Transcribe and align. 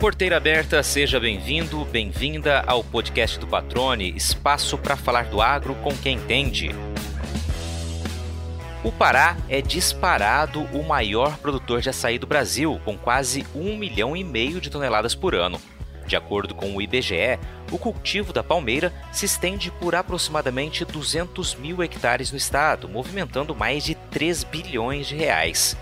Porteira 0.00 0.38
aberta, 0.38 0.82
seja 0.82 1.20
bem-vindo, 1.20 1.84
bem-vinda 1.84 2.64
ao 2.66 2.82
podcast 2.82 3.38
do 3.38 3.46
Patrone, 3.46 4.16
espaço 4.16 4.78
para 4.78 4.96
falar 4.96 5.26
do 5.26 5.42
agro 5.42 5.74
com 5.74 5.94
quem 5.94 6.16
entende. 6.16 6.70
O 8.82 8.90
Pará 8.90 9.36
é 9.46 9.60
disparado 9.60 10.62
o 10.72 10.82
maior 10.82 11.36
produtor 11.36 11.82
de 11.82 11.90
açaí 11.90 12.18
do 12.18 12.26
Brasil, 12.26 12.80
com 12.82 12.96
quase 12.96 13.44
um 13.54 13.76
milhão 13.76 14.16
e 14.16 14.24
meio 14.24 14.58
de 14.58 14.70
toneladas 14.70 15.14
por 15.14 15.34
ano. 15.34 15.60
De 16.06 16.16
acordo 16.16 16.54
com 16.54 16.74
o 16.74 16.80
IBGE, 16.80 17.38
o 17.70 17.76
cultivo 17.76 18.32
da 18.32 18.42
palmeira 18.42 18.90
se 19.12 19.26
estende 19.26 19.70
por 19.70 19.94
aproximadamente 19.94 20.82
200 20.82 21.56
mil 21.56 21.82
hectares 21.82 22.32
no 22.32 22.38
estado, 22.38 22.88
movimentando 22.88 23.54
mais 23.54 23.84
de 23.84 23.94
3 23.94 24.44
bilhões 24.44 25.08
de 25.08 25.16
reais. 25.16 25.76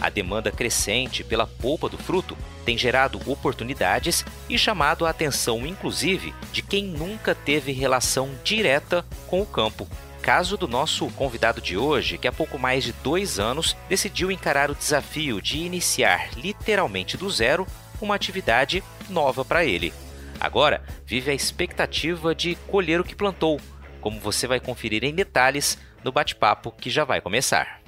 A 0.00 0.10
demanda 0.10 0.50
crescente 0.50 1.24
pela 1.24 1.46
polpa 1.46 1.88
do 1.88 1.96
fruto 1.96 2.36
tem 2.64 2.76
gerado 2.76 3.20
oportunidades 3.30 4.24
e 4.48 4.58
chamado 4.58 5.06
a 5.06 5.10
atenção, 5.10 5.66
inclusive, 5.66 6.34
de 6.52 6.62
quem 6.62 6.84
nunca 6.84 7.34
teve 7.34 7.72
relação 7.72 8.30
direta 8.42 9.04
com 9.26 9.40
o 9.40 9.46
campo. 9.46 9.88
Caso 10.20 10.56
do 10.56 10.66
nosso 10.66 11.06
convidado 11.10 11.60
de 11.60 11.76
hoje, 11.76 12.16
que 12.16 12.26
há 12.26 12.32
pouco 12.32 12.58
mais 12.58 12.82
de 12.82 12.92
dois 12.92 13.38
anos 13.38 13.76
decidiu 13.88 14.30
encarar 14.30 14.70
o 14.70 14.74
desafio 14.74 15.40
de 15.40 15.58
iniciar 15.58 16.30
literalmente 16.34 17.16
do 17.16 17.30
zero 17.30 17.66
uma 18.00 18.14
atividade 18.14 18.82
nova 19.08 19.44
para 19.44 19.64
ele. 19.64 19.92
Agora, 20.40 20.82
vive 21.04 21.30
a 21.30 21.34
expectativa 21.34 22.34
de 22.34 22.54
colher 22.66 23.00
o 23.00 23.04
que 23.04 23.14
plantou, 23.14 23.60
como 24.00 24.18
você 24.20 24.46
vai 24.46 24.60
conferir 24.60 25.04
em 25.04 25.14
detalhes 25.14 25.78
no 26.02 26.10
bate-papo 26.10 26.72
que 26.72 26.90
já 26.90 27.04
vai 27.04 27.20
começar. 27.20 27.83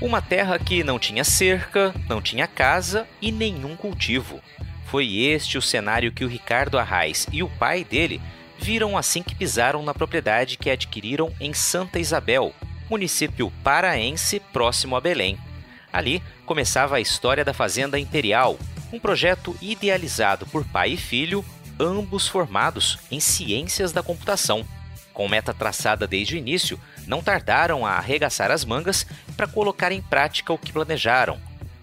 Uma 0.00 0.22
terra 0.22 0.60
que 0.60 0.84
não 0.84 0.96
tinha 0.96 1.24
cerca, 1.24 1.92
não 2.08 2.22
tinha 2.22 2.46
casa 2.46 3.04
e 3.20 3.32
nenhum 3.32 3.74
cultivo. 3.74 4.40
Foi 4.86 5.16
este 5.16 5.58
o 5.58 5.62
cenário 5.62 6.12
que 6.12 6.24
o 6.24 6.28
Ricardo 6.28 6.78
Arraes 6.78 7.26
e 7.32 7.42
o 7.42 7.48
pai 7.48 7.82
dele 7.82 8.20
viram 8.60 8.96
assim 8.96 9.24
que 9.24 9.34
pisaram 9.34 9.82
na 9.82 9.92
propriedade 9.92 10.56
que 10.56 10.70
adquiriram 10.70 11.32
em 11.40 11.52
Santa 11.52 11.98
Isabel, 11.98 12.54
município 12.88 13.52
paraense 13.64 14.38
próximo 14.52 14.94
a 14.94 15.00
Belém. 15.00 15.36
Ali 15.92 16.22
começava 16.46 16.96
a 16.96 17.00
história 17.00 17.44
da 17.44 17.52
Fazenda 17.52 17.98
Imperial, 17.98 18.56
um 18.92 19.00
projeto 19.00 19.56
idealizado 19.60 20.46
por 20.46 20.64
pai 20.64 20.92
e 20.92 20.96
filho, 20.96 21.44
ambos 21.78 22.28
formados 22.28 22.98
em 23.10 23.18
ciências 23.18 23.90
da 23.90 24.02
computação. 24.02 24.64
Com 25.18 25.26
meta 25.26 25.52
traçada 25.52 26.06
desde 26.06 26.36
o 26.36 26.38
início, 26.38 26.78
não 27.04 27.20
tardaram 27.20 27.84
a 27.84 27.94
arregaçar 27.94 28.52
as 28.52 28.64
mangas 28.64 29.04
para 29.36 29.48
colocar 29.48 29.90
em 29.90 30.00
prática 30.00 30.52
o 30.52 30.56
que 30.56 30.72
planejaram. 30.72 31.40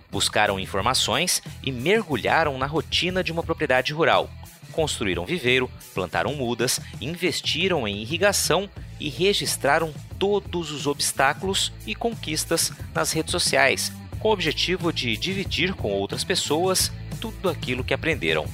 Buscaram 0.09 0.57
informações 0.57 1.43
e 1.61 1.69
mergulharam 1.69 2.57
na 2.57 2.65
rotina 2.65 3.21
de 3.21 3.33
uma 3.33 3.43
propriedade 3.43 3.91
rural. 3.91 4.29
Construíram 4.71 5.25
viveiro, 5.25 5.69
plantaram 5.93 6.33
mudas, 6.33 6.79
investiram 7.01 7.85
em 7.85 7.97
irrigação 7.97 8.69
e 9.01 9.09
registraram 9.09 9.93
todos 10.17 10.71
os 10.71 10.87
obstáculos 10.87 11.73
e 11.85 11.93
conquistas 11.93 12.71
nas 12.93 13.11
redes 13.11 13.33
sociais, 13.33 13.91
com 14.17 14.29
o 14.29 14.31
objetivo 14.31 14.93
de 14.93 15.17
dividir 15.17 15.73
com 15.73 15.91
outras 15.91 16.23
pessoas 16.23 16.89
tudo 17.19 17.49
aquilo 17.49 17.83
que 17.83 17.93
aprenderam. 17.93 18.45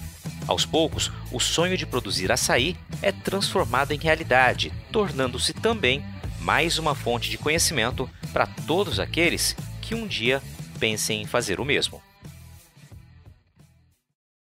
Aos 0.48 0.66
poucos, 0.66 1.12
o 1.32 1.40
sonho 1.40 1.78
de 1.78 1.86
produzir 1.86 2.32
açaí 2.32 2.76
é 3.02 3.12
transformado 3.12 3.92
em 3.92 4.00
realidade, 4.00 4.72
tornando-se 4.92 5.54
também 5.54 6.04
mais 6.40 6.78
uma 6.78 6.96
fonte 6.96 7.30
de 7.30 7.38
conhecimento 7.38 8.10
para 8.34 8.48
todos 8.48 9.00
aqueles 9.00 9.56
que 9.82 9.96
um 9.96 10.08
dia 10.08 10.42
pensem 10.80 11.22
em 11.22 11.26
fazer 11.26 11.60
o 11.60 11.66
mesmo. 11.66 12.02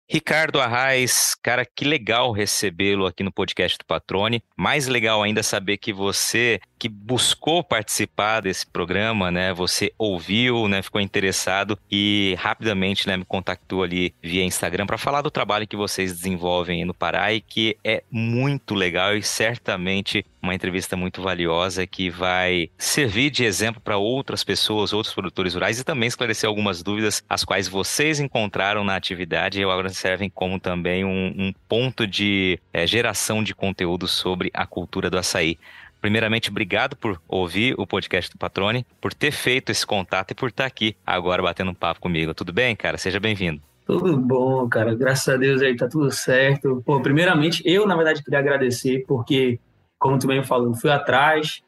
Ricardo 0.08 0.60
Arraes, 0.60 1.34
cara, 1.42 1.66
que 1.66 1.84
legal 1.84 2.30
recebê-lo 2.30 3.06
aqui 3.06 3.24
no 3.24 3.32
podcast 3.32 3.76
do 3.76 3.84
Patrone. 3.84 4.40
Mais 4.56 4.86
legal 4.86 5.20
ainda 5.20 5.42
saber 5.42 5.78
que 5.78 5.92
você 5.92 6.60
que 6.78 6.88
buscou 6.88 7.64
participar 7.64 8.40
desse 8.40 8.66
programa, 8.66 9.30
né? 9.30 9.52
Você 9.54 9.92
ouviu, 9.98 10.68
né? 10.68 10.82
Ficou 10.82 11.00
interessado 11.00 11.78
e 11.90 12.34
rapidamente, 12.38 13.06
né? 13.06 13.16
Me 13.16 13.24
contactou 13.24 13.82
ali 13.82 14.14
via 14.22 14.44
Instagram 14.44 14.86
para 14.86 14.98
falar 14.98 15.22
do 15.22 15.30
trabalho 15.30 15.66
que 15.66 15.76
vocês 15.76 16.12
desenvolvem 16.12 16.84
no 16.84 16.94
Pará 16.94 17.32
e 17.32 17.40
que 17.40 17.76
é 17.82 18.02
muito 18.10 18.74
legal 18.74 19.16
e 19.16 19.22
certamente 19.22 20.24
uma 20.42 20.54
entrevista 20.54 20.96
muito 20.96 21.20
valiosa 21.20 21.86
que 21.86 22.08
vai 22.08 22.70
servir 22.78 23.30
de 23.30 23.44
exemplo 23.44 23.80
para 23.80 23.96
outras 23.96 24.44
pessoas, 24.44 24.92
outros 24.92 25.12
produtores 25.12 25.54
rurais 25.54 25.80
e 25.80 25.84
também 25.84 26.06
esclarecer 26.06 26.48
algumas 26.48 26.82
dúvidas 26.82 27.24
as 27.28 27.44
quais 27.44 27.66
vocês 27.66 28.20
encontraram 28.20 28.84
na 28.84 28.94
atividade 28.94 29.60
e 29.60 29.64
agora 29.64 29.88
servem 29.88 30.30
como 30.30 30.60
também 30.60 31.04
um, 31.04 31.34
um 31.36 31.52
ponto 31.68 32.06
de 32.06 32.60
é, 32.72 32.86
geração 32.86 33.42
de 33.42 33.54
conteúdo 33.54 34.06
sobre 34.06 34.50
a 34.54 34.66
cultura 34.66 35.10
do 35.10 35.18
açaí. 35.18 35.58
Primeiramente, 36.00 36.50
obrigado 36.50 36.96
por 36.96 37.20
ouvir 37.28 37.74
o 37.78 37.86
podcast 37.86 38.30
do 38.30 38.38
Patrone, 38.38 38.86
por 39.00 39.12
ter 39.12 39.32
feito 39.32 39.70
esse 39.70 39.86
contato 39.86 40.30
e 40.30 40.34
por 40.34 40.50
estar 40.50 40.66
aqui 40.66 40.96
agora 41.04 41.42
batendo 41.42 41.70
um 41.70 41.74
papo 41.74 42.00
comigo. 42.00 42.34
Tudo 42.34 42.52
bem, 42.52 42.76
cara? 42.76 42.98
Seja 42.98 43.18
bem-vindo. 43.18 43.60
Tudo 43.86 44.16
bom, 44.16 44.68
cara. 44.68 44.94
Graças 44.94 45.32
a 45.32 45.36
Deus 45.36 45.62
aí 45.62 45.76
tá 45.76 45.88
tudo 45.88 46.10
certo. 46.10 46.82
Pô, 46.84 47.00
primeiramente, 47.00 47.62
eu, 47.64 47.86
na 47.86 47.94
verdade, 47.94 48.22
queria 48.22 48.40
agradecer, 48.40 49.04
porque, 49.06 49.60
como 49.98 50.18
tu 50.18 50.26
bem 50.26 50.42
falou, 50.42 50.74
fui 50.74 50.90
atrás, 50.90 51.62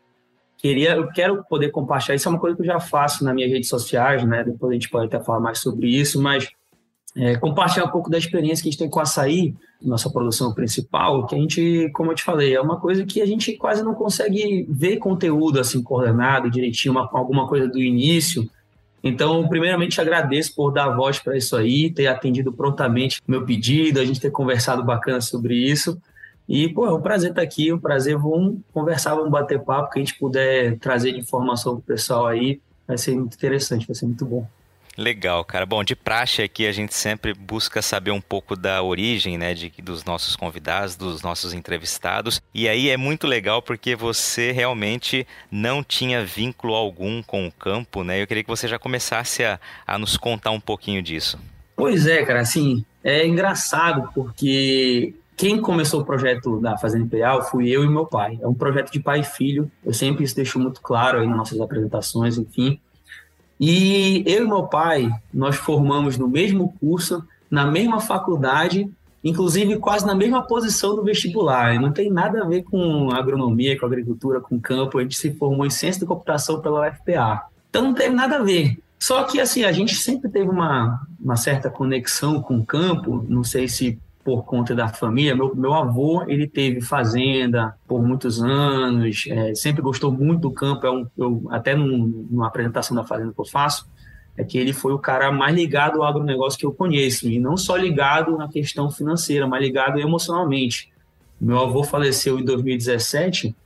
queria, 0.56 0.96
eu 0.96 1.06
quero 1.08 1.44
poder 1.44 1.70
compartilhar. 1.70 2.16
Isso 2.16 2.28
é 2.28 2.30
uma 2.30 2.40
coisa 2.40 2.56
que 2.56 2.62
eu 2.62 2.66
já 2.66 2.80
faço 2.80 3.24
nas 3.24 3.34
minhas 3.34 3.52
redes 3.52 3.68
sociais, 3.68 4.24
né? 4.24 4.42
Depois 4.42 4.70
a 4.70 4.74
gente 4.74 4.90
pode 4.90 5.06
até 5.06 5.24
falar 5.24 5.40
mais 5.40 5.60
sobre 5.60 5.88
isso, 5.88 6.20
mas 6.20 6.48
é, 7.18 7.36
compartilhar 7.36 7.86
um 7.86 7.90
pouco 7.90 8.08
da 8.08 8.16
experiência 8.16 8.62
que 8.62 8.68
a 8.68 8.70
gente 8.70 8.78
tem 8.78 8.88
com 8.88 9.00
açaí, 9.00 9.54
nossa 9.82 10.08
produção 10.08 10.54
principal, 10.54 11.26
que 11.26 11.34
a 11.34 11.38
gente, 11.38 11.90
como 11.92 12.12
eu 12.12 12.14
te 12.14 12.22
falei, 12.22 12.54
é 12.54 12.60
uma 12.60 12.78
coisa 12.78 13.04
que 13.04 13.20
a 13.20 13.26
gente 13.26 13.56
quase 13.56 13.82
não 13.82 13.94
consegue 13.94 14.64
ver 14.70 14.98
conteúdo 14.98 15.58
assim 15.58 15.82
coordenado 15.82 16.48
direitinho, 16.48 16.92
uma, 16.92 17.08
alguma 17.12 17.48
coisa 17.48 17.66
do 17.66 17.78
início. 17.78 18.48
Então, 19.02 19.48
primeiramente, 19.48 20.00
agradeço 20.00 20.54
por 20.54 20.70
dar 20.70 20.90
voz 20.90 21.18
para 21.18 21.36
isso 21.36 21.56
aí, 21.56 21.90
ter 21.90 22.06
atendido 22.06 22.52
prontamente 22.52 23.20
meu 23.26 23.44
pedido, 23.44 23.98
a 23.98 24.04
gente 24.04 24.20
ter 24.20 24.30
conversado 24.30 24.84
bacana 24.84 25.20
sobre 25.20 25.56
isso. 25.56 26.00
E, 26.48 26.68
pô, 26.68 26.86
é 26.86 26.92
um 26.92 27.00
prazer 27.00 27.30
estar 27.30 27.42
aqui, 27.42 27.72
um 27.72 27.78
prazer, 27.78 28.16
vamos 28.16 28.58
conversar, 28.72 29.14
vamos 29.14 29.30
bater 29.30 29.60
papo, 29.60 29.90
que 29.90 29.98
a 29.98 30.02
gente 30.02 30.18
puder 30.18 30.78
trazer 30.78 31.10
informação 31.10 31.74
para 31.74 31.80
o 31.80 31.82
pessoal 31.82 32.26
aí, 32.26 32.60
vai 32.86 32.96
ser 32.96 33.14
muito 33.16 33.34
interessante, 33.34 33.86
vai 33.86 33.94
ser 33.94 34.06
muito 34.06 34.24
bom. 34.24 34.46
Legal, 34.98 35.44
cara. 35.44 35.64
Bom, 35.64 35.84
de 35.84 35.94
praxe 35.94 36.42
aqui 36.42 36.66
a 36.66 36.72
gente 36.72 36.92
sempre 36.92 37.32
busca 37.32 37.80
saber 37.80 38.10
um 38.10 38.20
pouco 38.20 38.56
da 38.56 38.82
origem, 38.82 39.38
né, 39.38 39.54
de, 39.54 39.72
dos 39.80 40.04
nossos 40.04 40.34
convidados, 40.34 40.96
dos 40.96 41.22
nossos 41.22 41.54
entrevistados. 41.54 42.42
E 42.52 42.68
aí 42.68 42.90
é 42.90 42.96
muito 42.96 43.24
legal 43.24 43.62
porque 43.62 43.94
você 43.94 44.50
realmente 44.50 45.24
não 45.52 45.84
tinha 45.84 46.24
vínculo 46.24 46.74
algum 46.74 47.22
com 47.22 47.46
o 47.46 47.52
campo, 47.52 48.02
né? 48.02 48.20
Eu 48.20 48.26
queria 48.26 48.42
que 48.42 48.50
você 48.50 48.66
já 48.66 48.76
começasse 48.76 49.44
a, 49.44 49.60
a 49.86 49.96
nos 49.96 50.16
contar 50.16 50.50
um 50.50 50.58
pouquinho 50.58 51.00
disso. 51.00 51.38
Pois 51.76 52.08
é, 52.08 52.24
cara, 52.24 52.40
assim, 52.40 52.84
é 53.04 53.24
engraçado 53.24 54.10
porque 54.12 55.14
quem 55.36 55.60
começou 55.60 56.00
o 56.00 56.04
projeto 56.04 56.60
da 56.60 56.76
Fazenda 56.76 57.04
Imperial 57.04 57.48
fui 57.48 57.70
eu 57.70 57.84
e 57.84 57.88
meu 57.88 58.04
pai. 58.04 58.36
É 58.42 58.48
um 58.48 58.52
projeto 58.52 58.90
de 58.90 58.98
pai 58.98 59.20
e 59.20 59.24
filho. 59.24 59.70
Eu 59.84 59.94
sempre 59.94 60.24
isso 60.24 60.34
deixo 60.34 60.58
muito 60.58 60.80
claro 60.80 61.20
aí 61.20 61.26
nas 61.28 61.36
nossas 61.36 61.60
apresentações, 61.60 62.36
enfim. 62.36 62.80
E 63.60 64.22
eu 64.26 64.44
e 64.44 64.48
meu 64.48 64.64
pai, 64.64 65.10
nós 65.32 65.56
formamos 65.56 66.16
no 66.16 66.28
mesmo 66.28 66.74
curso, 66.80 67.24
na 67.50 67.66
mesma 67.66 68.00
faculdade, 68.00 68.88
inclusive 69.22 69.78
quase 69.78 70.06
na 70.06 70.14
mesma 70.14 70.42
posição 70.42 70.94
do 70.94 71.02
vestibular. 71.02 71.80
Não 71.80 71.92
tem 71.92 72.10
nada 72.10 72.42
a 72.42 72.46
ver 72.46 72.62
com 72.62 73.10
agronomia, 73.10 73.78
com 73.78 73.86
agricultura, 73.86 74.40
com 74.40 74.60
campo. 74.60 74.98
A 74.98 75.02
gente 75.02 75.16
se 75.16 75.34
formou 75.34 75.66
em 75.66 75.70
ciência 75.70 76.00
da 76.00 76.06
computação 76.06 76.60
pela 76.60 76.88
UFPA. 76.88 77.42
Então 77.68 77.82
não 77.82 77.94
teve 77.94 78.14
nada 78.14 78.36
a 78.36 78.42
ver. 78.42 78.78
Só 78.98 79.24
que 79.24 79.40
assim, 79.40 79.64
a 79.64 79.72
gente 79.72 79.94
sempre 79.94 80.28
teve 80.28 80.48
uma, 80.48 81.00
uma 81.20 81.36
certa 81.36 81.70
conexão 81.70 82.40
com 82.42 82.58
o 82.58 82.66
campo, 82.66 83.24
não 83.28 83.44
sei 83.44 83.68
se 83.68 83.98
por 84.28 84.44
conta 84.44 84.74
da 84.74 84.88
família. 84.88 85.34
Meu, 85.34 85.56
meu 85.56 85.72
avô, 85.72 86.22
ele 86.28 86.46
teve 86.46 86.82
fazenda 86.82 87.74
por 87.86 88.02
muitos 88.02 88.42
anos, 88.42 89.24
é, 89.26 89.54
sempre 89.54 89.80
gostou 89.80 90.12
muito 90.12 90.42
do 90.42 90.50
campo. 90.50 90.86
É 90.86 90.90
um, 90.90 91.06
eu, 91.16 91.46
até 91.48 91.74
num, 91.74 92.26
numa 92.30 92.46
apresentação 92.46 92.94
da 92.94 93.02
fazenda 93.04 93.32
que 93.32 93.40
eu 93.40 93.46
faço, 93.46 93.88
é 94.36 94.44
que 94.44 94.58
ele 94.58 94.74
foi 94.74 94.92
o 94.92 94.98
cara 94.98 95.32
mais 95.32 95.56
ligado 95.56 96.02
ao 96.02 96.06
agronegócio 96.06 96.58
que 96.58 96.66
eu 96.66 96.74
conheço, 96.74 97.26
e 97.26 97.40
não 97.40 97.56
só 97.56 97.74
ligado 97.74 98.36
na 98.36 98.48
questão 98.48 98.90
financeira, 98.90 99.46
mas 99.46 99.62
ligado 99.62 99.98
emocionalmente. 99.98 100.92
Meu 101.40 101.58
avô 101.58 101.82
faleceu 101.82 102.38
em 102.38 102.44
2017 102.44 103.56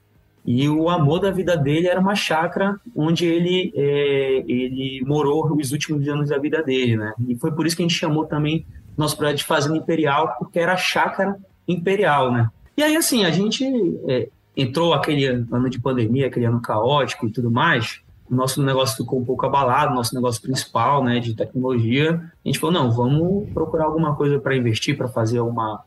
e 0.47 0.69
o 0.69 0.89
amor 0.89 1.19
da 1.19 1.33
vida 1.33 1.57
dele 1.57 1.89
era 1.89 1.99
uma 1.99 2.15
chácara 2.15 2.79
onde 2.95 3.27
ele, 3.27 3.73
é, 3.75 4.45
ele 4.47 5.03
morou 5.05 5.53
os 5.57 5.73
últimos 5.73 6.07
anos 6.07 6.29
da 6.29 6.39
vida 6.39 6.63
dele, 6.63 6.97
né? 6.97 7.13
E 7.27 7.35
foi 7.35 7.51
por 7.51 7.67
isso 7.67 7.75
que 7.75 7.83
a 7.83 7.87
gente 7.89 7.99
chamou 7.99 8.27
também 8.27 8.65
nosso 8.97 9.17
projeto 9.17 9.39
de 9.39 9.45
fazenda 9.45 9.77
imperial, 9.77 10.37
porque 10.39 10.59
era 10.59 10.75
a 10.75 10.77
chácara 10.77 11.37
imperial, 11.67 12.31
né? 12.33 12.51
E 12.77 12.83
aí, 12.83 12.97
assim, 12.97 13.25
a 13.25 13.31
gente 13.31 13.65
é, 14.09 14.29
entrou 14.57 14.95
aquele 14.95 15.27
ano 15.27 15.69
de 15.69 15.81
pandemia, 15.81 16.27
aquele 16.27 16.47
ano 16.47 16.61
caótico 16.61 17.27
e 17.27 17.31
tudo 17.31 17.51
mais, 17.51 18.01
o 18.31 18.35
nosso 18.35 18.63
negócio 18.63 18.97
ficou 18.97 19.21
um 19.21 19.25
pouco 19.25 19.45
abalado, 19.45 19.95
nosso 19.95 20.15
negócio 20.15 20.41
principal, 20.41 21.05
né, 21.05 21.21
de 21.21 21.35
tecnologia. 21.35 22.13
A 22.45 22.49
gente 22.49 22.59
falou, 22.59 22.73
não, 22.73 22.91
vamos 22.91 23.51
procurar 23.53 23.85
alguma 23.85 24.17
coisa 24.17 24.41
para 24.41 24.57
investir, 24.57 24.97
para 24.97 25.07
fazer 25.07 25.41
uma, 25.41 25.83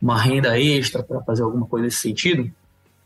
uma 0.00 0.16
renda 0.16 0.58
extra, 0.60 1.02
para 1.02 1.20
fazer 1.22 1.42
alguma 1.42 1.66
coisa 1.66 1.86
nesse 1.86 1.98
sentido. 1.98 2.48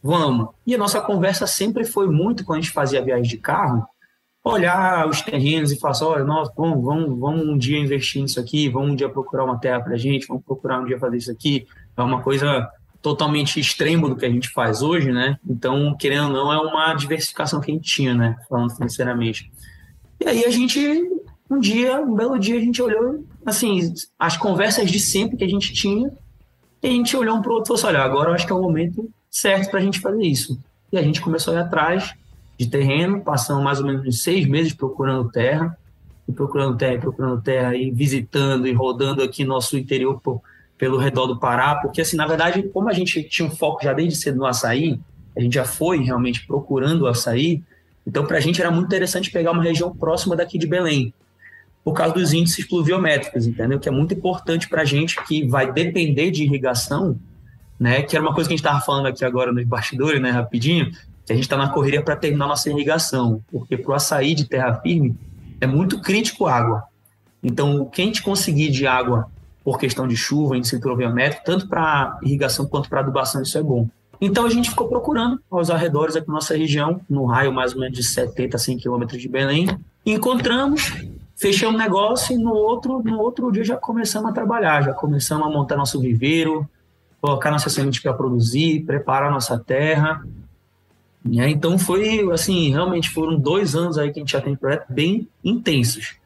Vamos. 0.02 0.48
E 0.66 0.74
a 0.74 0.78
nossa 0.78 1.00
conversa 1.00 1.46
sempre 1.46 1.84
foi 1.84 2.06
muito, 2.06 2.44
quando 2.44 2.58
a 2.58 2.60
gente 2.60 2.72
fazia 2.72 3.02
viagem 3.02 3.30
de 3.30 3.38
carro, 3.38 3.86
olhar 4.44 5.08
os 5.08 5.20
terrenos 5.20 5.70
e 5.70 5.78
falar 5.78 5.92
assim, 5.92 6.04
olha, 6.04 6.24
nós, 6.24 6.48
vamos, 6.56 6.84
vamos, 6.84 7.18
vamos 7.18 7.46
um 7.46 7.56
dia 7.56 7.78
investir 7.78 8.22
nisso 8.22 8.40
aqui, 8.40 8.68
vamos 8.68 8.92
um 8.92 8.96
dia 8.96 9.08
procurar 9.08 9.44
uma 9.44 9.58
terra 9.58 9.80
para 9.80 9.96
gente, 9.96 10.26
vamos 10.26 10.44
procurar 10.44 10.80
um 10.80 10.84
dia 10.84 10.98
fazer 10.98 11.16
isso 11.16 11.30
aqui. 11.30 11.66
É 11.96 12.02
uma 12.02 12.20
coisa 12.22 12.68
totalmente 13.00 13.58
extremo 13.58 14.08
do 14.08 14.16
que 14.16 14.26
a 14.26 14.30
gente 14.30 14.48
faz 14.48 14.82
hoje, 14.82 15.10
né? 15.12 15.36
Então, 15.48 15.94
querendo 15.96 16.26
ou 16.26 16.32
não, 16.32 16.52
é 16.52 16.58
uma 16.58 16.94
diversificação 16.94 17.60
que 17.60 17.70
a 17.70 17.74
gente 17.74 17.88
tinha, 17.88 18.14
né? 18.14 18.36
Falando 18.48 18.74
financeiramente. 18.74 19.50
E 20.20 20.28
aí 20.28 20.44
a 20.44 20.50
gente, 20.50 20.80
um 21.50 21.58
dia, 21.58 22.00
um 22.00 22.14
belo 22.14 22.38
dia, 22.38 22.56
a 22.56 22.60
gente 22.60 22.80
olhou, 22.80 23.24
assim, 23.44 23.92
as 24.18 24.36
conversas 24.36 24.90
de 24.90 25.00
sempre 25.00 25.36
que 25.36 25.44
a 25.44 25.48
gente 25.48 25.72
tinha, 25.72 26.12
e 26.82 26.86
a 26.88 26.90
gente 26.90 27.16
olhou 27.16 27.36
um 27.36 27.42
para 27.42 27.50
o 27.50 27.54
outro 27.54 27.74
e 27.74 27.78
falou 27.78 27.90
assim, 27.90 27.96
olha, 27.98 28.04
agora 28.04 28.30
eu 28.30 28.34
acho 28.34 28.46
que 28.46 28.52
é 28.52 28.56
o 28.56 28.62
momento 28.62 29.08
certo 29.30 29.70
para 29.70 29.80
a 29.80 29.82
gente 29.82 30.00
fazer 30.00 30.24
isso. 30.24 30.58
E 30.92 30.98
a 30.98 31.02
gente 31.02 31.20
começou 31.20 31.54
a 31.54 31.58
ir 31.58 31.60
atrás 31.60 32.12
de 32.64 32.70
terreno, 32.70 33.20
passamos 33.20 33.62
mais 33.62 33.80
ou 33.80 33.86
menos 33.86 34.22
seis 34.22 34.46
meses 34.46 34.72
procurando 34.72 35.30
terra, 35.30 35.76
e 36.28 36.32
procurando 36.32 36.76
terra, 36.76 36.94
e 36.94 36.98
procurando 36.98 37.42
terra, 37.42 37.76
e 37.76 37.90
visitando 37.90 38.66
e 38.66 38.72
rodando 38.72 39.22
aqui 39.22 39.44
nosso 39.44 39.76
interior 39.76 40.20
por 40.20 40.40
pelo 40.78 40.98
redor 40.98 41.28
do 41.28 41.38
Pará, 41.38 41.76
porque 41.76 42.00
assim, 42.00 42.16
na 42.16 42.26
verdade, 42.26 42.60
como 42.64 42.88
a 42.88 42.92
gente 42.92 43.22
tinha 43.22 43.46
um 43.46 43.50
foco 43.52 43.84
já 43.84 43.92
desde 43.92 44.16
cedo 44.16 44.38
no 44.38 44.44
açaí, 44.44 44.98
a 45.36 45.40
gente 45.40 45.54
já 45.54 45.64
foi 45.64 46.02
realmente 46.02 46.44
procurando 46.44 47.02
o 47.02 47.06
açaí, 47.06 47.62
então 48.04 48.26
para 48.26 48.38
a 48.38 48.40
gente 48.40 48.60
era 48.60 48.68
muito 48.68 48.86
interessante 48.86 49.30
pegar 49.30 49.52
uma 49.52 49.62
região 49.62 49.94
próxima 49.94 50.34
daqui 50.34 50.58
de 50.58 50.66
Belém, 50.66 51.14
por 51.84 51.92
causa 51.92 52.14
dos 52.14 52.32
índices 52.32 52.66
pluviométricos, 52.66 53.46
entendeu? 53.46 53.78
Que 53.78 53.88
é 53.88 53.92
muito 53.92 54.12
importante 54.12 54.68
para 54.68 54.82
a 54.82 54.84
gente 54.84 55.22
que 55.24 55.46
vai 55.46 55.72
depender 55.72 56.32
de 56.32 56.42
irrigação, 56.42 57.16
né? 57.78 58.02
Que 58.02 58.16
era 58.16 58.24
uma 58.24 58.34
coisa 58.34 58.48
que 58.48 58.54
a 58.54 58.56
gente 58.56 58.66
estava 58.66 58.84
falando 58.84 59.06
aqui 59.06 59.24
agora 59.24 59.52
nos 59.52 59.64
bastidores, 59.64 60.20
né? 60.20 60.30
Rapidinho, 60.30 60.90
a 61.28 61.34
gente 61.34 61.44
está 61.44 61.56
na 61.56 61.68
correria 61.68 62.02
para 62.02 62.16
terminar 62.16 62.46
nossa 62.46 62.68
irrigação, 62.70 63.42
porque 63.50 63.76
para 63.76 63.92
o 63.92 63.94
açaí 63.94 64.34
de 64.34 64.44
terra 64.44 64.74
firme 64.74 65.16
é 65.60 65.66
muito 65.66 66.00
crítico 66.00 66.46
água. 66.46 66.84
Então, 67.42 67.80
o 67.82 67.86
que 67.86 68.02
a 68.02 68.04
gente 68.04 68.22
conseguir 68.22 68.70
de 68.70 68.86
água 68.86 69.28
por 69.64 69.78
questão 69.78 70.08
de 70.08 70.16
chuva, 70.16 70.56
índice 70.56 70.80
pluviométrico, 70.80 71.44
tanto 71.44 71.68
para 71.68 72.18
irrigação 72.22 72.66
quanto 72.66 72.88
para 72.88 73.00
adubação, 73.00 73.42
isso 73.42 73.56
é 73.56 73.62
bom. 73.62 73.88
Então 74.20 74.46
a 74.46 74.50
gente 74.50 74.70
ficou 74.70 74.88
procurando 74.88 75.40
aos 75.50 75.68
arredores 75.68 76.14
aqui 76.14 76.28
da 76.28 76.32
nossa 76.32 76.56
região, 76.56 77.00
no 77.10 77.24
raio 77.24 77.52
mais 77.52 77.74
ou 77.74 77.80
menos 77.80 77.98
de 77.98 78.04
70 78.04 78.56
a 78.56 78.58
100 78.58 78.78
quilômetros 78.78 79.20
de 79.20 79.28
Belém. 79.28 79.68
Encontramos, 80.06 80.92
fechamos 81.36 81.74
o 81.74 81.78
negócio 81.78 82.32
e 82.32 82.38
no 82.38 82.52
outro, 82.52 83.02
no 83.02 83.18
outro 83.18 83.50
dia 83.50 83.64
já 83.64 83.76
começamos 83.76 84.30
a 84.30 84.32
trabalhar, 84.32 84.82
já 84.82 84.92
começamos 84.92 85.44
a 85.44 85.50
montar 85.50 85.76
nosso 85.76 86.00
viveiro, 86.00 86.68
colocar 87.20 87.50
nossa 87.50 87.68
semente 87.68 88.00
para 88.00 88.12
produzir, 88.12 88.84
preparar 88.84 89.30
nossa 89.30 89.58
terra. 89.58 90.24
Então 91.48 91.78
foi 91.78 92.28
assim, 92.32 92.70
realmente 92.70 93.08
foram 93.10 93.38
dois 93.38 93.74
anos 93.74 93.96
aí 93.96 94.12
que 94.12 94.18
a 94.18 94.22
gente 94.22 94.32
já 94.32 94.40
tem 94.40 94.56
projeto 94.56 94.86
bem 94.88 95.28
intensos. 95.44 96.16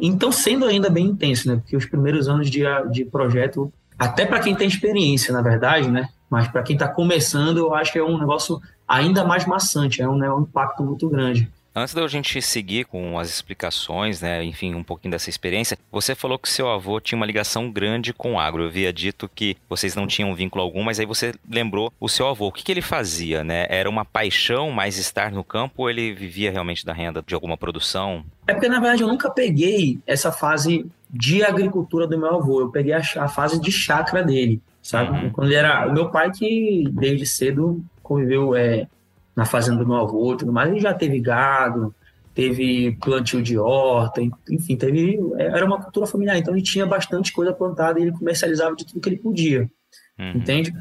Então, 0.00 0.30
sendo 0.30 0.66
ainda 0.66 0.90
bem 0.90 1.06
intenso, 1.06 1.48
né? 1.48 1.56
Porque 1.56 1.76
os 1.76 1.86
primeiros 1.86 2.28
anos 2.28 2.50
de, 2.50 2.62
de 2.90 3.04
projeto, 3.06 3.72
até 3.98 4.26
para 4.26 4.40
quem 4.40 4.54
tem 4.54 4.68
experiência, 4.68 5.32
na 5.32 5.40
verdade, 5.40 5.90
né? 5.90 6.08
Mas 6.28 6.46
para 6.48 6.62
quem 6.62 6.74
está 6.76 6.86
começando, 6.86 7.58
eu 7.58 7.74
acho 7.74 7.92
que 7.92 7.98
é 7.98 8.04
um 8.04 8.18
negócio 8.18 8.60
ainda 8.86 9.24
mais 9.24 9.46
maçante, 9.46 10.02
é 10.02 10.08
um, 10.08 10.16
né, 10.16 10.30
um 10.30 10.42
impacto 10.42 10.82
muito 10.82 11.08
grande. 11.08 11.50
Antes 11.78 11.94
da 11.94 12.06
gente 12.08 12.42
seguir 12.42 12.86
com 12.86 13.18
as 13.20 13.28
explicações, 13.28 14.20
né, 14.20 14.42
enfim, 14.42 14.74
um 14.74 14.82
pouquinho 14.82 15.12
dessa 15.12 15.30
experiência, 15.30 15.78
você 15.92 16.12
falou 16.12 16.36
que 16.36 16.48
seu 16.48 16.68
avô 16.68 16.98
tinha 16.98 17.16
uma 17.16 17.24
ligação 17.24 17.70
grande 17.70 18.12
com 18.12 18.34
o 18.34 18.40
agro. 18.40 18.64
Eu 18.64 18.68
havia 18.68 18.92
dito 18.92 19.30
que 19.32 19.56
vocês 19.68 19.94
não 19.94 20.04
tinham 20.04 20.34
vínculo 20.34 20.64
algum, 20.64 20.82
mas 20.82 20.98
aí 20.98 21.06
você 21.06 21.32
lembrou 21.48 21.92
o 22.00 22.08
seu 22.08 22.26
avô. 22.26 22.48
O 22.48 22.52
que, 22.52 22.64
que 22.64 22.72
ele 22.72 22.82
fazia, 22.82 23.44
né? 23.44 23.64
Era 23.68 23.88
uma 23.88 24.04
paixão 24.04 24.72
mais 24.72 24.98
estar 24.98 25.30
no 25.30 25.44
campo 25.44 25.82
ou 25.82 25.90
ele 25.90 26.12
vivia 26.12 26.50
realmente 26.50 26.84
da 26.84 26.92
renda 26.92 27.22
de 27.24 27.32
alguma 27.32 27.56
produção? 27.56 28.24
É 28.48 28.54
porque, 28.54 28.68
na 28.68 28.80
verdade, 28.80 29.02
eu 29.02 29.08
nunca 29.08 29.30
peguei 29.30 30.00
essa 30.04 30.32
fase 30.32 30.84
de 31.08 31.44
agricultura 31.44 32.08
do 32.08 32.18
meu 32.18 32.34
avô. 32.34 32.60
Eu 32.60 32.70
peguei 32.70 32.92
a, 32.92 33.02
a 33.18 33.28
fase 33.28 33.60
de 33.60 33.70
chácara 33.70 34.24
dele, 34.24 34.60
sabe? 34.82 35.16
Uhum. 35.16 35.30
Quando 35.30 35.46
ele 35.46 35.56
era... 35.56 35.86
O 35.86 35.92
meu 35.92 36.10
pai 36.10 36.32
que, 36.32 36.88
desde 36.90 37.24
cedo, 37.24 37.80
conviveu... 38.02 38.56
É, 38.56 38.88
na 39.38 39.44
fazenda 39.44 39.78
do 39.78 39.86
meu 39.86 39.98
avô 39.98 40.34
e 40.34 40.36
tudo 40.38 40.52
mais, 40.52 40.68
ele 40.68 40.80
já 40.80 40.92
teve 40.92 41.20
gado, 41.20 41.94
teve 42.34 42.98
plantio 43.00 43.40
de 43.40 43.56
horta, 43.56 44.20
enfim, 44.50 44.74
teve 44.74 45.16
era 45.38 45.64
uma 45.64 45.80
cultura 45.80 46.08
familiar, 46.08 46.36
então 46.36 46.52
ele 46.52 46.62
tinha 46.62 46.84
bastante 46.84 47.32
coisa 47.32 47.52
plantada 47.52 48.00
e 48.00 48.02
ele 48.02 48.10
comercializava 48.10 48.74
de 48.74 48.84
tudo 48.84 49.00
que 49.00 49.08
ele 49.08 49.18
podia, 49.18 49.70
uhum. 50.18 50.32
entende? 50.34 50.74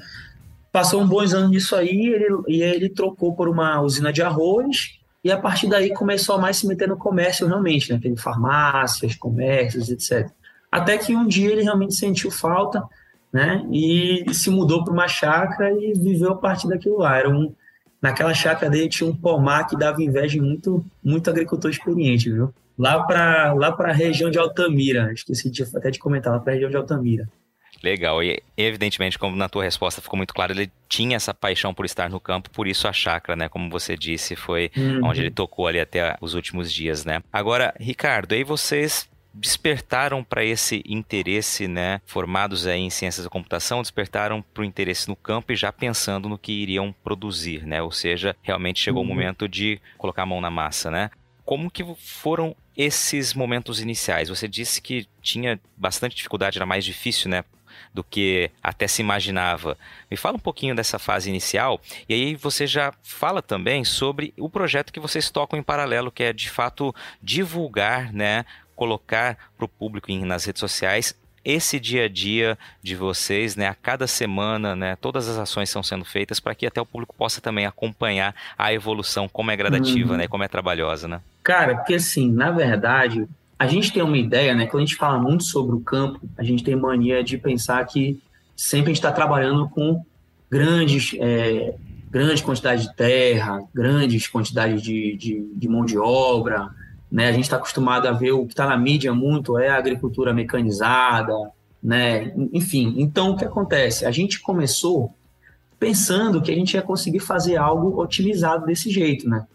Passou 0.72 1.00
um 1.00 1.08
bons 1.08 1.36
anos 1.36 1.52
nisso 1.52 1.76
aí 1.76 2.08
ele, 2.08 2.26
e 2.48 2.64
ele 2.64 2.90
trocou 2.90 3.36
por 3.36 3.48
uma 3.48 3.80
usina 3.80 4.12
de 4.12 4.24
arroz 4.24 4.98
e 5.24 5.32
a 5.32 5.38
partir 5.38 5.68
daí 5.68 5.94
começou 5.94 6.34
a 6.34 6.40
mais 6.40 6.58
se 6.58 6.68
meter 6.68 6.88
no 6.88 6.98
comércio 6.98 7.46
realmente, 7.46 7.94
né? 7.94 8.00
Teve 8.02 8.18
farmácias, 8.18 9.16
comércios, 9.16 9.92
etc. 9.92 10.32
Até 10.72 10.98
que 10.98 11.16
um 11.16 11.28
dia 11.28 11.52
ele 11.52 11.62
realmente 11.62 11.94
sentiu 11.94 12.32
falta, 12.32 12.84
né? 13.32 13.64
E 13.72 14.26
se 14.34 14.50
mudou 14.50 14.84
para 14.84 14.94
uma 14.94 15.08
chácara 15.08 15.72
e 15.74 15.94
viveu 15.94 16.32
a 16.32 16.36
partir 16.36 16.68
daquilo 16.68 16.98
lá. 16.98 17.20
Era 17.20 17.30
um, 17.30 17.54
naquela 18.02 18.34
chácara 18.34 18.72
dele 18.72 18.90
tinha 18.90 19.10
um 19.10 19.16
pomar 19.16 19.66
que 19.66 19.78
dava 19.78 20.02
inveja 20.02 20.38
em 20.38 20.42
muito, 20.42 20.86
muito 21.04 21.30
agricultor 21.30 21.72
experiente, 21.72 22.32
viu? 22.32 22.54
Lá 22.78 23.04
para 23.04 23.54
lá 23.54 23.76
a 23.78 23.92
região 23.92 24.30
de 24.30 24.38
Altamira, 24.38 25.12
esqueci 25.12 25.50
de, 25.50 25.64
até 25.64 25.90
de 25.90 25.98
comentar, 25.98 26.32
lá 26.32 26.40
para 26.40 26.52
a 26.52 26.54
região 26.54 26.70
de 26.70 26.78
Altamira. 26.78 27.28
Legal, 27.84 28.24
e 28.24 28.42
evidentemente, 28.56 29.20
como 29.20 29.36
na 29.36 29.48
tua 29.48 29.64
resposta 29.64 30.02
ficou 30.02 30.18
muito 30.18 30.34
claro, 30.34 30.52
ele 30.52 30.72
tinha 30.90 31.16
essa 31.16 31.34
paixão 31.34 31.74
por 31.74 31.86
estar 31.86 32.10
no 32.10 32.20
campo, 32.20 32.50
por 32.50 32.68
isso 32.68 32.88
a 32.88 32.94
chácara, 32.94 33.36
né? 33.36 33.50
Como 33.50 33.70
você 33.70 33.96
disse, 33.96 34.36
foi 34.36 34.72
uhum. 34.76 35.06
onde 35.06 35.22
ele 35.22 35.32
tocou 35.32 35.68
ali 35.68 35.80
até 35.80 36.16
os 36.20 36.34
últimos 36.34 36.72
dias, 36.72 37.06
né? 37.06 37.22
Agora, 37.32 37.74
Ricardo, 37.80 38.34
aí 38.34 38.44
vocês 38.44 39.08
despertaram 39.38 40.24
para 40.24 40.44
esse 40.44 40.84
interesse, 40.88 41.68
né, 41.68 42.02
formados 42.06 42.66
aí 42.66 42.82
em 42.82 42.90
ciências 42.90 43.24
da 43.24 43.30
computação, 43.30 43.82
despertaram 43.82 44.42
para 44.42 44.62
o 44.62 44.66
interesse 44.66 45.08
no 45.08 45.16
campo 45.16 45.52
e 45.52 45.56
já 45.56 45.72
pensando 45.72 46.28
no 46.28 46.38
que 46.38 46.52
iriam 46.52 46.94
produzir, 47.04 47.66
né? 47.66 47.82
Ou 47.82 47.92
seja, 47.92 48.36
realmente 48.42 48.80
chegou 48.80 49.04
uhum. 49.04 49.12
o 49.12 49.14
momento 49.14 49.48
de 49.48 49.80
colocar 49.98 50.24
a 50.24 50.26
mão 50.26 50.42
na 50.42 50.50
massa, 50.50 50.90
né? 50.90 51.12
Como 51.46 51.72
que 51.72 51.84
foram 51.98 52.56
esses 52.76 53.34
momentos 53.34 53.80
iniciais? 53.80 54.28
Você 54.28 54.48
disse 54.48 54.82
que 54.82 55.08
tinha 55.22 55.60
bastante 55.78 56.16
dificuldade, 56.16 56.58
era 56.58 56.66
mais 56.66 56.84
difícil, 56.84 57.30
né? 57.30 57.44
do 57.94 58.04
que 58.04 58.52
até 58.62 58.88
se 58.88 59.02
imaginava. 59.02 59.78
Me 60.10 60.18
fala 60.18 60.36
um 60.36 60.40
pouquinho 60.40 60.76
dessa 60.76 61.00
fase 61.00 61.30
inicial 61.30 61.82
e 62.08 62.14
aí 62.14 62.36
você 62.36 62.68
já 62.68 62.94
fala 63.04 63.42
também 63.42 63.84
sobre 63.84 64.34
o 64.38 64.50
projeto 64.50 64.92
que 64.92 65.00
vocês 65.00 65.30
tocam 65.30 65.58
em 65.58 65.64
paralelo, 65.64 66.12
que 66.12 66.24
é 66.24 66.34
de 66.34 66.50
fato 66.50 66.94
divulgar, 67.22 68.12
né, 68.14 68.46
colocar 68.78 69.38
para 69.58 69.66
o 69.66 69.68
público 69.68 70.10
nas 70.26 70.46
redes 70.46 70.62
sociais 70.62 71.14
esse 71.44 71.80
dia 71.80 72.06
a 72.06 72.10
dia 72.10 72.58
de 72.84 72.94
vocês, 72.94 73.56
né? 73.56 73.68
A 73.68 73.74
cada 73.74 74.06
semana, 74.06 74.76
né? 74.76 74.98
Todas 74.98 75.30
as 75.30 75.38
ações 75.38 75.70
estão 75.70 75.82
sendo 75.82 76.04
feitas 76.04 76.42
para 76.42 76.54
que 76.54 76.66
até 76.66 76.82
o 76.82 76.86
público 76.86 77.16
possa 77.18 77.40
também 77.40 77.66
acompanhar 77.66 78.36
a 78.58 78.74
evolução, 78.74 79.30
como 79.30 79.50
é 79.50 79.56
gradativa, 79.56 80.12
uhum. 80.12 80.18
né? 80.18 80.28
Como 80.28 80.44
é 80.44 80.48
trabalhosa, 80.50 81.08
né? 81.08 81.22
Cara, 81.42 81.76
porque 81.76 81.96
assim, 81.96 82.30
na 82.30 82.52
verdade, 82.52 83.26
a 83.58 83.66
gente 83.66 83.94
tem 83.94 84.04
uma 84.04 84.18
ideia, 84.18 84.54
né? 84.54 84.66
Quando 84.66 84.84
a 84.84 84.86
gente 84.86 84.98
fala 84.98 85.18
muito 85.18 85.46
sobre 85.46 85.74
o 85.74 85.80
campo, 85.80 86.20
a 86.38 86.44
gente 86.44 86.66
tem 86.66 86.76
mania 86.76 87.24
de 87.24 87.38
pensar 87.38 87.86
que 87.86 88.22
sempre 88.54 88.92
a 88.92 88.94
gente 88.94 88.98
está 88.98 89.14
trabalhando 89.14 89.70
com 89.70 90.04
grandes, 90.52 91.16
é, 91.18 91.76
grande 92.12 92.44
quantidade 92.44 92.82
de 92.84 92.94
terra, 92.94 93.64
grandes 93.74 94.28
quantidades 94.28 94.82
de, 94.82 95.16
de, 95.16 95.50
de 95.56 95.68
mão 95.70 95.86
de 95.86 95.98
obra, 95.98 96.70
né? 97.12 97.28
A 97.28 97.32
gente 97.32 97.44
está 97.44 97.58
acostumado 97.58 98.08
a 98.08 98.12
ver 98.12 98.32
o 98.32 98.46
que 98.46 98.54
está 98.54 98.68
na 98.68 98.78
mídia 98.78 99.14
muito 99.14 99.58
é 99.58 99.70
a 99.70 99.78
agricultura 99.78 100.34
mecanizada, 100.34 101.34
né? 101.82 102.34
Enfim, 102.52 102.96
então 102.98 103.32
o 103.32 103.38
que 103.38 103.46
acontece? 103.46 104.06
A 104.06 104.12
gente 104.12 104.42
começou 104.42 105.14
pensando 105.80 106.42
que 106.42 106.52
a 106.52 106.56
gente 106.56 106.74
ia 106.74 106.82
conseguir 106.82 107.20
fazer 107.20 107.56
algo 107.58 108.02
otimizado 108.02 108.66
desse 108.66 108.90
jeito, 108.90 109.30
né? 109.30 109.46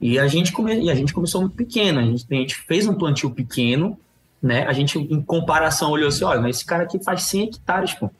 E 0.00 0.18
a 0.18 0.26
gente, 0.28 0.52
come... 0.52 0.78
e 0.78 0.90
a 0.90 0.94
gente 0.94 1.12
começou 1.12 1.40
muito 1.40 1.56
pequeno, 1.56 1.98
a 1.98 2.02
gente, 2.02 2.26
a 2.30 2.34
gente 2.34 2.54
fez 2.54 2.86
um 2.86 2.94
plantio 2.94 3.30
pequeno, 3.30 3.98
né? 4.42 4.66
A 4.66 4.72
gente, 4.72 4.98
em 4.98 5.22
comparação, 5.22 5.90
olhou 5.90 6.08
assim, 6.08 6.24
olha, 6.24 6.46
esse 6.48 6.64
cara 6.64 6.84
aqui 6.84 7.02
faz 7.02 7.22
100 7.22 7.44
hectares, 7.44 7.94
pô, 7.94 8.10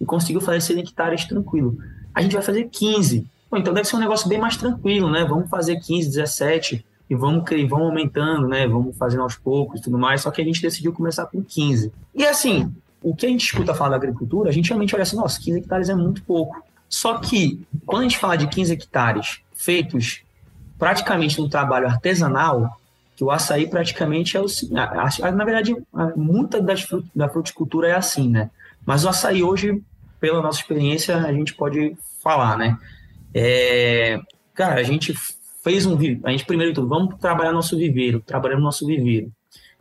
e 0.00 0.04
conseguiu 0.04 0.40
fazer 0.40 0.62
100 0.62 0.80
hectares 0.80 1.24
tranquilo. 1.26 1.78
A 2.14 2.22
gente 2.22 2.32
vai 2.32 2.42
fazer 2.42 2.68
15. 2.70 3.26
Pô, 3.50 3.56
então 3.58 3.74
deve 3.74 3.86
ser 3.86 3.96
um 3.96 4.00
negócio 4.00 4.28
bem 4.28 4.38
mais 4.38 4.56
tranquilo, 4.56 5.10
né? 5.10 5.24
Vamos 5.24 5.50
fazer 5.50 5.78
15, 5.78 6.08
17 6.08 6.84
e 7.08 7.14
vamos, 7.14 7.44
vamos 7.68 7.88
aumentando, 7.88 8.48
né? 8.48 8.66
Vamos 8.66 8.96
fazendo 8.96 9.22
aos 9.22 9.36
poucos 9.36 9.80
e 9.80 9.82
tudo 9.82 9.98
mais. 9.98 10.22
Só 10.22 10.30
que 10.30 10.40
a 10.40 10.44
gente 10.44 10.60
decidiu 10.60 10.92
começar 10.92 11.26
com 11.26 11.42
15. 11.42 11.92
E 12.14 12.26
assim, 12.26 12.72
o 13.02 13.14
que 13.14 13.26
a 13.26 13.28
gente 13.28 13.44
escuta 13.44 13.74
falar 13.74 13.90
da 13.90 13.96
agricultura, 13.96 14.50
a 14.50 14.52
gente 14.52 14.68
realmente 14.68 14.94
olha 14.94 15.02
assim, 15.02 15.16
nossa, 15.16 15.40
15 15.40 15.58
hectares 15.60 15.88
é 15.88 15.94
muito 15.94 16.22
pouco. 16.24 16.62
Só 16.88 17.18
que, 17.18 17.60
quando 17.84 18.00
a 18.00 18.04
gente 18.04 18.18
fala 18.18 18.36
de 18.36 18.48
15 18.48 18.72
hectares 18.72 19.40
feitos 19.54 20.22
praticamente 20.78 21.40
no 21.40 21.48
trabalho 21.48 21.86
artesanal, 21.86 22.78
que 23.16 23.24
o 23.24 23.30
açaí 23.30 23.66
praticamente 23.68 24.36
é 24.36 24.40
o 24.40 24.46
na 24.70 25.44
verdade 25.44 25.74
muita 26.14 26.60
das 26.60 26.86
da 27.14 27.28
fruticultura 27.28 27.88
é 27.88 27.94
assim, 27.94 28.28
né? 28.28 28.50
Mas 28.84 29.04
o 29.04 29.08
açaí 29.08 29.42
hoje, 29.42 29.82
pela 30.20 30.42
nossa 30.42 30.60
experiência, 30.60 31.16
a 31.16 31.32
gente 31.32 31.54
pode 31.54 31.96
falar, 32.22 32.58
né? 32.58 32.78
É, 33.32 34.20
cara, 34.54 34.80
a 34.80 34.82
gente 34.82 35.14
fez 35.66 35.84
um 35.84 35.98
a 36.22 36.30
gente 36.30 36.44
primeiro 36.44 36.72
tudo, 36.72 36.86
vamos 36.86 37.16
trabalhar 37.18 37.52
nosso 37.52 37.76
viveiro, 37.76 38.20
trabalhando 38.20 38.62
nosso 38.62 38.86
viveiro. 38.86 39.32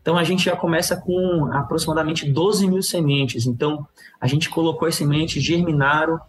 Então 0.02 0.18
a 0.18 0.24
gente 0.24 0.46
já 0.46 0.56
começa 0.56 0.96
com 0.98 1.48
aproximadamente 1.54 2.28
12 2.28 2.68
mil 2.68 2.82
sementes. 2.82 3.46
Então 3.46 3.88
a 4.20 4.26
gente 4.26 4.50
colocou 4.50 4.88
as 4.88 4.96
sementes, 4.96 5.44
germinaram. 5.44 6.20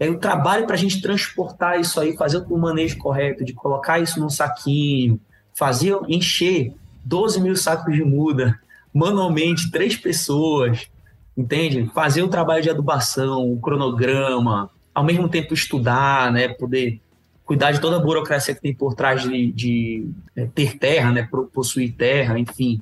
É 0.00 0.10
o 0.10 0.18
trabalho 0.18 0.66
para 0.66 0.74
a 0.74 0.78
gente 0.78 1.00
transportar 1.00 1.78
isso 1.78 2.00
aí, 2.00 2.16
fazer 2.16 2.44
o 2.48 2.58
manejo 2.58 2.98
correto, 2.98 3.44
de 3.44 3.52
colocar 3.52 4.00
isso 4.00 4.18
num 4.18 4.28
saquinho, 4.28 5.20
fazer 5.54 5.96
encher 6.08 6.74
12 7.04 7.40
mil 7.40 7.54
sacos 7.54 7.94
de 7.94 8.02
muda 8.02 8.58
manualmente, 8.92 9.70
três 9.70 9.96
pessoas, 9.96 10.88
entende? 11.36 11.88
Fazer 11.94 12.22
o 12.24 12.28
trabalho 12.28 12.64
de 12.64 12.70
adubação, 12.70 13.52
o 13.52 13.60
cronograma, 13.60 14.68
ao 14.92 15.04
mesmo 15.04 15.28
tempo 15.28 15.54
estudar, 15.54 16.32
né? 16.32 16.48
Poder 16.48 17.00
cuidar 17.44 17.72
de 17.72 17.80
toda 17.80 17.96
a 17.96 18.00
burocracia 18.00 18.54
que 18.54 18.60
tem 18.60 18.74
por 18.74 18.94
trás 18.94 19.22
de, 19.22 19.52
de 19.52 20.08
é, 20.34 20.46
ter 20.46 20.78
terra, 20.78 21.12
né? 21.12 21.28
Possuir 21.52 21.94
terra, 21.94 22.38
enfim. 22.38 22.80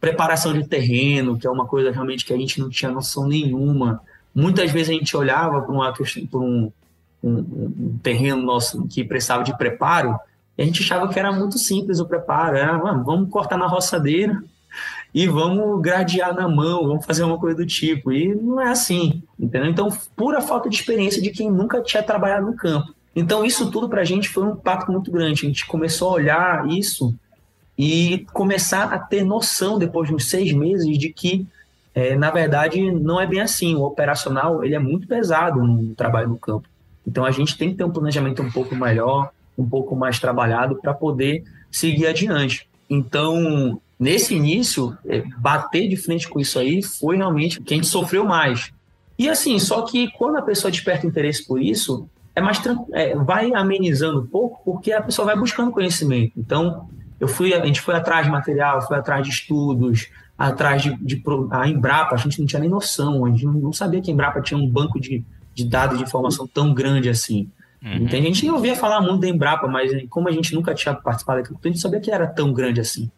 Preparação 0.00 0.52
de 0.52 0.66
terreno, 0.66 1.38
que 1.38 1.46
é 1.46 1.50
uma 1.50 1.66
coisa 1.66 1.90
realmente 1.90 2.24
que 2.24 2.32
a 2.32 2.36
gente 2.36 2.58
não 2.58 2.68
tinha 2.68 2.90
noção 2.90 3.26
nenhuma. 3.28 4.00
Muitas 4.34 4.70
vezes 4.70 4.88
a 4.88 4.92
gente 4.92 5.16
olhava 5.16 5.60
para 5.60 5.72
uma 5.72 5.92
questão, 5.92 6.26
por 6.26 6.42
um, 6.42 6.72
um, 7.22 7.38
um 7.38 7.98
terreno 8.02 8.42
nosso 8.42 8.86
que 8.88 9.04
precisava 9.04 9.44
de 9.44 9.56
preparo, 9.56 10.18
e 10.56 10.62
a 10.62 10.64
gente 10.64 10.82
achava 10.82 11.08
que 11.08 11.18
era 11.18 11.30
muito 11.30 11.58
simples 11.58 12.00
o 12.00 12.06
preparo. 12.06 12.56
Era, 12.56 12.76
mano, 12.78 13.04
vamos 13.04 13.30
cortar 13.30 13.58
na 13.58 13.66
roçadeira 13.66 14.42
e 15.14 15.26
vamos 15.26 15.80
gradear 15.82 16.34
na 16.34 16.48
mão, 16.48 16.88
vamos 16.88 17.04
fazer 17.04 17.22
uma 17.24 17.38
coisa 17.38 17.58
do 17.58 17.66
tipo. 17.66 18.10
E 18.10 18.34
não 18.34 18.60
é 18.60 18.70
assim, 18.70 19.22
entendeu? 19.38 19.70
Então, 19.70 19.88
pura 20.16 20.40
falta 20.40 20.68
de 20.68 20.76
experiência 20.76 21.20
de 21.20 21.30
quem 21.30 21.50
nunca 21.50 21.82
tinha 21.82 22.02
trabalhado 22.02 22.46
no 22.46 22.56
campo. 22.56 22.92
Então, 23.14 23.44
isso 23.44 23.70
tudo 23.70 23.88
para 23.88 24.00
a 24.00 24.04
gente 24.04 24.28
foi 24.28 24.44
um 24.44 24.52
impacto 24.52 24.90
muito 24.90 25.10
grande. 25.10 25.44
A 25.44 25.48
gente 25.48 25.66
começou 25.66 26.10
a 26.10 26.14
olhar 26.14 26.68
isso 26.68 27.14
e 27.76 28.26
começar 28.32 28.84
a 28.92 28.98
ter 28.98 29.24
noção, 29.24 29.78
depois 29.78 30.08
de 30.08 30.14
uns 30.14 30.30
seis 30.30 30.52
meses, 30.52 30.98
de 30.98 31.12
que, 31.12 31.46
é, 31.94 32.16
na 32.16 32.30
verdade, 32.30 32.90
não 32.90 33.20
é 33.20 33.26
bem 33.26 33.40
assim. 33.40 33.74
O 33.74 33.82
operacional 33.82 34.64
ele 34.64 34.74
é 34.74 34.78
muito 34.78 35.06
pesado 35.06 35.62
no 35.62 35.94
trabalho 35.94 36.28
no 36.28 36.38
campo. 36.38 36.68
Então, 37.06 37.24
a 37.24 37.30
gente 37.30 37.58
tem 37.58 37.70
que 37.70 37.76
ter 37.76 37.84
um 37.84 37.90
planejamento 37.90 38.42
um 38.42 38.50
pouco 38.50 38.74
melhor, 38.74 39.30
um 39.58 39.68
pouco 39.68 39.94
mais 39.94 40.18
trabalhado 40.18 40.76
para 40.76 40.94
poder 40.94 41.44
seguir 41.70 42.06
adiante. 42.06 42.66
Então, 42.88 43.80
nesse 43.98 44.34
início, 44.34 44.96
é, 45.06 45.22
bater 45.38 45.88
de 45.88 45.96
frente 45.96 46.28
com 46.28 46.40
isso 46.40 46.58
aí 46.58 46.82
foi 46.82 47.16
realmente 47.16 47.60
quem 47.60 47.82
sofreu 47.82 48.24
mais. 48.24 48.72
E 49.18 49.28
assim, 49.28 49.58
só 49.58 49.82
que 49.82 50.10
quando 50.12 50.36
a 50.36 50.42
pessoa 50.42 50.70
desperta 50.70 51.06
interesse 51.06 51.46
por 51.46 51.60
isso, 51.60 52.08
é 52.34 52.40
mais 52.40 52.60
é, 52.92 53.14
vai 53.16 53.52
amenizando 53.54 54.20
um 54.20 54.26
pouco, 54.26 54.62
porque 54.64 54.92
a 54.92 55.02
pessoa 55.02 55.26
vai 55.26 55.36
buscando 55.36 55.70
conhecimento. 55.70 56.32
Então, 56.36 56.88
eu 57.20 57.28
fui, 57.28 57.54
a 57.54 57.64
gente 57.64 57.80
foi 57.80 57.94
atrás 57.94 58.26
de 58.26 58.32
material, 58.32 58.80
foi 58.82 58.96
atrás 58.96 59.24
de 59.24 59.30
estudos, 59.30 60.08
atrás 60.36 60.82
de, 60.82 60.96
de 60.96 61.22
a 61.50 61.68
Embrapa, 61.68 62.14
a 62.14 62.18
gente 62.18 62.40
não 62.40 62.46
tinha 62.46 62.60
nem 62.60 62.68
noção, 62.68 63.24
a 63.24 63.30
gente 63.30 63.46
não 63.46 63.72
sabia 63.72 64.00
que 64.00 64.10
a 64.10 64.14
Embrapa 64.14 64.40
tinha 64.40 64.58
um 64.58 64.68
banco 64.68 64.98
de, 64.98 65.24
de 65.54 65.64
dados 65.64 65.98
de 65.98 66.04
informação 66.04 66.46
tão 66.46 66.74
grande 66.74 67.08
assim. 67.08 67.48
Uhum. 67.84 68.06
Tem 68.06 68.22
gente 68.22 68.40
que 68.40 68.50
ouvia 68.50 68.76
falar 68.76 69.00
muito 69.00 69.20
da 69.20 69.28
Embrapa, 69.28 69.66
mas 69.68 69.90
como 70.08 70.28
a 70.28 70.32
gente 70.32 70.54
nunca 70.54 70.74
tinha 70.74 70.94
participado 70.94 71.40
daquilo, 71.40 71.58
a 71.62 71.68
gente 71.68 71.80
sabia 71.80 72.00
que 72.00 72.10
era 72.10 72.26
tão 72.26 72.52
grande 72.52 72.80
assim. 72.80 73.10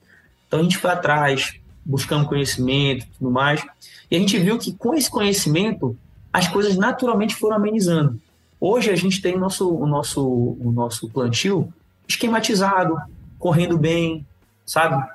Então 0.47 0.61
a 0.61 0.63
gente 0.63 0.79
foi 0.79 0.91
atrás, 0.91 1.55
buscando 1.85 2.27
conhecimento 2.27 3.05
e 3.05 3.09
tudo 3.19 3.31
mais. 3.31 3.65
E 4.11 4.17
a 4.17 4.19
gente 4.19 4.39
viu 4.39 4.59
que 4.59 4.73
com 4.73 4.95
esse 4.95 5.11
conhecimento, 5.11 5.97
as 6.33 6.49
coisas 6.49 6.77
naturalmente 6.77 7.35
foram 7.35 7.57
amenizando. 7.57 8.21
Hoje 8.67 8.91
a 8.91 8.97
gente 8.97 9.21
tem 9.21 9.37
nosso, 9.37 9.71
o 9.71 9.87
nosso, 9.87 10.27
o 10.27 10.73
nosso 10.73 11.07
plantio 11.11 11.71
esquematizado, 12.09 12.97
correndo 13.39 13.77
bem, 13.77 14.27
sabe? 14.65 15.07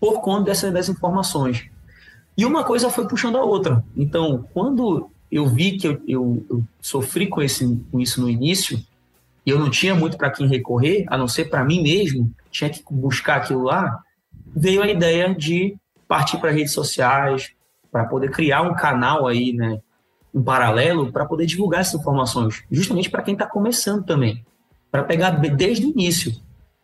Por 0.00 0.20
conta 0.20 0.46
dessas, 0.46 0.72
dessas 0.72 0.96
informações. 0.96 1.70
E 2.36 2.44
uma 2.44 2.64
coisa 2.64 2.90
foi 2.90 3.06
puxando 3.06 3.36
a 3.36 3.44
outra. 3.44 3.84
Então, 3.96 4.48
quando 4.52 5.08
eu 5.30 5.46
vi 5.46 5.78
que 5.78 5.86
eu, 5.86 6.02
eu, 6.08 6.44
eu 6.50 6.64
sofri 6.80 7.28
com, 7.28 7.40
esse, 7.40 7.64
com 7.88 8.00
isso 8.00 8.20
no 8.20 8.28
início, 8.28 8.84
e 9.46 9.50
eu 9.50 9.56
não 9.60 9.70
tinha 9.70 9.94
muito 9.94 10.16
para 10.16 10.32
quem 10.32 10.48
recorrer, 10.48 11.04
a 11.06 11.16
não 11.16 11.28
ser 11.28 11.44
para 11.44 11.64
mim 11.64 11.80
mesmo, 11.80 12.34
tinha 12.50 12.68
que 12.68 12.82
buscar 12.90 13.36
aquilo 13.36 13.62
lá, 13.62 14.02
veio 14.44 14.82
a 14.82 14.88
ideia 14.88 15.32
de 15.32 15.76
partir 16.08 16.38
para 16.38 16.50
redes 16.50 16.72
sociais, 16.72 17.52
para 17.92 18.06
poder 18.06 18.32
criar 18.32 18.62
um 18.62 18.74
canal 18.74 19.28
aí, 19.28 19.52
né, 19.52 19.80
um 20.32 20.42
paralelo, 20.42 21.12
para 21.12 21.26
poder 21.26 21.46
divulgar 21.46 21.80
essas 21.80 22.00
informações, 22.00 22.62
justamente 22.70 23.10
para 23.10 23.22
quem 23.22 23.34
está 23.34 23.46
começando 23.46 24.04
também, 24.04 24.44
para 24.90 25.02
pegar 25.02 25.30
desde 25.30 25.86
o 25.86 25.90
início. 25.90 26.34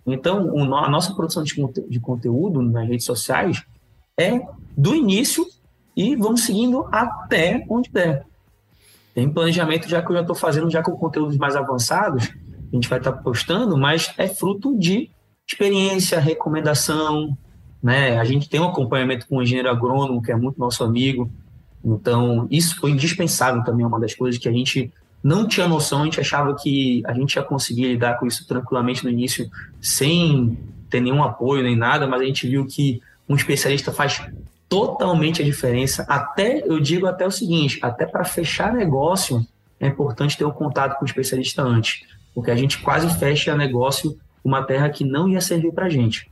Então, 0.06 0.52
a 0.76 0.88
nossa 0.88 1.14
produção 1.14 1.42
de, 1.42 2.00
conteúdo 2.00 2.62
nas 2.62 2.86
redes 2.86 3.04
sociais 3.04 3.64
é 4.18 4.40
do 4.76 4.94
início 4.94 5.46
e 5.96 6.14
vamos 6.14 6.44
seguindo 6.44 6.86
até 6.92 7.64
onde 7.68 7.90
der. 7.90 8.24
Tem 9.14 9.28
planejamento 9.28 9.88
já 9.88 10.02
que 10.02 10.10
eu 10.10 10.16
já 10.16 10.20
estou 10.20 10.36
fazendo, 10.36 10.70
já 10.70 10.82
com 10.82 10.92
conteúdos 10.92 11.36
mais 11.36 11.56
avançados, 11.56 12.30
a 12.72 12.74
gente 12.74 12.88
vai 12.88 12.98
estar 12.98 13.12
tá 13.12 13.22
postando, 13.22 13.76
mas 13.76 14.12
é 14.18 14.28
fruto 14.28 14.76
de 14.78 15.10
experiência, 15.46 16.20
recomendação, 16.20 17.36
né? 17.82 18.18
A 18.18 18.24
gente 18.24 18.48
tem 18.48 18.60
um 18.60 18.68
acompanhamento 18.68 19.26
com 19.26 19.38
o 19.38 19.42
engenheiro 19.42 19.70
agrônomo, 19.70 20.20
que 20.20 20.30
é 20.30 20.36
muito 20.36 20.58
nosso 20.58 20.84
amigo, 20.84 21.30
então 21.84 22.46
isso 22.50 22.76
foi 22.76 22.90
indispensável 22.90 23.62
também, 23.62 23.84
é 23.84 23.88
uma 23.88 24.00
das 24.00 24.14
coisas 24.14 24.40
que 24.40 24.48
a 24.48 24.52
gente 24.52 24.92
não 25.22 25.46
tinha 25.46 25.66
noção, 25.66 26.02
a 26.02 26.04
gente 26.04 26.20
achava 26.20 26.54
que 26.54 27.02
a 27.04 27.12
gente 27.12 27.34
ia 27.34 27.42
conseguir 27.42 27.88
lidar 27.88 28.18
com 28.18 28.26
isso 28.26 28.46
tranquilamente 28.46 29.04
no 29.04 29.10
início, 29.10 29.50
sem 29.80 30.56
ter 30.88 31.00
nenhum 31.00 31.22
apoio 31.22 31.62
nem 31.62 31.76
nada, 31.76 32.06
mas 32.06 32.20
a 32.20 32.24
gente 32.24 32.46
viu 32.46 32.66
que 32.66 33.02
um 33.28 33.34
especialista 33.34 33.90
faz 33.90 34.22
totalmente 34.68 35.42
a 35.42 35.44
diferença. 35.44 36.04
Até, 36.08 36.62
eu 36.64 36.78
digo 36.80 37.06
até 37.06 37.26
o 37.26 37.30
seguinte, 37.30 37.78
até 37.82 38.06
para 38.06 38.24
fechar 38.24 38.72
negócio, 38.72 39.44
é 39.80 39.86
importante 39.86 40.36
ter 40.36 40.44
um 40.44 40.50
contato 40.50 40.96
com 40.96 41.04
o 41.04 41.08
especialista 41.08 41.62
antes, 41.62 42.04
porque 42.34 42.50
a 42.50 42.56
gente 42.56 42.78
quase 42.78 43.12
fecha 43.18 43.56
negócio 43.56 44.16
uma 44.44 44.62
terra 44.62 44.88
que 44.90 45.04
não 45.04 45.28
ia 45.28 45.40
servir 45.40 45.72
para 45.72 45.88
gente. 45.88 46.30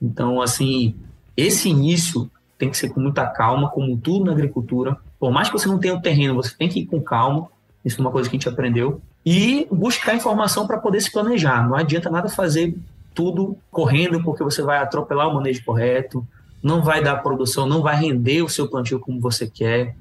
Então, 0.00 0.40
assim, 0.40 0.94
esse 1.36 1.68
início 1.68 2.30
tem 2.60 2.70
que 2.70 2.76
ser 2.76 2.90
com 2.90 3.00
muita 3.00 3.26
calma, 3.26 3.70
como 3.70 3.96
tudo 3.96 4.26
na 4.26 4.32
agricultura. 4.32 4.96
Por 5.18 5.32
mais 5.32 5.48
que 5.48 5.58
você 5.58 5.66
não 5.66 5.78
tenha 5.78 5.94
o 5.94 6.00
terreno, 6.00 6.34
você 6.34 6.54
tem 6.54 6.68
que 6.68 6.80
ir 6.80 6.86
com 6.86 7.00
calma. 7.00 7.48
Isso 7.82 7.98
é 7.98 8.00
uma 8.02 8.10
coisa 8.10 8.28
que 8.28 8.36
a 8.36 8.38
gente 8.38 8.48
aprendeu. 8.48 9.00
E 9.24 9.66
buscar 9.72 10.14
informação 10.14 10.66
para 10.66 10.76
poder 10.76 11.00
se 11.00 11.10
planejar. 11.10 11.66
Não 11.66 11.74
adianta 11.74 12.10
nada 12.10 12.28
fazer 12.28 12.76
tudo 13.14 13.56
correndo, 13.70 14.22
porque 14.22 14.44
você 14.44 14.62
vai 14.62 14.78
atropelar 14.78 15.28
o 15.28 15.34
manejo 15.34 15.64
correto, 15.64 16.26
não 16.62 16.82
vai 16.82 17.02
dar 17.02 17.16
produção, 17.16 17.66
não 17.66 17.80
vai 17.80 17.96
render 17.96 18.42
o 18.42 18.48
seu 18.48 18.68
plantio 18.68 19.00
como 19.00 19.18
você 19.18 19.48
quer. 19.48 19.96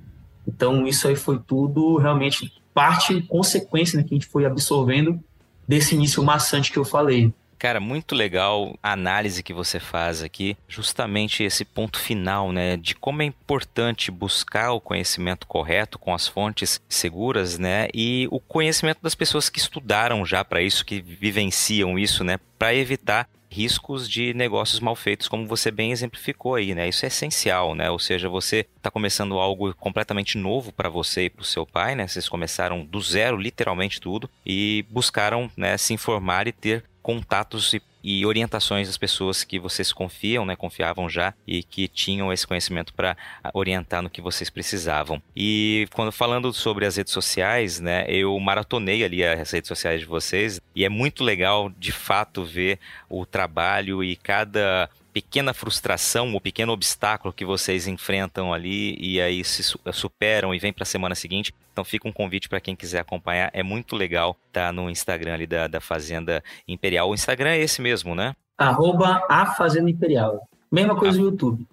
Então, 0.45 0.85
isso 0.85 1.07
aí 1.07 1.15
foi 1.15 1.39
tudo 1.39 1.97
realmente 1.97 2.51
parte, 2.73 3.21
consequência 3.21 3.97
né, 3.97 4.03
que 4.03 4.13
a 4.13 4.17
gente 4.17 4.27
foi 4.27 4.45
absorvendo 4.45 5.19
desse 5.65 5.95
início 5.95 6.21
maçante 6.21 6.71
que 6.71 6.77
eu 6.77 6.85
falei. 6.85 7.33
Cara, 7.59 7.81
muito 7.81 8.15
legal 8.15 8.73
a 8.81 8.93
análise 8.93 9.43
que 9.43 9.51
você 9.51 9.81
faz 9.81 10.23
aqui, 10.23 10.55
justamente 10.65 11.43
esse 11.43 11.65
ponto 11.65 11.99
final, 11.99 12.53
né, 12.53 12.77
de 12.77 12.95
como 12.95 13.21
é 13.21 13.25
importante 13.25 14.09
buscar 14.09 14.71
o 14.71 14.79
conhecimento 14.79 15.45
correto 15.45 15.99
com 15.99 16.13
as 16.13 16.25
fontes 16.25 16.79
seguras, 16.87 17.59
né, 17.59 17.89
e 17.93 18.29
o 18.31 18.39
conhecimento 18.39 18.99
das 19.01 19.13
pessoas 19.13 19.49
que 19.49 19.59
estudaram 19.59 20.25
já 20.25 20.43
para 20.45 20.61
isso, 20.61 20.85
que 20.85 21.01
vivenciam 21.01 21.99
isso, 21.99 22.23
né, 22.23 22.39
para 22.57 22.73
evitar 22.73 23.27
riscos 23.51 24.09
de 24.09 24.33
negócios 24.33 24.79
mal 24.79 24.95
feitos, 24.95 25.27
como 25.27 25.45
você 25.45 25.69
bem 25.69 25.91
exemplificou 25.91 26.55
aí, 26.55 26.75
né? 26.75 26.87
Isso 26.87 27.03
é 27.03 27.07
essencial, 27.07 27.73
né? 27.73 27.89
Ou 27.89 27.97
seja, 27.97 28.29
você 28.29 28.67
está 28.77 28.91
começando 28.91 29.39
algo 29.39 29.73
completamente 29.73 30.37
novo 30.37 30.71
para 30.71 30.87
você 30.87 31.23
e 31.23 31.29
para 31.31 31.41
o 31.41 31.45
seu 31.45 31.65
pai, 31.65 31.95
né? 31.95 32.07
Vocês 32.07 32.29
começaram 32.29 32.85
do 32.85 33.01
zero, 33.01 33.37
literalmente 33.37 33.99
tudo, 33.99 34.29
e 34.45 34.85
buscaram 34.91 35.49
né, 35.57 35.75
se 35.77 35.95
informar 35.95 36.47
e 36.47 36.51
ter 36.51 36.83
contatos 37.09 37.73
e, 37.73 37.81
e, 38.03 38.23
orientações 38.23 38.87
das 38.87 38.95
pessoas 38.95 39.43
que 39.43 39.57
vocês 39.59 39.91
confiam, 39.91 40.45
né, 40.45 40.55
confiavam 40.55 41.09
já 41.09 41.33
e 41.47 41.63
que 41.63 41.87
tinham 41.87 42.31
esse 42.31 42.45
conhecimento 42.45 42.93
para 42.93 43.17
orientar 43.51 44.03
no 44.03 44.11
que 44.11 44.21
vocês 44.21 44.47
precisavam. 44.47 45.19
E 45.35 45.87
quando 45.91 46.11
falando 46.11 46.53
sobre 46.53 46.85
as 46.85 46.97
redes 46.97 47.11
sociais, 47.11 47.79
né, 47.79 48.05
eu 48.07 48.39
maratonei 48.39 49.03
ali 49.03 49.25
as 49.25 49.49
redes 49.49 49.67
sociais 49.67 50.01
de 50.01 50.05
vocês 50.05 50.61
e 50.75 50.85
é 50.85 50.89
muito 50.89 51.23
legal 51.23 51.71
de 51.79 51.91
fato 51.91 52.45
ver 52.45 52.77
o 53.09 53.25
trabalho 53.25 54.03
e 54.03 54.15
cada 54.15 54.87
pequena 55.13 55.53
frustração 55.53 56.33
ou 56.33 56.41
pequeno 56.41 56.71
obstáculo 56.71 57.33
que 57.33 57.45
vocês 57.45 57.87
enfrentam 57.87 58.53
ali 58.53 58.95
e 58.99 59.19
aí 59.19 59.43
se 59.43 59.63
superam 59.91 60.53
e 60.53 60.59
vem 60.59 60.71
para 60.71 60.83
a 60.83 60.85
semana 60.85 61.15
seguinte. 61.15 61.53
Então 61.71 61.83
fica 61.83 62.07
um 62.07 62.11
convite 62.11 62.49
para 62.49 62.59
quem 62.59 62.75
quiser 62.75 62.99
acompanhar. 62.99 63.49
É 63.53 63.63
muito 63.63 63.95
legal 63.95 64.35
tá 64.51 64.71
no 64.71 64.89
Instagram 64.89 65.33
ali 65.33 65.47
da, 65.47 65.67
da 65.67 65.81
Fazenda 65.81 66.43
Imperial. 66.67 67.09
O 67.09 67.13
Instagram 67.13 67.51
é 67.51 67.59
esse 67.59 67.81
mesmo, 67.81 68.15
né? 68.15 68.35
Arroba 68.57 69.25
a 69.29 69.45
Fazenda 69.45 69.89
Imperial. 69.89 70.47
Mesma 70.71 70.95
coisa 70.95 71.17
ah. 71.17 71.21
no 71.21 71.29
YouTube. 71.29 71.65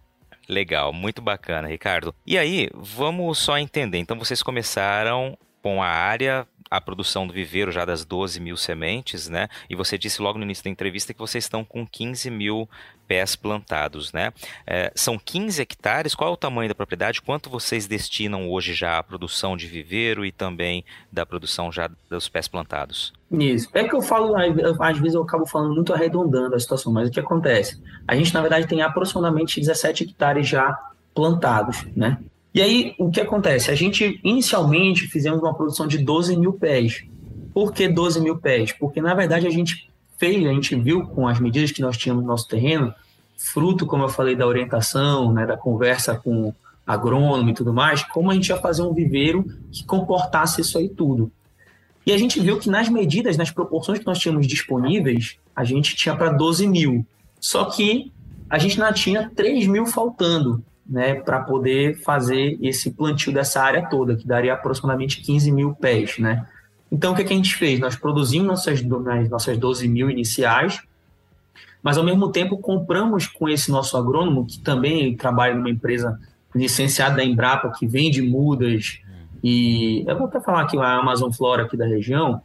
Legal, 0.49 0.93
muito 0.93 1.21
bacana, 1.21 1.67
Ricardo. 1.67 2.15
E 2.25 2.39
aí, 2.39 2.71
vamos 2.73 3.39
só 3.39 3.59
entender. 3.59 3.99
Então, 3.99 4.17
vocês 4.17 4.43
começaram 4.43 5.37
com 5.61 5.83
a 5.83 5.89
área 5.89 6.47
a 6.71 6.81
produção 6.81 7.27
do 7.27 7.33
viveiro 7.33 7.71
já 7.71 7.85
das 7.85 8.05
12 8.05 8.41
mil 8.41 8.57
sementes, 8.57 9.29
né? 9.29 9.49
E 9.69 9.75
você 9.75 9.97
disse 9.97 10.21
logo 10.21 10.39
no 10.39 10.45
início 10.45 10.65
da 10.65 10.71
entrevista 10.71 11.13
que 11.13 11.21
vocês 11.21 11.45
estão 11.45 11.65
com 11.65 11.87
15 11.87 12.31
mil 12.31 12.69
pés 13.07 13.37
plantados, 13.37 14.13
né? 14.13 14.33
É, 14.67 14.93
são 14.95 15.19
15 15.19 15.63
hectares. 15.63 16.15
Qual 16.15 16.31
é 16.31 16.33
o 16.33 16.37
tamanho 16.37 16.69
da 16.69 16.75
propriedade? 16.75 17.23
Quanto 17.23 17.49
vocês 17.49 17.87
destinam 17.87 18.51
hoje 18.51 18.75
já 18.75 18.99
à 18.99 19.03
produção 19.03 19.57
de 19.57 19.67
viveiro 19.67 20.25
e 20.25 20.33
também 20.33 20.85
da 21.11 21.25
produção 21.25 21.71
já 21.71 21.89
dos 22.11 22.29
pés 22.29 22.49
plantados? 22.49 23.13
Isso. 23.31 23.69
É 23.73 23.85
que 23.85 23.95
eu 23.95 24.03
falo, 24.03 24.35
às 24.37 24.99
vezes 24.99 25.15
eu 25.15 25.23
acabo 25.23 25.47
falando 25.47 25.75
muito 25.75 25.93
arredondando 25.93 26.55
a 26.55 26.59
situação, 26.59 26.93
mas 26.93 27.09
o 27.09 27.13
que 27.13 27.21
acontece? 27.21 27.81
A 28.07 28.15
gente, 28.17 28.33
na 28.35 28.41
verdade, 28.41 28.67
tem 28.67 28.83
aproximadamente 28.83 29.61
17 29.61 30.05
hectares 30.05 30.49
já 30.49 30.77
plantados, 31.15 31.87
né? 31.97 32.19
E 32.57 32.63
aí, 32.63 32.95
o 32.99 33.11
que 33.11 33.21
acontece? 33.21 33.71
A 33.71 33.75
gente, 33.75 34.19
inicialmente, 34.25 35.07
fizemos 35.09 35.43
uma 35.43 35.53
produção 35.53 35.87
de 35.87 35.99
12 35.99 36.39
mil 36.39 36.55
pés. 36.55 37.05
Por 37.53 37.71
que 37.71 37.87
12 37.87 38.19
mil 38.19 38.39
pés? 38.39 38.73
Porque, 38.73 38.99
na 38.99 39.13
verdade, 39.13 39.47
a 39.47 39.51
gente 39.51 39.91
fez, 40.17 40.43
a 40.47 40.55
gente 40.55 40.75
viu 40.75 41.07
com 41.07 41.29
as 41.29 41.39
medidas 41.39 41.71
que 41.71 41.83
nós 41.83 41.99
tínhamos 41.99 42.25
no 42.25 42.31
nosso 42.31 42.49
terreno, 42.49 42.95
fruto, 43.37 43.85
como 43.85 44.05
eu 44.05 44.09
falei, 44.09 44.35
da 44.35 44.47
orientação, 44.47 45.35
né, 45.35 45.45
da 45.45 45.55
conversa 45.55 46.17
com 46.17 46.55
agrônomo 46.87 47.51
e 47.51 47.53
tudo 47.53 47.75
mais, 47.75 48.03
como 48.05 48.31
a 48.31 48.35
gente 48.35 48.49
ia 48.49 48.57
fazer 48.57 48.81
um 48.81 48.95
viveiro 48.95 49.45
que 49.71 49.85
comportasse 49.85 50.63
isso 50.63 50.79
aí 50.79 50.89
tudo. 50.89 51.31
E 52.07 52.13
a 52.13 52.17
gente 52.17 52.41
viu 52.41 52.59
que 52.59 52.71
nas 52.71 52.89
medidas, 52.89 53.37
nas 53.37 53.51
proporções 53.51 53.99
que 53.99 54.07
nós 54.07 54.19
tínhamos 54.19 54.47
disponíveis, 54.47 55.37
a 55.55 55.63
gente 55.63 55.95
tinha 55.95 56.17
para 56.17 56.33
12 56.33 56.67
mil. 56.67 57.05
Só 57.39 57.67
que 57.67 58.11
a 58.49 58.57
gente 58.57 58.81
ainda 58.81 58.95
tinha 58.95 59.31
3 59.37 59.67
mil 59.67 59.85
faltando 59.85 60.65
né, 60.89 61.15
para 61.15 61.41
poder 61.41 61.97
fazer 62.03 62.59
esse 62.63 62.91
plantio 62.93 63.33
dessa 63.33 63.61
área 63.61 63.89
toda, 63.89 64.17
que 64.17 64.27
daria 64.27 64.55
aproximadamente 64.55 65.21
15 65.21 65.51
mil 65.51 65.75
pés, 65.75 66.19
né? 66.19 66.47
Então, 66.91 67.13
o 67.13 67.17
que, 67.17 67.25
que 67.25 67.33
a 67.33 67.37
gente 67.37 67.55
fez? 67.57 67.81
Nós 67.81 67.97
produzimos 67.97 68.47
nossas, 68.47 68.83
nossas 69.29 69.59
12 69.59 69.89
mil 69.89 70.09
iniciais, 70.09 70.81
mas 71.83 71.99
ao 71.99 72.05
mesmo 72.05 72.31
tempo 72.31 72.59
compramos 72.59 73.27
com 73.27 73.49
esse 73.49 73.71
nosso 73.71 73.97
agrônomo, 73.97 74.47
que 74.47 74.61
também 74.61 75.17
trabalha 75.17 75.55
numa 75.55 75.71
empresa 75.71 76.19
licenciada 76.55 77.17
da 77.17 77.25
Embrapa, 77.25 77.73
que 77.77 77.87
vende 77.87 78.23
mudas, 78.23 79.01
e 79.43 80.05
eu 80.07 80.17
vou 80.17 80.27
até 80.27 80.41
falar 80.41 80.63
aqui 80.63 80.79
a 80.79 80.99
Amazon 80.99 81.31
Flora 81.31 81.65
aqui 81.65 81.77
da 81.77 81.87
região, 81.87 82.41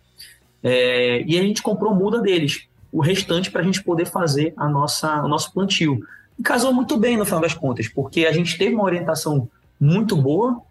é, 0.64 1.24
e 1.24 1.40
a 1.40 1.42
gente 1.42 1.62
comprou 1.62 1.96
muda 1.96 2.22
deles, 2.22 2.68
o 2.92 3.02
restante 3.02 3.50
para 3.50 3.62
a 3.62 3.64
gente 3.64 3.84
poder 3.84 4.06
fazer 4.06 4.54
a 4.58 4.68
nossa, 4.68 5.24
o 5.24 5.28
nosso 5.28 5.54
plantio. 5.54 6.00
Casou 6.44 6.74
muito 6.74 6.98
bem 6.98 7.18
no 7.18 7.26
final 7.26 7.42
das 7.42 7.54
contas, 7.54 7.88
porque 7.88 8.26
a 8.26 8.32
gente 8.32 8.58
teve 8.58 8.74
uma 8.74 8.84
orientação 8.84 9.50
muito 9.80 10.16
boa, 10.16 10.62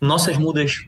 nossas 0.00 0.36
mudas 0.36 0.86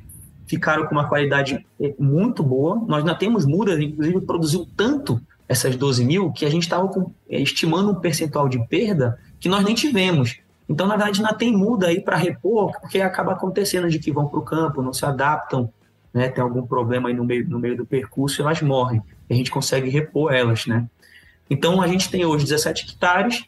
ficaram 0.51 0.87
com 0.87 0.93
uma 0.93 1.09
qualidade 1.09 1.65
eh, 1.81 1.95
muito 1.99 2.43
boa. 2.43 2.77
Nós 2.87 2.99
ainda 2.99 3.15
temos 3.15 3.47
mudas, 3.47 3.79
inclusive 3.79 4.21
produziu 4.23 4.67
tanto 4.77 5.21
essas 5.49 5.77
12 5.77 6.05
mil 6.05 6.33
que 6.33 6.45
a 6.45 6.51
gente 6.51 6.65
estava 6.65 6.91
eh, 7.29 7.41
estimando 7.41 7.93
um 7.93 7.95
percentual 7.95 8.49
de 8.49 8.59
perda 8.67 9.19
que 9.39 9.49
nós 9.49 9.65
nem 9.65 9.75
tivemos. 9.75 10.39
Então, 10.69 10.87
na 10.87 10.97
verdade, 10.97 11.21
ainda 11.21 11.35
tem 11.35 11.57
muda 11.57 11.89
aí 11.89 12.01
para 12.01 12.17
repor, 12.17 12.73
porque 12.81 13.01
acaba 13.01 13.33
acontecendo 13.33 13.89
de 13.89 13.99
que 13.99 14.13
vão 14.13 14.29
para 14.29 14.39
o 14.39 14.43
campo, 14.43 14.83
não 14.83 14.93
se 14.93 15.05
adaptam, 15.05 15.73
né? 16.13 16.29
tem 16.29 16.43
algum 16.43 16.67
problema 16.67 17.09
aí 17.09 17.15
no 17.15 17.25
meio, 17.25 17.49
no 17.49 17.59
meio 17.59 17.77
do 17.77 17.87
percurso 17.87 18.41
e 18.41 18.43
elas 18.43 18.61
morrem. 18.61 19.03
E 19.29 19.35
a 19.35 19.37
gente 19.37 19.51
consegue 19.51 19.89
repor 19.89 20.33
elas, 20.33 20.67
né? 20.67 20.87
Então, 21.49 21.81
a 21.81 21.89
gente 21.89 22.09
tem 22.09 22.25
hoje 22.25 22.45
17 22.45 22.87
hectares, 22.87 23.45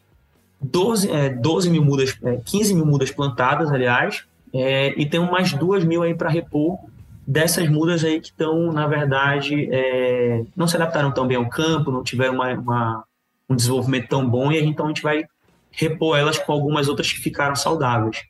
12, 0.63 1.11
é, 1.11 1.29
12 1.29 1.71
mil 1.71 1.85
mudas, 1.85 2.17
é, 2.23 2.37
15 2.45 2.75
mil 2.75 2.87
mudas 2.87 3.11
plantadas, 3.11 3.71
aliás, 3.71 4.25
é, 4.53 4.95
e 4.97 5.07
tem 5.07 5.19
umas 5.19 5.53
2 5.53 5.85
mil 5.85 6.03
aí 6.03 6.15
para 6.15 6.29
repor 6.29 6.79
dessas 7.27 7.69
mudas 7.69 8.05
aí 8.05 8.21
que 8.21 8.29
estão, 8.29 8.73
na 8.73 8.87
verdade, 8.87 9.69
é, 9.71 10.45
não 10.57 10.67
se 10.67 10.77
adaptaram 10.77 11.11
tão 11.11 11.27
bem 11.27 11.37
ao 11.37 11.49
campo, 11.49 11.91
não 11.91 12.03
tiveram 12.03 12.35
uma, 12.35 12.53
uma, 12.53 13.05
um 13.49 13.57
desenvolvimento 13.57 14.09
tão 14.09 14.29
bom, 14.29 14.53
e 14.53 14.61
então 14.61 14.87
a 14.87 14.89
gente 14.89 15.03
vai 15.03 15.25
repor 15.71 16.19
elas 16.19 16.39
com 16.39 16.53
algumas 16.53 16.89
outras 16.89 17.11
que 17.11 17.19
ficaram 17.19 17.57
saudáveis. 17.57 18.23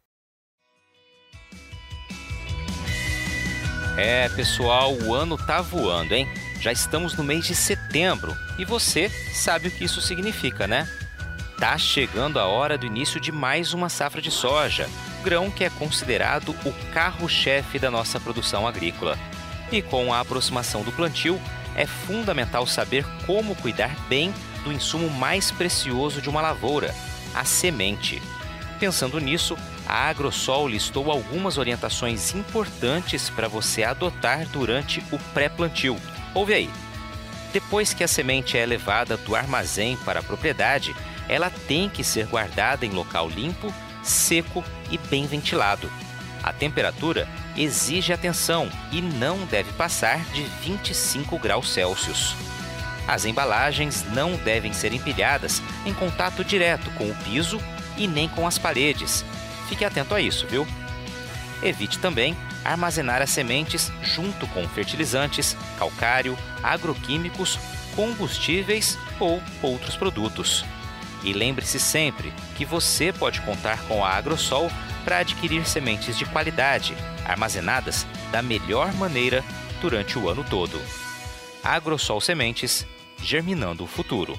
É, 3.97 4.29
pessoal, 4.31 4.95
o 4.95 5.15
ano 5.15 5.37
tá 5.37 5.61
voando, 5.61 6.15
hein? 6.15 6.27
Já 6.61 6.73
estamos 6.73 7.17
no 7.17 7.25
mês 7.25 7.45
de 7.45 7.55
setembro 7.55 8.33
e 8.59 8.65
você 8.65 9.11
sabe 9.33 9.69
o 9.69 9.71
que 9.71 9.85
isso 9.85 10.01
significa, 10.01 10.67
né? 10.67 10.89
Está 11.63 11.79
chegando 11.79 12.41
a 12.41 12.47
hora 12.49 12.77
do 12.77 12.85
início 12.85 13.21
de 13.21 13.31
mais 13.31 13.73
uma 13.73 13.89
safra 13.89 14.21
de 14.21 14.33
soja, 14.33 14.91
grão 15.23 15.49
que 15.49 15.63
é 15.63 15.71
considerado 15.71 16.49
o 16.65 16.73
carro-chefe 16.93 17.79
da 17.79 17.89
nossa 17.89 18.19
produção 18.19 18.67
agrícola. 18.67 19.17
E 19.71 19.81
com 19.81 20.13
a 20.13 20.19
aproximação 20.19 20.83
do 20.83 20.91
plantio, 20.91 21.41
é 21.77 21.87
fundamental 21.87 22.67
saber 22.67 23.07
como 23.27 23.55
cuidar 23.55 23.95
bem 24.09 24.35
do 24.65 24.73
insumo 24.73 25.09
mais 25.09 25.53
precioso 25.53 26.21
de 26.21 26.29
uma 26.29 26.43
lavoura, 26.43 26.93
a 27.33 27.45
semente. 27.45 28.21
Pensando 28.81 29.21
nisso, 29.21 29.57
a 29.87 30.09
Agrosol 30.09 30.67
listou 30.67 31.13
algumas 31.13 31.59
orientações 31.59 32.35
importantes 32.35 33.31
para 33.31 33.47
você 33.47 33.85
adotar 33.85 34.49
durante 34.49 35.01
o 35.13 35.19
pré-plantio. 35.33 35.97
Ouve 36.35 36.55
aí. 36.55 36.71
Depois 37.53 37.95
que 37.95 38.03
a 38.03 38.09
semente 38.09 38.59
é 38.59 38.67
levada 38.67 39.17
do 39.17 39.37
armazém 39.37 39.97
para 39.99 40.19
a 40.19 40.25
propriedade, 40.25 40.93
ela 41.33 41.51
tem 41.67 41.89
que 41.89 42.05
ser 42.05 42.27
guardada 42.27 42.85
em 42.85 42.91
local 42.91 43.27
limpo, 43.27 43.73
seco 44.03 44.63
e 44.91 44.99
bem 44.99 45.27
ventilado. 45.27 45.91
A 46.43 46.53
temperatura 46.53 47.27
exige 47.57 48.13
atenção 48.13 48.69
e 48.91 49.01
não 49.01 49.39
deve 49.47 49.73
passar 49.73 50.19
de 50.35 50.43
25 50.63 51.39
graus 51.39 51.73
Celsius. 51.73 52.37
As 53.09 53.25
embalagens 53.25 54.05
não 54.13 54.37
devem 54.37 54.75
ser 54.75 54.93
empilhadas 54.93 55.63
em 55.87 55.95
contato 55.95 56.45
direto 56.45 56.91
com 56.99 57.09
o 57.09 57.15
piso 57.25 57.59
e 57.97 58.07
nem 58.07 58.29
com 58.29 58.47
as 58.47 58.59
paredes. 58.59 59.25
Fique 59.71 59.87
atento 59.87 60.15
a 60.15 60.21
isso, 60.21 60.47
viu? 60.47 60.67
Evite 61.63 61.99
também 61.99 62.37
armazenar 62.63 63.23
as 63.23 63.31
sementes 63.31 63.91
junto 64.03 64.47
com 64.49 64.69
fertilizantes, 64.69 65.57
calcário, 65.79 66.37
agroquímicos, 66.63 67.59
combustíveis 67.97 68.99
ou 69.19 69.43
outros 69.63 69.97
produtos. 69.97 70.65
E 71.25 71.33
lembre-se 71.33 71.79
sempre 71.79 72.33
que 72.57 72.65
você 72.65 73.13
pode 73.13 73.41
contar 73.43 73.83
com 73.87 74.05
a 74.05 74.11
Agrosol 74.11 74.71
para 75.05 75.19
adquirir 75.19 75.65
sementes 75.67 76.17
de 76.17 76.25
qualidade, 76.25 76.95
armazenadas 77.25 78.07
da 78.31 78.43
melhor 78.43 78.93
maneira 78.95 79.45
durante 79.81 80.19
o 80.19 80.29
ano 80.29 80.45
todo. 80.49 80.81
Agrosol 81.63 82.21
Sementes, 82.21 82.87
germinando 83.23 83.85
o 83.85 83.87
futuro. 83.87 84.39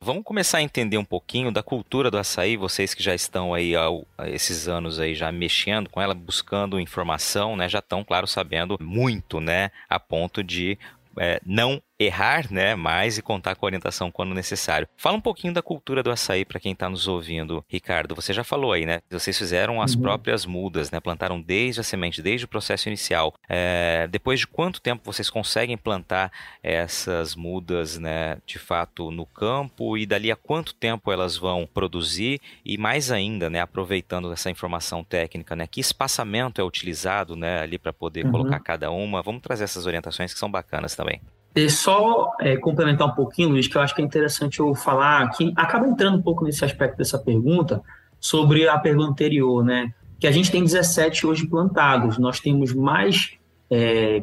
Vamos 0.00 0.22
começar 0.22 0.58
a 0.58 0.62
entender 0.62 0.96
um 0.96 1.04
pouquinho 1.04 1.50
da 1.50 1.60
cultura 1.60 2.08
do 2.08 2.18
açaí, 2.18 2.56
vocês 2.56 2.94
que 2.94 3.02
já 3.02 3.14
estão 3.16 3.52
aí 3.52 3.74
há 3.74 3.88
esses 4.28 4.68
anos 4.68 5.00
aí 5.00 5.12
já 5.12 5.32
mexendo 5.32 5.90
com 5.90 6.00
ela, 6.00 6.14
buscando 6.14 6.78
informação, 6.78 7.56
né? 7.56 7.68
Já 7.68 7.80
estão, 7.80 8.04
claro, 8.04 8.26
sabendo 8.26 8.78
muito, 8.80 9.40
né? 9.40 9.72
A 9.88 9.98
ponto 9.98 10.42
de 10.42 10.78
é, 11.18 11.40
não 11.44 11.82
errar, 11.98 12.50
né, 12.50 12.74
mais 12.74 13.18
e 13.18 13.22
contar 13.22 13.56
com 13.56 13.66
a 13.66 13.68
orientação 13.68 14.10
quando 14.10 14.34
necessário. 14.34 14.88
Fala 14.96 15.16
um 15.16 15.20
pouquinho 15.20 15.52
da 15.52 15.62
cultura 15.62 16.02
do 16.02 16.10
açaí 16.10 16.44
para 16.44 16.60
quem 16.60 16.72
está 16.72 16.88
nos 16.88 17.08
ouvindo, 17.08 17.64
Ricardo. 17.68 18.14
Você 18.14 18.32
já 18.32 18.44
falou 18.44 18.72
aí, 18.72 18.86
né? 18.86 19.00
Vocês 19.10 19.36
fizeram 19.36 19.82
as 19.82 19.94
uhum. 19.94 20.02
próprias 20.02 20.46
mudas, 20.46 20.90
né? 20.90 21.00
Plantaram 21.00 21.40
desde 21.40 21.80
a 21.80 21.84
semente, 21.84 22.22
desde 22.22 22.44
o 22.44 22.48
processo 22.48 22.88
inicial. 22.88 23.34
É, 23.48 24.06
depois 24.10 24.40
de 24.40 24.46
quanto 24.46 24.80
tempo 24.80 25.02
vocês 25.04 25.28
conseguem 25.28 25.76
plantar 25.76 26.30
essas 26.62 27.34
mudas, 27.34 27.98
né, 27.98 28.38
de 28.46 28.58
fato, 28.58 29.10
no 29.10 29.26
campo 29.26 29.96
e 29.96 30.06
dali 30.06 30.30
a 30.30 30.36
quanto 30.36 30.74
tempo 30.74 31.10
elas 31.10 31.36
vão 31.36 31.66
produzir 31.66 32.40
e 32.64 32.78
mais 32.78 33.10
ainda, 33.10 33.50
né, 33.50 33.60
aproveitando 33.60 34.32
essa 34.32 34.50
informação 34.50 35.02
técnica, 35.02 35.56
né, 35.56 35.66
que 35.66 35.80
espaçamento 35.80 36.60
é 36.60 36.64
utilizado, 36.64 37.34
né, 37.34 37.60
ali 37.60 37.78
para 37.78 37.92
poder 37.92 38.24
uhum. 38.26 38.32
colocar 38.32 38.60
cada 38.60 38.90
uma. 38.90 39.22
Vamos 39.22 39.42
trazer 39.42 39.64
essas 39.64 39.86
orientações 39.86 40.32
que 40.32 40.38
são 40.38 40.50
bacanas 40.50 40.94
também. 40.94 41.20
E 41.58 41.68
só 41.68 42.36
é, 42.38 42.56
complementar 42.56 43.08
um 43.08 43.14
pouquinho, 43.14 43.48
Luiz, 43.48 43.66
que 43.66 43.76
eu 43.76 43.80
acho 43.80 43.92
que 43.92 44.00
é 44.00 44.04
interessante 44.04 44.60
eu 44.60 44.74
falar, 44.76 45.28
que 45.30 45.52
acaba 45.56 45.88
entrando 45.88 46.16
um 46.16 46.22
pouco 46.22 46.44
nesse 46.44 46.64
aspecto 46.64 46.96
dessa 46.96 47.18
pergunta, 47.18 47.82
sobre 48.20 48.68
a 48.68 48.78
pergunta 48.78 49.10
anterior, 49.10 49.64
né? 49.64 49.92
Que 50.20 50.28
a 50.28 50.30
gente 50.30 50.52
tem 50.52 50.62
17 50.62 51.26
hoje 51.26 51.48
plantados, 51.48 52.16
nós 52.16 52.38
temos 52.38 52.72
mais 52.72 53.32
é, 53.68 54.22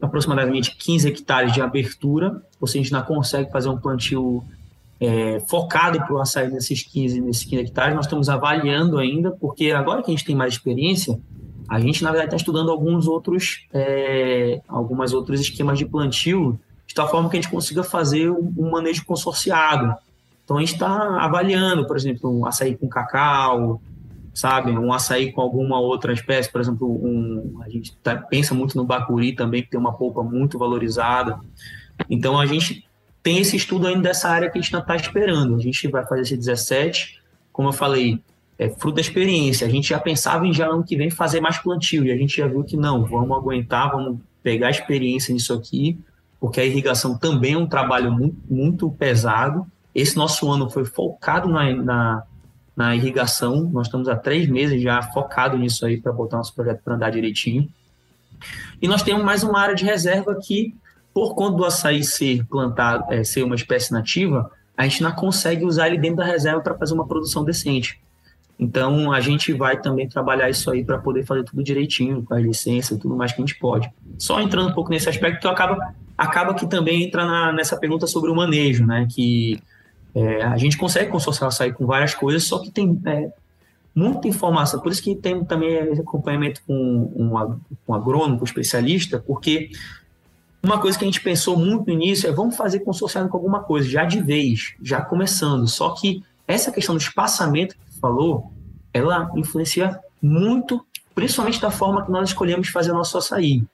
aproximadamente 0.00 0.76
15 0.76 1.08
hectares 1.08 1.52
de 1.52 1.60
abertura, 1.60 2.40
ou 2.60 2.68
seja, 2.68 2.78
a 2.78 2.82
gente 2.84 2.92
não 2.92 3.02
consegue 3.02 3.50
fazer 3.50 3.68
um 3.68 3.78
plantio 3.78 4.44
é, 5.00 5.40
focado 5.48 5.98
para 5.98 6.14
o 6.14 6.20
açaí 6.20 6.48
nesses 6.50 6.82
15, 6.84 7.20
nesses 7.20 7.44
15 7.44 7.62
hectares. 7.62 7.96
Nós 7.96 8.06
estamos 8.06 8.28
avaliando 8.28 8.98
ainda, 8.98 9.32
porque 9.32 9.72
agora 9.72 10.04
que 10.04 10.10
a 10.12 10.14
gente 10.14 10.24
tem 10.24 10.36
mais 10.36 10.54
experiência, 10.54 11.18
a 11.68 11.80
gente, 11.80 12.04
na 12.04 12.10
verdade, 12.10 12.28
está 12.28 12.36
estudando 12.36 12.70
alguns 12.70 13.08
outros, 13.08 13.66
é, 13.72 14.60
algumas 14.68 15.12
outros 15.12 15.40
esquemas 15.40 15.78
de 15.78 15.84
plantio, 15.84 16.58
de 16.86 16.94
tal 16.94 17.10
forma 17.10 17.28
que 17.28 17.36
a 17.36 17.40
gente 17.40 17.50
consiga 17.50 17.82
fazer 17.82 18.30
um, 18.30 18.70
manejo 18.70 19.04
consorciado. 19.04 19.94
Então, 20.44 20.56
a 20.56 20.60
gente 20.60 20.74
está 20.74 21.20
avaliando, 21.20 21.86
por 21.86 21.96
exemplo, 21.96 22.38
um 22.38 22.46
açaí 22.46 22.76
com 22.76 22.88
cacau, 22.88 23.80
sabe? 24.32 24.70
Um 24.70 24.92
açaí 24.92 25.32
com 25.32 25.40
alguma 25.40 25.80
outra 25.80 26.12
espécie, 26.12 26.50
por 26.50 26.60
exemplo, 26.60 26.88
um, 26.88 27.60
a 27.62 27.68
gente 27.68 27.96
tá, 27.96 28.16
pensa 28.16 28.54
muito 28.54 28.76
no 28.76 28.84
bacuri 28.84 29.32
também, 29.32 29.62
que 29.62 29.70
tem 29.70 29.80
uma 29.80 29.92
polpa 29.92 30.22
muito 30.22 30.58
valorizada. 30.58 31.40
Então, 32.08 32.38
a 32.38 32.46
gente 32.46 32.86
tem 33.22 33.38
esse 33.38 33.56
estudo 33.56 33.88
ainda 33.88 34.02
dessa 34.02 34.28
área 34.28 34.48
que 34.48 34.56
a 34.56 34.62
gente 34.62 34.74
ainda 34.74 34.84
está 34.84 34.94
esperando. 34.94 35.56
A 35.56 35.58
gente 35.58 35.88
vai 35.88 36.06
fazer 36.06 36.22
esse 36.22 36.36
17, 36.36 37.20
como 37.52 37.70
eu 37.70 37.72
falei, 37.72 38.20
é 38.58 38.68
fruto 38.68 38.96
da 38.96 39.00
experiência. 39.00 39.66
A 39.66 39.70
gente 39.70 39.88
já 39.88 39.98
pensava 39.98 40.46
em 40.46 40.52
já 40.52 40.68
ano 40.68 40.84
que 40.84 40.96
vem 40.96 41.10
fazer 41.10 41.40
mais 41.40 41.58
plantio 41.58 42.04
e 42.04 42.12
a 42.12 42.16
gente 42.16 42.36
já 42.36 42.46
viu 42.46 42.62
que 42.62 42.76
não, 42.76 43.04
vamos 43.04 43.36
aguentar, 43.36 43.90
vamos 43.90 44.18
pegar 44.42 44.70
experiência 44.70 45.34
nisso 45.34 45.52
aqui, 45.52 45.98
porque 46.40 46.60
a 46.60 46.64
irrigação 46.64 47.16
também 47.16 47.54
é 47.54 47.58
um 47.58 47.66
trabalho 47.66 48.12
muito, 48.12 48.36
muito 48.48 48.90
pesado. 48.90 49.66
Esse 49.94 50.16
nosso 50.16 50.50
ano 50.50 50.68
foi 50.68 50.84
focado 50.84 51.48
na, 51.48 51.72
na, 51.74 52.22
na 52.76 52.96
irrigação, 52.96 53.64
nós 53.72 53.86
estamos 53.86 54.08
há 54.08 54.16
três 54.16 54.48
meses 54.48 54.82
já 54.82 55.02
focado 55.02 55.56
nisso 55.56 55.86
aí 55.86 56.00
para 56.00 56.12
botar 56.12 56.36
nosso 56.36 56.54
projeto 56.54 56.82
para 56.84 56.94
andar 56.94 57.10
direitinho. 57.10 57.68
E 58.80 58.86
nós 58.86 59.02
temos 59.02 59.24
mais 59.24 59.42
uma 59.42 59.58
área 59.58 59.74
de 59.74 59.84
reserva 59.84 60.38
que 60.40 60.74
por 61.14 61.34
conta 61.34 61.56
do 61.56 61.64
açaí 61.64 62.04
ser 62.04 62.44
plantado, 62.44 63.10
é, 63.10 63.24
ser 63.24 63.42
uma 63.42 63.54
espécie 63.54 63.90
nativa, 63.90 64.50
a 64.76 64.82
gente 64.82 65.02
não 65.02 65.12
consegue 65.12 65.64
usar 65.64 65.88
ele 65.88 65.96
dentro 65.96 66.18
da 66.18 66.24
reserva 66.26 66.60
para 66.60 66.74
fazer 66.74 66.92
uma 66.92 67.06
produção 67.06 67.42
decente. 67.42 67.98
Então, 68.58 69.12
a 69.12 69.20
gente 69.20 69.52
vai 69.52 69.78
também 69.80 70.08
trabalhar 70.08 70.48
isso 70.48 70.70
aí 70.70 70.82
para 70.82 70.98
poder 70.98 71.24
fazer 71.24 71.44
tudo 71.44 71.62
direitinho, 71.62 72.22
com 72.22 72.34
a 72.34 72.40
licença 72.40 72.94
e 72.94 72.98
tudo 72.98 73.14
mais 73.14 73.32
que 73.32 73.42
a 73.42 73.44
gente 73.44 73.58
pode. 73.58 73.90
Só 74.18 74.40
entrando 74.40 74.70
um 74.70 74.74
pouco 74.74 74.90
nesse 74.90 75.08
aspecto, 75.08 75.46
acaba, 75.48 75.94
acaba 76.16 76.54
que 76.54 76.66
também 76.66 77.04
entra 77.04 77.26
na, 77.26 77.52
nessa 77.52 77.76
pergunta 77.76 78.06
sobre 78.06 78.30
o 78.30 78.34
manejo, 78.34 78.86
né? 78.86 79.06
Que 79.10 79.62
é, 80.14 80.42
a 80.42 80.56
gente 80.56 80.78
consegue 80.78 81.10
consorciar 81.10 81.48
açaí 81.48 81.72
com 81.72 81.84
várias 81.84 82.14
coisas, 82.14 82.44
só 82.44 82.58
que 82.58 82.70
tem 82.70 82.98
é, 83.04 83.28
muita 83.94 84.26
informação. 84.26 84.80
Por 84.80 84.90
isso 84.90 85.02
que 85.02 85.14
tem 85.14 85.44
também 85.44 85.78
acompanhamento 85.92 86.62
com 86.66 86.74
um, 86.74 87.58
um 87.86 87.94
agrônomo, 87.94 88.42
especialista, 88.42 89.18
porque 89.18 89.70
uma 90.62 90.80
coisa 90.80 90.98
que 90.98 91.04
a 91.04 91.06
gente 91.08 91.20
pensou 91.20 91.58
muito 91.58 91.86
no 91.86 91.92
início 91.92 92.28
é 92.28 92.32
vamos 92.32 92.56
fazer 92.56 92.80
consorciado 92.80 93.28
com 93.28 93.36
alguma 93.36 93.62
coisa, 93.62 93.86
já 93.86 94.04
de 94.04 94.20
vez, 94.20 94.74
já 94.82 95.02
começando. 95.02 95.68
Só 95.68 95.90
que 95.90 96.24
essa 96.48 96.72
questão 96.72 96.94
do 96.94 97.00
espaçamento 97.00 97.76
falou, 98.06 98.52
ela 98.92 99.30
influencia 99.34 99.98
muito, 100.22 100.84
principalmente 101.14 101.60
da 101.60 101.70
forma 101.70 102.04
que 102.04 102.10
nós 102.10 102.28
escolhemos 102.28 102.68
fazer 102.68 102.92
nosso 102.92 103.18
açaí. 103.18 103.64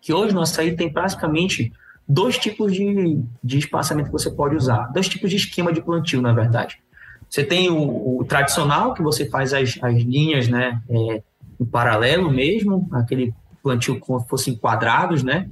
Que 0.00 0.12
hoje 0.12 0.32
no 0.32 0.40
açaí 0.40 0.76
tem 0.76 0.92
praticamente 0.92 1.72
dois 2.06 2.38
tipos 2.38 2.72
de, 2.72 3.20
de 3.42 3.58
espaçamento 3.58 4.06
que 4.06 4.12
você 4.12 4.30
pode 4.30 4.54
usar, 4.54 4.86
dois 4.92 5.08
tipos 5.08 5.28
de 5.28 5.36
esquema 5.36 5.72
de 5.72 5.82
plantio, 5.82 6.22
na 6.22 6.32
verdade. 6.32 6.80
Você 7.28 7.44
tem 7.44 7.68
o, 7.68 8.20
o 8.20 8.24
tradicional, 8.24 8.94
que 8.94 9.02
você 9.02 9.28
faz 9.28 9.52
as, 9.52 9.78
as 9.82 9.96
linhas 9.96 10.48
né, 10.48 10.80
é, 10.88 11.22
em 11.60 11.64
paralelo 11.64 12.30
mesmo, 12.30 12.88
aquele 12.92 13.34
plantio 13.62 13.98
como 13.98 14.20
se 14.20 14.28
fossem 14.28 14.56
quadrados, 14.56 15.22
né? 15.22 15.50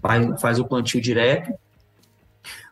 faz, 0.00 0.40
faz 0.40 0.58
o 0.58 0.64
plantio 0.64 1.00
direto. 1.00 1.52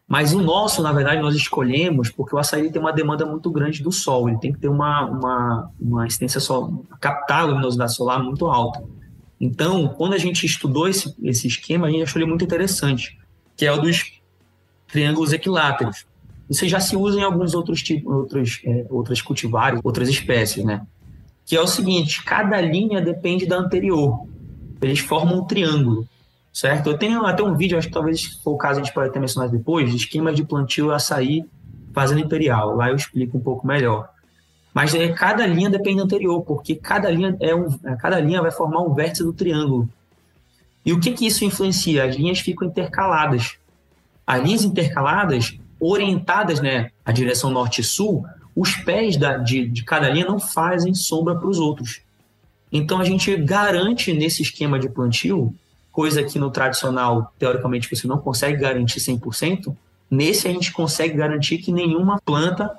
Mas 0.09 0.33
o 0.33 0.41
nosso, 0.41 0.83
na 0.83 0.91
verdade, 0.91 1.21
nós 1.21 1.35
escolhemos 1.35 2.11
porque 2.11 2.35
o 2.35 2.39
açaí 2.39 2.73
tem 2.73 2.81
uma 2.81 2.95
demanda 2.95 3.27
muito 3.27 3.51
grande 3.51 3.83
do 3.83 3.93
sol, 3.93 4.27
ele 4.27 4.39
tem 4.39 4.51
que 4.51 4.59
ter 4.59 4.69
uma, 4.69 5.05
uma, 5.05 5.71
uma 5.79 6.07
incidência 6.07 6.41
solar, 6.41 6.71
captar 6.99 7.41
a 7.41 7.45
luminosidade 7.45 7.95
solar 7.95 8.23
muito 8.23 8.47
alta. 8.47 8.83
Então, 9.39 9.87
quando 9.89 10.15
a 10.15 10.19
gente 10.19 10.47
estudou 10.47 10.89
esse, 10.89 11.15
esse 11.23 11.47
esquema, 11.47 11.87
a 11.87 11.91
gente 11.91 12.05
achou 12.05 12.21
ele 12.21 12.29
muito 12.29 12.43
interessante, 12.43 13.19
que 13.55 13.67
é 13.67 13.73
o 13.73 13.79
dos 13.79 14.19
triângulos 14.91 15.35
equiláteros. 15.35 16.07
Isso 16.49 16.67
já 16.67 16.81
se 16.81 16.97
usa 16.97 17.21
em 17.21 17.23
alguns 17.23 17.53
outros 17.53 17.83
tipos, 17.83 18.11
outros, 18.11 18.61
é, 18.65 18.87
outras 18.89 19.21
cultivares, 19.21 19.79
outras 19.85 20.09
espécies, 20.09 20.65
né? 20.65 20.87
Que 21.45 21.55
é 21.55 21.61
o 21.61 21.67
seguinte, 21.67 22.25
cada 22.25 22.59
linha 22.63 23.03
depende 23.03 23.45
da 23.45 23.59
anterior. 23.59 24.27
Eles 24.81 25.01
formam 25.01 25.41
um 25.41 25.45
triângulo 25.45 26.09
certo? 26.53 26.91
Eu 26.91 26.99
tenho 26.99 27.25
até 27.25 27.43
um 27.43 27.57
vídeo, 27.57 27.79
acho 27.79 27.89
que 27.89 27.95
talvez 27.95 28.25
for 28.43 28.53
o 28.53 28.57
caso 28.57 28.81
a 28.81 28.83
gente 28.83 28.93
pode 28.93 29.11
até 29.11 29.19
mencionar 29.19 29.51
depois, 29.51 29.91
de 29.91 29.97
esquema 29.97 30.33
de 30.33 30.45
plantio 30.45 30.91
açaí 30.91 31.45
fazendo 31.93 32.21
imperial. 32.21 32.75
Lá 32.75 32.91
eu 32.91 32.97
explico 32.97 33.39
um 33.39 33.41
pouco 33.41 33.67
melhor. 33.67 34.09
Mas 34.73 34.95
é, 34.95 35.09
cada 35.09 35.47
linha 35.47 35.71
depende 35.71 35.97
da 35.97 36.05
anterior, 36.05 36.43
porque 36.43 36.75
cada 36.75 37.11
linha, 37.11 37.37
é 37.41 37.55
um, 37.55 37.67
é, 37.85 37.97
cada 37.97 38.21
linha 38.21 38.41
vai 38.41 38.51
formar 38.51 38.81
um 38.83 38.95
vértice 38.95 39.25
do 39.25 39.33
triângulo. 39.33 39.89
E 40.85 40.93
o 40.93 41.01
que, 41.01 41.13
que 41.13 41.27
isso 41.27 41.45
influencia? 41.45 42.05
As 42.05 42.17
linhas 42.17 42.39
ficam 42.39 42.69
intercaladas. 42.69 43.57
As 44.27 44.43
linhas 44.43 44.65
intercaladas, 44.65 45.59
orientadas 45.81 46.61
né, 46.61 46.91
à 47.05 47.13
direção 47.13 47.51
norte 47.51 47.81
e 47.81 47.85
sul, 47.85 48.25
os 48.55 48.75
pés 48.77 49.17
da, 49.17 49.37
de, 49.37 49.69
de 49.69 49.85
cada 49.85 50.09
linha 50.09 50.27
não 50.27 50.39
fazem 50.39 50.95
sombra 50.95 51.35
para 51.35 51.49
os 51.49 51.59
outros. 51.59 52.03
Então 52.71 53.01
a 53.01 53.05
gente 53.05 53.35
garante 53.37 54.13
nesse 54.13 54.43
esquema 54.43 54.79
de 54.79 54.89
plantio 54.89 55.55
coisa 55.99 56.23
que 56.23 56.39
no 56.39 56.49
tradicional, 56.49 57.33
teoricamente, 57.41 57.93
você 57.93 58.07
não 58.07 58.19
consegue 58.19 58.57
garantir 58.59 59.01
100%, 59.01 59.75
nesse 60.09 60.47
a 60.47 60.53
gente 60.53 60.71
consegue 60.71 61.15
garantir 61.15 61.59
que 61.59 61.73
nenhuma 61.73 62.21
planta 62.25 62.71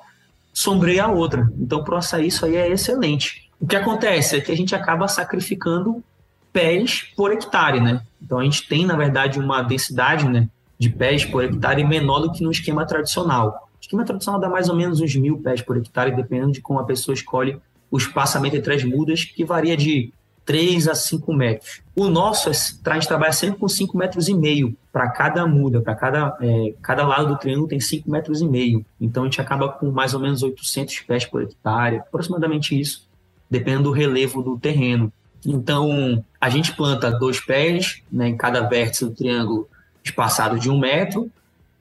sombreia 0.54 1.04
a 1.04 1.08
outra. 1.08 1.52
Então, 1.60 1.84
para 1.84 2.00
isso 2.22 2.46
aí 2.46 2.56
é 2.56 2.70
excelente. 2.70 3.50
O 3.60 3.66
que 3.66 3.76
acontece 3.76 4.36
é 4.36 4.40
que 4.40 4.50
a 4.50 4.56
gente 4.56 4.74
acaba 4.74 5.06
sacrificando 5.06 6.02
pés 6.50 7.12
por 7.14 7.30
hectare, 7.30 7.78
né? 7.78 8.00
Então, 8.22 8.38
a 8.38 8.42
gente 8.42 8.66
tem, 8.66 8.86
na 8.86 8.96
verdade, 8.96 9.38
uma 9.38 9.60
densidade 9.60 10.26
né, 10.26 10.48
de 10.78 10.88
pés 10.88 11.22
por 11.22 11.44
hectare 11.44 11.84
menor 11.84 12.20
do 12.20 12.32
que 12.32 12.42
no 12.42 12.50
esquema 12.50 12.86
tradicional. 12.86 13.68
O 13.74 13.82
esquema 13.82 14.02
tradicional 14.02 14.40
dá 14.40 14.48
mais 14.48 14.70
ou 14.70 14.74
menos 14.74 14.98
uns 14.98 15.14
mil 15.14 15.36
pés 15.42 15.60
por 15.60 15.76
hectare, 15.76 16.16
dependendo 16.16 16.52
de 16.52 16.62
como 16.62 16.78
a 16.78 16.84
pessoa 16.84 17.14
escolhe 17.14 17.60
o 17.90 17.98
espaçamento 17.98 18.56
entre 18.56 18.74
as 18.74 18.82
mudas, 18.82 19.24
que 19.24 19.44
varia 19.44 19.76
de 19.76 20.10
3 20.50 20.88
a 20.88 20.96
5 20.96 21.32
metros. 21.32 21.80
O 21.94 22.08
nosso, 22.08 22.48
é, 22.48 22.52
a 22.86 22.94
gente 22.94 23.06
trabalha 23.06 23.32
sempre 23.32 23.60
com 23.60 23.68
5 23.68 23.96
metros 23.96 24.26
e 24.26 24.34
meio 24.34 24.76
para 24.92 25.08
cada 25.08 25.46
muda, 25.46 25.80
para 25.80 25.94
cada, 25.94 26.36
é, 26.40 26.74
cada 26.82 27.06
lado 27.06 27.28
do 27.28 27.38
triângulo 27.38 27.68
tem 27.68 27.78
5 27.78 28.10
metros 28.10 28.40
e 28.40 28.48
meio. 28.48 28.84
Então 29.00 29.22
a 29.22 29.26
gente 29.26 29.40
acaba 29.40 29.68
com 29.68 29.92
mais 29.92 30.12
ou 30.12 30.18
menos 30.18 30.42
800 30.42 31.02
pés 31.02 31.24
por 31.24 31.44
hectare, 31.44 31.98
aproximadamente 31.98 32.78
isso, 32.78 33.08
dependendo 33.48 33.84
do 33.84 33.92
relevo 33.92 34.42
do 34.42 34.58
terreno. 34.58 35.12
Então 35.46 36.24
a 36.40 36.50
gente 36.50 36.74
planta 36.74 37.12
dois 37.12 37.38
pés 37.38 38.02
né, 38.10 38.26
em 38.26 38.36
cada 38.36 38.62
vértice 38.62 39.04
do 39.04 39.12
triângulo 39.12 39.68
espaçado 40.02 40.58
de 40.58 40.68
um 40.68 40.80
metro, 40.80 41.30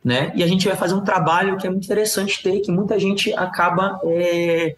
né? 0.03 0.31
E 0.35 0.43
a 0.43 0.47
gente 0.47 0.67
vai 0.67 0.77
fazer 0.77 0.93
um 0.93 1.03
trabalho 1.03 1.57
que 1.57 1.65
é 1.65 1.71
muito 1.71 1.85
interessante 1.85 2.43
ter, 2.43 2.59
que 2.59 2.71
muita 2.71 2.99
gente 2.99 3.33
acaba 3.33 3.99
é, 4.03 4.75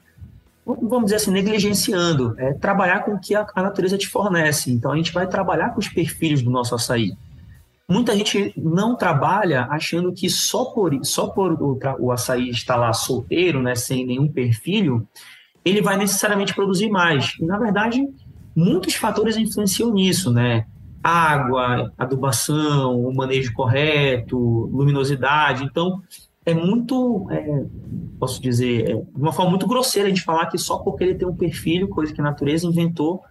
vamos 0.66 1.06
dizer 1.06 1.16
assim, 1.16 1.32
negligenciando, 1.32 2.36
é 2.38 2.54
trabalhar 2.54 3.02
com 3.02 3.14
o 3.14 3.20
que 3.20 3.36
a, 3.36 3.46
natureza 3.56 3.98
te 3.98 4.08
fornece. 4.08 4.72
Então 4.72 4.92
a 4.92 4.96
gente 4.96 5.12
vai 5.12 5.28
trabalhar 5.28 5.70
com 5.70 5.80
os 5.80 5.88
perfis 5.88 6.42
do 6.42 6.50
nosso 6.50 6.76
açaí. 6.76 7.14
Muita 7.90 8.16
gente 8.16 8.54
não 8.56 8.96
trabalha 8.96 9.68
achando 9.70 10.14
que 10.14 10.30
só 10.30 10.66
por, 10.66 10.98
só 11.04 11.28
por 11.28 11.54
o, 11.62 11.80
o 12.00 12.12
açaí 12.12 12.50
estar 12.50 12.76
lá 12.76 12.94
solteiro, 12.94 13.62
né, 13.62 13.76
sem 13.76 14.06
nenhum 14.06 14.28
perfil, 14.28 15.06
ele 15.64 15.82
vai 15.82 15.98
necessariamente 15.98 16.54
produzir 16.54 16.90
mais. 16.90 17.36
E, 17.40 17.46
na 17.46 17.58
verdade, 17.58 18.08
muitos 18.56 18.96
fatores 18.96 19.38
influenciam 19.38 19.92
nisso, 19.92 20.32
né? 20.32 20.66
Água, 21.04 21.92
adubação, 21.98 23.00
o 23.00 23.14
manejo 23.14 23.54
correto, 23.54 24.38
luminosidade. 24.38 25.64
Então, 25.64 26.02
é 26.46 26.54
muito, 26.54 27.28
é, 27.30 27.64
posso 28.20 28.42
dizer, 28.42 28.90
é, 28.90 28.94
de 28.96 29.22
uma 29.22 29.32
forma 29.32 29.52
muito 29.52 29.68
grosseira 29.68 30.12
de 30.12 30.22
falar 30.22 30.48
que 30.48 30.58
só 30.58 30.78
porque 30.80 31.04
ele 31.04 31.16
tem 31.16 31.28
um 31.28 31.36
perfil, 31.36 31.88
coisa 31.88 32.14
que 32.14 32.22
a 32.22 32.24
natureza 32.24 32.66
inventou, 32.66 33.24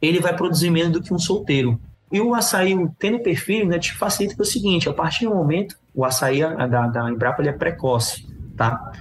ele 0.00 0.20
vai 0.20 0.34
produzir 0.34 0.70
menos 0.70 0.92
do 0.92 1.02
que 1.02 1.12
um 1.12 1.18
solteiro. 1.18 1.78
E 2.10 2.20
o 2.20 2.34
açaí, 2.34 2.74
tendo 2.98 3.18
perfil, 3.20 3.66
né, 3.66 3.78
te 3.78 3.92
facilita 3.94 4.42
o 4.42 4.46
seguinte, 4.46 4.88
a 4.88 4.92
partir 4.92 5.26
do 5.26 5.34
momento, 5.34 5.76
o 5.94 6.04
açaí 6.04 6.40
da, 6.40 6.86
da 6.86 7.10
Embrapa 7.10 7.42
ele 7.42 7.48
é 7.48 7.52
precoce, 7.52 8.26
tá? 8.56 8.92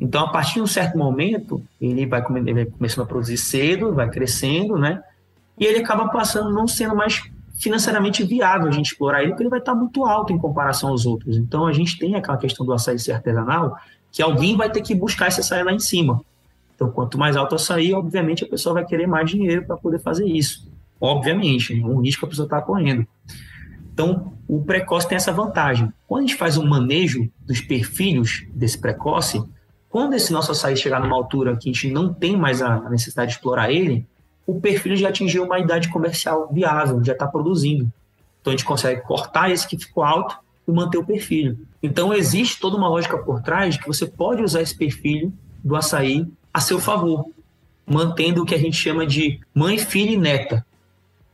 Então, 0.00 0.24
a 0.24 0.30
partir 0.30 0.54
de 0.54 0.62
um 0.62 0.66
certo 0.66 0.98
momento, 0.98 1.62
ele 1.80 2.06
vai, 2.06 2.22
ele 2.34 2.54
vai 2.54 2.64
começando 2.66 3.04
a 3.04 3.06
produzir 3.06 3.38
cedo, 3.38 3.94
vai 3.94 4.10
crescendo, 4.10 4.76
né? 4.76 5.02
E 5.58 5.64
ele 5.64 5.78
acaba 5.78 6.08
passando, 6.08 6.52
não 6.52 6.68
sendo 6.68 6.94
mais 6.94 7.22
financeiramente 7.58 8.22
viável 8.24 8.68
a 8.68 8.70
gente 8.70 8.92
explorar 8.92 9.22
ele, 9.22 9.30
porque 9.30 9.42
ele 9.42 9.50
vai 9.50 9.58
estar 9.58 9.74
muito 9.74 10.04
alto 10.04 10.32
em 10.32 10.38
comparação 10.38 10.90
aos 10.90 11.06
outros. 11.06 11.36
Então 11.36 11.66
a 11.66 11.72
gente 11.72 11.98
tem 11.98 12.14
aquela 12.14 12.36
questão 12.36 12.64
do 12.64 12.72
açaí 12.72 12.98
ser 12.98 13.12
artesanal, 13.12 13.76
que 14.12 14.22
alguém 14.22 14.56
vai 14.56 14.70
ter 14.70 14.82
que 14.82 14.94
buscar 14.94 15.28
esse 15.28 15.40
açaí 15.40 15.62
lá 15.62 15.72
em 15.72 15.78
cima. 15.78 16.20
Então, 16.74 16.90
quanto 16.90 17.18
mais 17.18 17.36
alto 17.36 17.52
o 17.52 17.56
açaí, 17.56 17.92
obviamente 17.94 18.44
a 18.44 18.48
pessoa 18.48 18.74
vai 18.74 18.84
querer 18.84 19.06
mais 19.06 19.30
dinheiro 19.30 19.66
para 19.66 19.76
poder 19.76 19.98
fazer 19.98 20.26
isso. 20.26 20.70
Obviamente, 21.00 21.78
é 21.78 21.84
um 21.84 22.00
risco 22.00 22.20
que 22.20 22.26
a 22.26 22.28
pessoa 22.28 22.46
está 22.46 22.60
correndo. 22.60 23.06
Então, 23.92 24.34
o 24.46 24.62
precoce 24.62 25.08
tem 25.08 25.16
essa 25.16 25.32
vantagem. 25.32 25.90
Quando 26.06 26.24
a 26.24 26.26
gente 26.26 26.36
faz 26.36 26.58
um 26.58 26.66
manejo 26.66 27.30
dos 27.40 27.62
perfilhos 27.62 28.46
desse 28.54 28.78
precoce, 28.78 29.42
quando 29.88 30.14
esse 30.14 30.32
nosso 30.32 30.52
açaí 30.52 30.76
chegar 30.76 31.00
numa 31.00 31.16
altura 31.16 31.56
que 31.56 31.70
a 31.70 31.72
gente 31.72 31.90
não 31.90 32.12
tem 32.12 32.36
mais 32.36 32.60
a 32.60 32.90
necessidade 32.90 33.30
de 33.30 33.36
explorar 33.38 33.72
ele, 33.72 34.06
o 34.46 34.60
perfil 34.60 34.96
já 34.96 35.08
atingiu 35.08 35.44
uma 35.44 35.58
idade 35.58 35.88
comercial 35.88 36.48
viável, 36.52 37.02
já 37.02 37.12
está 37.12 37.26
produzindo. 37.26 37.90
Então 38.40 38.52
a 38.52 38.56
gente 38.56 38.64
consegue 38.64 39.00
cortar 39.02 39.50
esse 39.50 39.66
que 39.66 39.76
ficou 39.76 40.04
alto 40.04 40.36
e 40.66 40.70
manter 40.70 40.98
o 40.98 41.04
perfil. 41.04 41.58
Então 41.82 42.14
existe 42.14 42.60
toda 42.60 42.76
uma 42.76 42.88
lógica 42.88 43.18
por 43.18 43.42
trás 43.42 43.76
que 43.76 43.86
você 43.86 44.06
pode 44.06 44.42
usar 44.42 44.62
esse 44.62 44.76
perfil 44.76 45.32
do 45.64 45.74
açaí 45.74 46.26
a 46.54 46.60
seu 46.60 46.78
favor, 46.78 47.26
mantendo 47.84 48.42
o 48.42 48.46
que 48.46 48.54
a 48.54 48.58
gente 48.58 48.76
chama 48.76 49.04
de 49.04 49.40
mãe, 49.52 49.78
filha 49.78 50.12
e 50.12 50.16
neta 50.16 50.64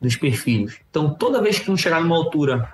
dos 0.01 0.17
perfis. 0.17 0.79
Então 0.91 1.13
toda 1.15 1.43
vez 1.43 1.59
que 1.59 1.71
um 1.71 1.77
chegar 1.77 2.01
numa 2.01 2.17
altura 2.17 2.73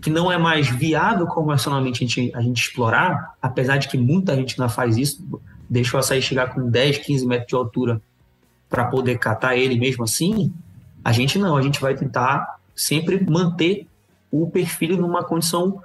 que 0.00 0.08
não 0.08 0.30
é 0.30 0.38
mais 0.38 0.68
viável 0.68 1.26
comercialmente 1.26 2.02
a 2.02 2.06
gente, 2.06 2.32
a 2.34 2.40
gente 2.40 2.62
explorar, 2.62 3.34
apesar 3.42 3.76
de 3.76 3.88
que 3.88 3.98
muita 3.98 4.34
gente 4.34 4.58
ainda 4.58 4.72
faz 4.72 4.96
isso, 4.96 5.40
deixa 5.68 5.96
o 5.96 6.00
açaí 6.00 6.22
chegar 6.22 6.54
com 6.54 6.70
10, 6.70 6.98
15 6.98 7.26
metros 7.26 7.48
de 7.48 7.54
altura 7.54 8.00
para 8.70 8.84
poder 8.84 9.18
catar 9.18 9.56
ele 9.56 9.78
mesmo 9.78 10.04
assim, 10.04 10.52
a 11.04 11.12
gente 11.12 11.38
não, 11.38 11.56
a 11.56 11.62
gente 11.62 11.80
vai 11.80 11.94
tentar 11.94 12.58
sempre 12.74 13.22
manter 13.28 13.86
o 14.30 14.48
perfil 14.48 14.96
numa 14.96 15.24
condição 15.24 15.82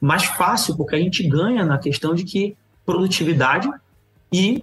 mais 0.00 0.24
fácil, 0.24 0.76
porque 0.76 0.94
a 0.94 0.98
gente 0.98 1.26
ganha 1.26 1.64
na 1.64 1.78
questão 1.78 2.14
de 2.14 2.24
que 2.24 2.56
produtividade 2.84 3.68
e 4.30 4.62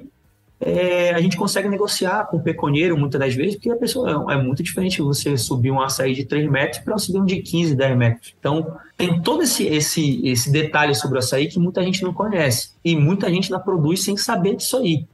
é, 0.66 1.14
a 1.14 1.20
gente 1.20 1.36
consegue 1.36 1.68
negociar 1.68 2.26
com 2.26 2.38
o 2.38 2.42
peconeiro 2.42 2.98
muitas 2.98 3.20
das 3.20 3.36
vezes, 3.36 3.56
porque 3.56 3.70
a 3.70 3.76
pessoa 3.76 4.26
é, 4.30 4.36
é 4.36 4.42
muito 4.42 4.64
diferente 4.64 5.02
você 5.02 5.36
subir 5.38 5.72
um 5.72 5.82
açaí 5.82 6.14
de 6.14 6.24
3 6.24 6.50
metros 6.50 6.82
para 6.84 6.98
subir 6.98 7.20
um 7.20 7.26
de 7.26 7.42
15, 7.42 7.76
10 7.76 7.98
metros. 7.98 8.36
Então, 8.40 8.78
tem 8.96 9.22
todo 9.22 9.44
esse, 9.44 9.66
esse, 9.66 10.26
esse 10.26 10.52
detalhe 10.52 10.96
sobre 10.96 11.18
o 11.18 11.20
açaí 11.20 11.48
que 11.48 11.60
muita 11.60 11.84
gente 11.84 12.02
não 12.02 12.14
conhece. 12.14 12.72
E 12.84 12.96
muita 12.96 13.30
gente 13.30 13.52
ainda 13.52 13.64
produz 13.64 14.04
sem 14.04 14.16
saber 14.16 14.56
disso 14.56 14.78
aí. 14.78 15.06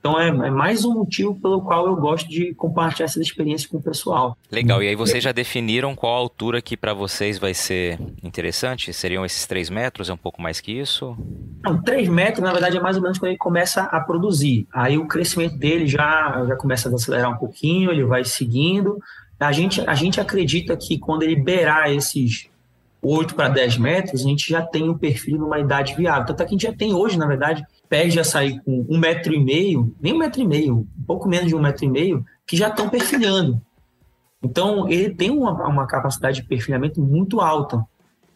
Então 0.00 0.18
é, 0.18 0.28
é, 0.28 0.50
mais 0.50 0.84
um 0.84 0.94
motivo 0.94 1.34
pelo 1.34 1.60
qual 1.60 1.86
eu 1.86 1.96
gosto 1.96 2.28
de 2.28 2.54
compartilhar 2.54 3.06
essas 3.06 3.22
experiências 3.22 3.68
com 3.68 3.78
o 3.78 3.82
pessoal. 3.82 4.36
Legal. 4.50 4.82
E 4.82 4.88
aí 4.88 4.94
vocês 4.94 5.22
já 5.22 5.32
definiram 5.32 5.94
qual 5.96 6.14
altura 6.14 6.62
que 6.62 6.76
para 6.76 6.94
vocês 6.94 7.38
vai 7.38 7.52
ser 7.52 7.98
interessante? 8.22 8.92
Seriam 8.92 9.24
esses 9.24 9.46
3 9.46 9.68
metros? 9.70 10.08
É 10.08 10.12
um 10.12 10.18
pouco 10.18 10.40
mais 10.40 10.60
que 10.60 10.72
isso? 10.72 11.16
Não, 11.62 11.82
3 11.82 12.08
metros, 12.08 12.42
na 12.42 12.52
verdade, 12.52 12.76
é 12.76 12.80
mais 12.80 12.96
ou 12.96 13.02
menos 13.02 13.18
quando 13.18 13.30
ele 13.30 13.38
começa 13.38 13.82
a 13.82 14.00
produzir. 14.00 14.66
Aí 14.72 14.96
o 14.96 15.06
crescimento 15.06 15.56
dele 15.56 15.86
já, 15.86 16.44
já 16.46 16.56
começa 16.56 16.88
a 16.88 16.94
acelerar 16.94 17.32
um 17.32 17.38
pouquinho, 17.38 17.90
ele 17.90 18.04
vai 18.04 18.24
seguindo. 18.24 18.98
A 19.40 19.52
gente, 19.52 19.80
a 19.86 19.94
gente 19.94 20.20
acredita 20.20 20.76
que 20.76 20.98
quando 20.98 21.22
ele 21.24 21.36
beirar 21.36 21.90
esses 21.90 22.48
8 23.02 23.34
para 23.34 23.48
10 23.48 23.78
metros, 23.78 24.20
a 24.20 24.28
gente 24.28 24.48
já 24.48 24.62
tem 24.62 24.88
um 24.88 24.96
perfil 24.96 25.38
numa 25.38 25.58
idade 25.58 25.94
viável. 25.94 26.26
Tanto 26.26 26.42
é 26.42 26.46
que 26.46 26.50
a 26.50 26.58
gente 26.58 26.66
já 26.66 26.72
tem 26.72 26.92
hoje, 26.92 27.18
na 27.18 27.26
verdade, 27.26 27.64
pés 27.88 28.12
de 28.12 28.20
açaí 28.20 28.60
com 28.60 28.86
um 28.88 28.98
metro 28.98 29.34
e 29.34 29.42
meio, 29.42 29.94
nem 30.00 30.12
um 30.12 30.18
metro 30.18 30.40
e 30.40 30.46
meio, 30.46 30.86
um 30.98 31.02
pouco 31.06 31.28
menos 31.28 31.48
de 31.48 31.54
um 31.54 31.60
metro 31.60 31.84
e 31.84 31.88
meio, 31.88 32.24
que 32.46 32.56
já 32.56 32.68
estão 32.68 32.88
perfilhando. 32.88 33.60
Então, 34.42 34.88
ele 34.88 35.14
tem 35.14 35.30
uma, 35.30 35.52
uma 35.66 35.86
capacidade 35.86 36.42
de 36.42 36.46
perfilhamento 36.46 37.00
muito 37.00 37.40
alta. 37.40 37.84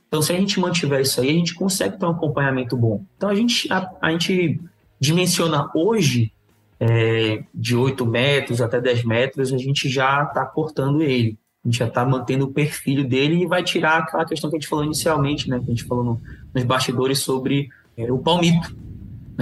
Então, 0.08 0.20
se 0.20 0.32
a 0.32 0.36
gente 0.36 0.58
mantiver 0.58 1.00
isso 1.00 1.20
aí, 1.20 1.30
a 1.30 1.34
gente 1.34 1.54
consegue 1.54 1.98
ter 1.98 2.04
um 2.04 2.10
acompanhamento 2.10 2.76
bom. 2.76 3.04
Então, 3.16 3.28
a 3.28 3.34
gente, 3.34 3.72
a, 3.72 3.90
a 4.00 4.10
gente 4.10 4.60
dimensiona 4.98 5.70
hoje 5.74 6.32
é, 6.80 7.44
de 7.54 7.76
8 7.76 8.04
metros 8.04 8.60
até 8.60 8.80
10 8.80 9.04
metros, 9.04 9.52
a 9.52 9.58
gente 9.58 9.88
já 9.88 10.24
está 10.24 10.44
cortando 10.44 11.02
ele. 11.02 11.38
A 11.64 11.68
gente 11.68 11.78
já 11.78 11.86
está 11.86 12.04
mantendo 12.04 12.46
o 12.46 12.52
perfil 12.52 13.04
dele 13.04 13.42
e 13.42 13.46
vai 13.46 13.62
tirar 13.62 13.98
aquela 13.98 14.24
questão 14.24 14.50
que 14.50 14.56
a 14.56 14.58
gente 14.58 14.68
falou 14.68 14.84
inicialmente, 14.84 15.48
né? 15.48 15.58
Que 15.60 15.66
a 15.66 15.68
gente 15.68 15.84
falou 15.84 16.02
no, 16.02 16.20
nos 16.52 16.64
bastidores 16.64 17.20
sobre 17.20 17.68
é, 17.96 18.10
o 18.10 18.18
palmito 18.18 18.76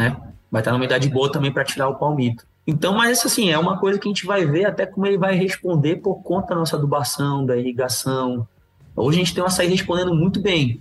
né? 0.00 0.16
Vai 0.50 0.62
estar 0.62 0.72
numa 0.72 0.84
idade 0.84 1.08
boa 1.10 1.30
também 1.30 1.52
para 1.52 1.62
tirar 1.62 1.88
o 1.88 1.96
palmito. 1.96 2.46
Então, 2.66 2.94
mas 2.94 3.24
assim, 3.24 3.50
é 3.50 3.58
uma 3.58 3.78
coisa 3.78 3.98
que 3.98 4.08
a 4.08 4.10
gente 4.10 4.24
vai 4.24 4.46
ver 4.46 4.64
até 4.64 4.86
como 4.86 5.06
ele 5.06 5.18
vai 5.18 5.34
responder 5.34 5.96
por 5.96 6.22
conta 6.22 6.48
da 6.48 6.56
nossa 6.56 6.76
adubação, 6.76 7.44
da 7.44 7.56
irrigação. 7.56 8.48
Hoje 8.96 9.18
a 9.18 9.24
gente 9.24 9.34
tem 9.34 9.42
uma 9.42 9.48
açaí 9.48 9.68
respondendo 9.68 10.14
muito 10.14 10.40
bem. 10.40 10.80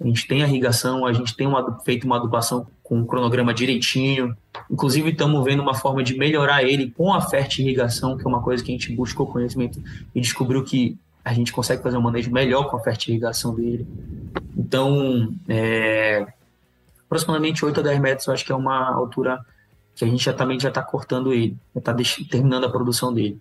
A 0.00 0.06
gente 0.06 0.26
tem 0.26 0.42
a 0.42 0.48
irrigação, 0.48 1.04
a 1.04 1.12
gente 1.12 1.36
tem 1.36 1.46
uma, 1.46 1.78
feito 1.80 2.04
uma 2.04 2.16
adubação 2.16 2.66
com 2.82 2.98
um 2.98 3.06
cronograma 3.06 3.52
direitinho. 3.52 4.36
Inclusive, 4.70 5.10
estamos 5.10 5.44
vendo 5.44 5.60
uma 5.60 5.74
forma 5.74 6.02
de 6.02 6.16
melhorar 6.16 6.62
ele 6.62 6.90
com 6.90 7.12
a 7.12 7.28
irrigação, 7.58 8.16
que 8.16 8.24
é 8.24 8.28
uma 8.28 8.40
coisa 8.40 8.62
que 8.62 8.70
a 8.70 8.74
gente 8.74 8.92
buscou 8.92 9.26
conhecimento 9.26 9.82
e 10.14 10.20
descobriu 10.20 10.64
que 10.64 10.96
a 11.24 11.34
gente 11.34 11.52
consegue 11.52 11.82
fazer 11.82 11.98
um 11.98 12.02
manejo 12.02 12.30
melhor 12.30 12.70
com 12.70 12.76
a 12.76 12.92
irrigação 13.08 13.54
dele. 13.54 13.86
Então, 14.56 15.34
é, 15.48 16.26
aproximadamente 17.10 17.64
8 17.64 17.80
a 17.80 17.82
10 17.82 18.00
metros, 18.00 18.26
eu 18.28 18.32
acho 18.32 18.44
que 18.44 18.52
é 18.52 18.54
uma 18.54 18.88
altura 18.94 19.44
que 19.96 20.04
a 20.04 20.08
gente 20.08 20.24
já 20.24 20.32
também 20.32 20.58
já 20.60 20.68
está 20.68 20.80
cortando 20.80 21.32
ele, 21.32 21.56
já 21.74 21.80
está 21.80 21.96
terminando 22.30 22.64
a 22.64 22.70
produção 22.70 23.12
dele. 23.12 23.40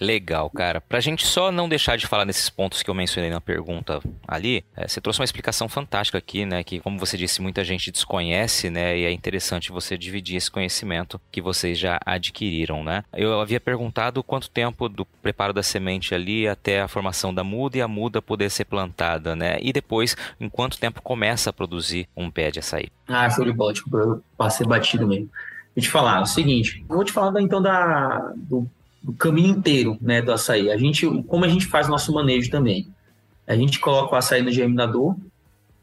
Legal, 0.00 0.50
cara. 0.50 0.80
Pra 0.80 1.00
gente 1.00 1.26
só 1.26 1.52
não 1.52 1.68
deixar 1.68 1.96
de 1.96 2.06
falar 2.06 2.24
nesses 2.24 2.50
pontos 2.50 2.82
que 2.82 2.90
eu 2.90 2.94
mencionei 2.94 3.30
na 3.30 3.40
pergunta 3.40 4.00
ali, 4.26 4.64
é, 4.76 4.88
você 4.88 5.00
trouxe 5.00 5.20
uma 5.20 5.24
explicação 5.24 5.68
fantástica 5.68 6.18
aqui, 6.18 6.44
né? 6.44 6.64
Que, 6.64 6.80
como 6.80 6.98
você 6.98 7.16
disse, 7.16 7.40
muita 7.40 7.62
gente 7.64 7.90
desconhece, 7.90 8.70
né? 8.70 8.98
E 8.98 9.04
é 9.04 9.12
interessante 9.12 9.70
você 9.70 9.96
dividir 9.96 10.36
esse 10.36 10.50
conhecimento 10.50 11.20
que 11.30 11.40
vocês 11.40 11.78
já 11.78 11.98
adquiriram, 12.04 12.82
né? 12.82 13.04
Eu 13.12 13.40
havia 13.40 13.60
perguntado 13.60 14.22
quanto 14.22 14.50
tempo 14.50 14.88
do 14.88 15.04
preparo 15.04 15.52
da 15.52 15.62
semente 15.62 16.14
ali 16.14 16.48
até 16.48 16.80
a 16.80 16.88
formação 16.88 17.32
da 17.32 17.44
muda 17.44 17.78
e 17.78 17.82
a 17.82 17.88
muda 17.88 18.20
poder 18.20 18.50
ser 18.50 18.64
plantada, 18.64 19.36
né? 19.36 19.58
E 19.60 19.72
depois, 19.72 20.16
em 20.40 20.48
quanto 20.48 20.78
tempo 20.78 21.00
começa 21.02 21.50
a 21.50 21.52
produzir 21.52 22.08
um 22.16 22.30
pé 22.30 22.50
de 22.50 22.58
açaí? 22.58 22.88
Ah, 23.08 23.30
foi 23.30 23.44
de 23.44 23.52
bola, 23.52 23.72
tipo, 23.72 24.22
batido 24.66 25.06
mesmo. 25.06 25.30
Vou 25.74 25.82
te 25.82 25.90
falar 25.90 26.22
o 26.22 26.26
seguinte, 26.26 26.84
vou 26.88 27.04
te 27.04 27.10
falar 27.10 27.40
então 27.40 27.60
da, 27.60 28.32
do 28.36 28.68
do 29.04 29.12
caminho 29.12 29.50
inteiro 29.50 29.98
né, 30.00 30.22
do 30.22 30.32
açaí. 30.32 30.70
A 30.70 30.78
gente, 30.78 31.06
como 31.24 31.44
a 31.44 31.48
gente 31.48 31.66
faz 31.66 31.86
nosso 31.86 32.12
manejo 32.12 32.50
também? 32.50 32.88
A 33.46 33.54
gente 33.54 33.78
coloca 33.78 34.14
o 34.14 34.18
açaí 34.18 34.40
no 34.40 34.50
germinador, 34.50 35.14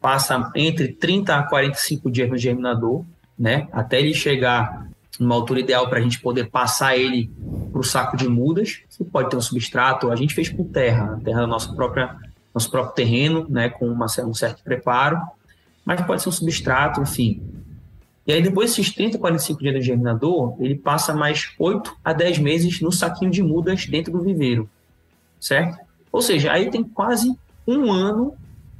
passa 0.01 0.51
entre 0.55 0.87
30 0.87 1.35
a 1.35 1.43
45 1.43 2.09
dias 2.09 2.27
no 2.27 2.37
germinador, 2.37 3.05
né, 3.37 3.67
até 3.71 3.99
ele 3.99 4.15
chegar 4.15 4.87
numa 5.19 5.35
altura 5.35 5.59
ideal 5.59 5.87
para 5.87 5.99
a 5.99 6.01
gente 6.01 6.19
poder 6.19 6.49
passar 6.49 6.97
ele 6.97 7.29
para 7.71 7.79
o 7.79 7.83
saco 7.83 8.17
de 8.17 8.27
mudas. 8.27 8.79
Você 8.89 9.03
pode 9.03 9.29
ter 9.29 9.35
um 9.35 9.41
substrato, 9.41 10.09
a 10.09 10.15
gente 10.15 10.33
fez 10.33 10.49
com 10.49 10.63
terra, 10.63 11.13
a 11.13 11.23
terra 11.23 11.43
é 11.43 11.45
nosso 11.45 11.75
próprio, 11.75 12.09
nosso 12.51 12.71
próprio 12.71 12.95
terreno, 12.95 13.45
né, 13.47 13.69
com 13.69 13.87
uma, 13.87 14.07
um 14.25 14.33
certo 14.33 14.63
preparo, 14.63 15.21
mas 15.85 16.01
pode 16.01 16.23
ser 16.23 16.29
um 16.29 16.31
substrato, 16.31 17.01
enfim. 17.01 17.43
E 18.25 18.31
aí, 18.31 18.41
depois 18.41 18.69
desses 18.69 18.93
30, 18.93 19.17
45 19.17 19.59
dias 19.59 19.73
do 19.75 19.81
germinador, 19.81 20.55
ele 20.59 20.75
passa 20.75 21.13
mais 21.13 21.51
8 21.57 21.97
a 22.03 22.13
10 22.13 22.37
meses 22.39 22.79
no 22.79 22.91
saquinho 22.91 23.31
de 23.31 23.41
mudas 23.41 23.87
dentro 23.87 24.11
do 24.11 24.21
viveiro, 24.21 24.69
certo? 25.39 25.77
Ou 26.11 26.21
seja, 26.21 26.51
aí 26.51 26.69
tem 26.69 26.83
quase 26.83 27.35
um 27.67 27.91
ano 27.91 28.35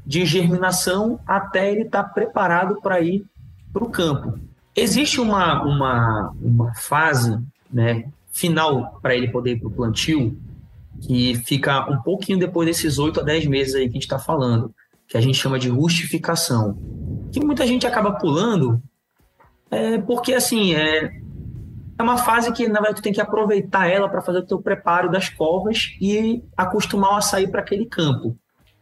de 0.05 0.25
germinação 0.25 1.19
até 1.25 1.71
ele 1.71 1.83
estar 1.83 2.03
tá 2.03 2.09
preparado 2.09 2.79
para 2.81 3.01
ir 3.01 3.25
para 3.73 3.83
o 3.83 3.89
campo. 3.89 4.39
Existe 4.75 5.19
uma, 5.19 5.63
uma, 5.63 6.33
uma 6.41 6.73
fase 6.75 7.39
né, 7.71 8.05
final 8.31 8.99
para 9.01 9.15
ele 9.15 9.29
poder 9.29 9.53
ir 9.53 9.59
para 9.59 9.67
o 9.67 9.71
plantio, 9.71 10.37
que 11.01 11.35
fica 11.45 11.89
um 11.89 12.01
pouquinho 12.01 12.37
depois 12.37 12.67
desses 12.67 12.99
8 12.99 13.21
a 13.21 13.23
10 13.23 13.47
meses 13.47 13.75
aí 13.75 13.83
que 13.83 13.89
a 13.89 13.93
gente 13.93 14.03
está 14.03 14.19
falando, 14.19 14.73
que 15.07 15.17
a 15.17 15.21
gente 15.21 15.37
chama 15.37 15.57
de 15.57 15.69
rustificação, 15.69 16.77
que 17.31 17.39
muita 17.39 17.65
gente 17.65 17.87
acaba 17.87 18.13
pulando 18.13 18.81
é 19.71 19.97
porque, 19.99 20.33
assim, 20.33 20.75
é, 20.75 21.13
é 21.97 22.03
uma 22.03 22.17
fase 22.17 22.51
que, 22.51 22.67
na 22.67 22.81
verdade, 22.81 22.97
tu 22.97 23.01
tem 23.01 23.13
que 23.13 23.21
aproveitar 23.21 23.87
ela 23.87 24.09
para 24.09 24.21
fazer 24.21 24.39
o 24.39 24.45
teu 24.45 24.61
preparo 24.61 25.09
das 25.09 25.29
covas 25.29 25.95
e 25.99 26.43
acostumar 26.57 27.17
a 27.17 27.21
sair 27.21 27.47
para 27.47 27.61
aquele 27.61 27.85
campo. 27.85 28.35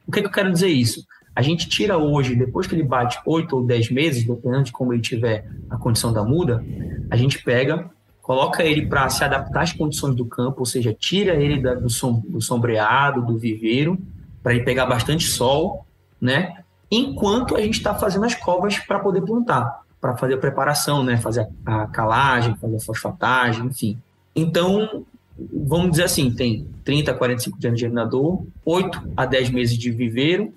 O 0.08 0.12
que, 0.12 0.22
que 0.22 0.28
eu 0.28 0.32
quero 0.32 0.52
dizer 0.52 0.70
isso? 0.70 1.06
A 1.36 1.44
gente 1.44 1.70
tira 1.70 1.98
hoje, 1.98 2.36
depois 2.36 2.66
que 2.66 2.74
ele 2.74 2.84
bate 2.84 3.20
8 3.24 3.56
ou 3.56 3.64
10 3.64 3.92
meses, 3.92 4.26
dependendo 4.26 4.64
de 4.64 4.72
como 4.72 4.92
ele 4.92 5.02
tiver 5.02 5.48
a 5.70 5.78
condição 5.78 6.12
da 6.12 6.24
muda, 6.24 6.66
a 7.10 7.16
gente 7.16 7.42
pega, 7.44 7.90
coloca 8.20 8.64
ele 8.64 8.88
para 8.88 9.08
se 9.10 9.24
adaptar 9.24 9.62
às 9.62 9.72
condições 9.72 10.16
do 10.16 10.26
campo, 10.26 10.62
ou 10.62 10.66
seja, 10.66 10.92
tira 10.92 11.36
ele 11.36 11.62
da, 11.62 11.76
do, 11.76 11.90
som, 11.90 12.24
do 12.28 12.42
sombreado, 12.42 13.22
do 13.22 13.38
viveiro, 13.38 13.98
para 14.42 14.56
ele 14.56 14.64
pegar 14.64 14.88
bastante 14.88 15.28
sol, 15.28 15.86
né? 16.20 16.64
Enquanto 16.90 17.56
a 17.56 17.62
gente 17.62 17.78
está 17.78 17.94
fazendo 17.94 18.26
as 18.26 18.34
covas 18.34 18.80
para 18.80 19.00
poder 19.00 19.22
plantar 19.22 19.84
para 20.00 20.16
fazer 20.18 20.36
a 20.36 20.38
preparação, 20.38 21.04
né? 21.04 21.18
Fazer 21.18 21.48
a 21.66 21.88
calagem, 21.88 22.56
fazer 22.56 22.78
a 22.78 22.80
fosfatagem, 22.80 23.66
enfim. 23.66 23.98
Então, 24.36 25.06
vamos 25.54 25.92
dizer 25.92 26.04
assim, 26.04 26.32
tem 26.32 26.68
30 26.84 27.12
a 27.12 27.14
45 27.14 27.60
dias 27.60 27.74
de 27.74 27.80
germinador, 27.82 28.44
8 28.66 29.12
a 29.16 29.26
10 29.26 29.50
meses 29.50 29.78
de 29.78 29.92
viveiro, 29.92 30.54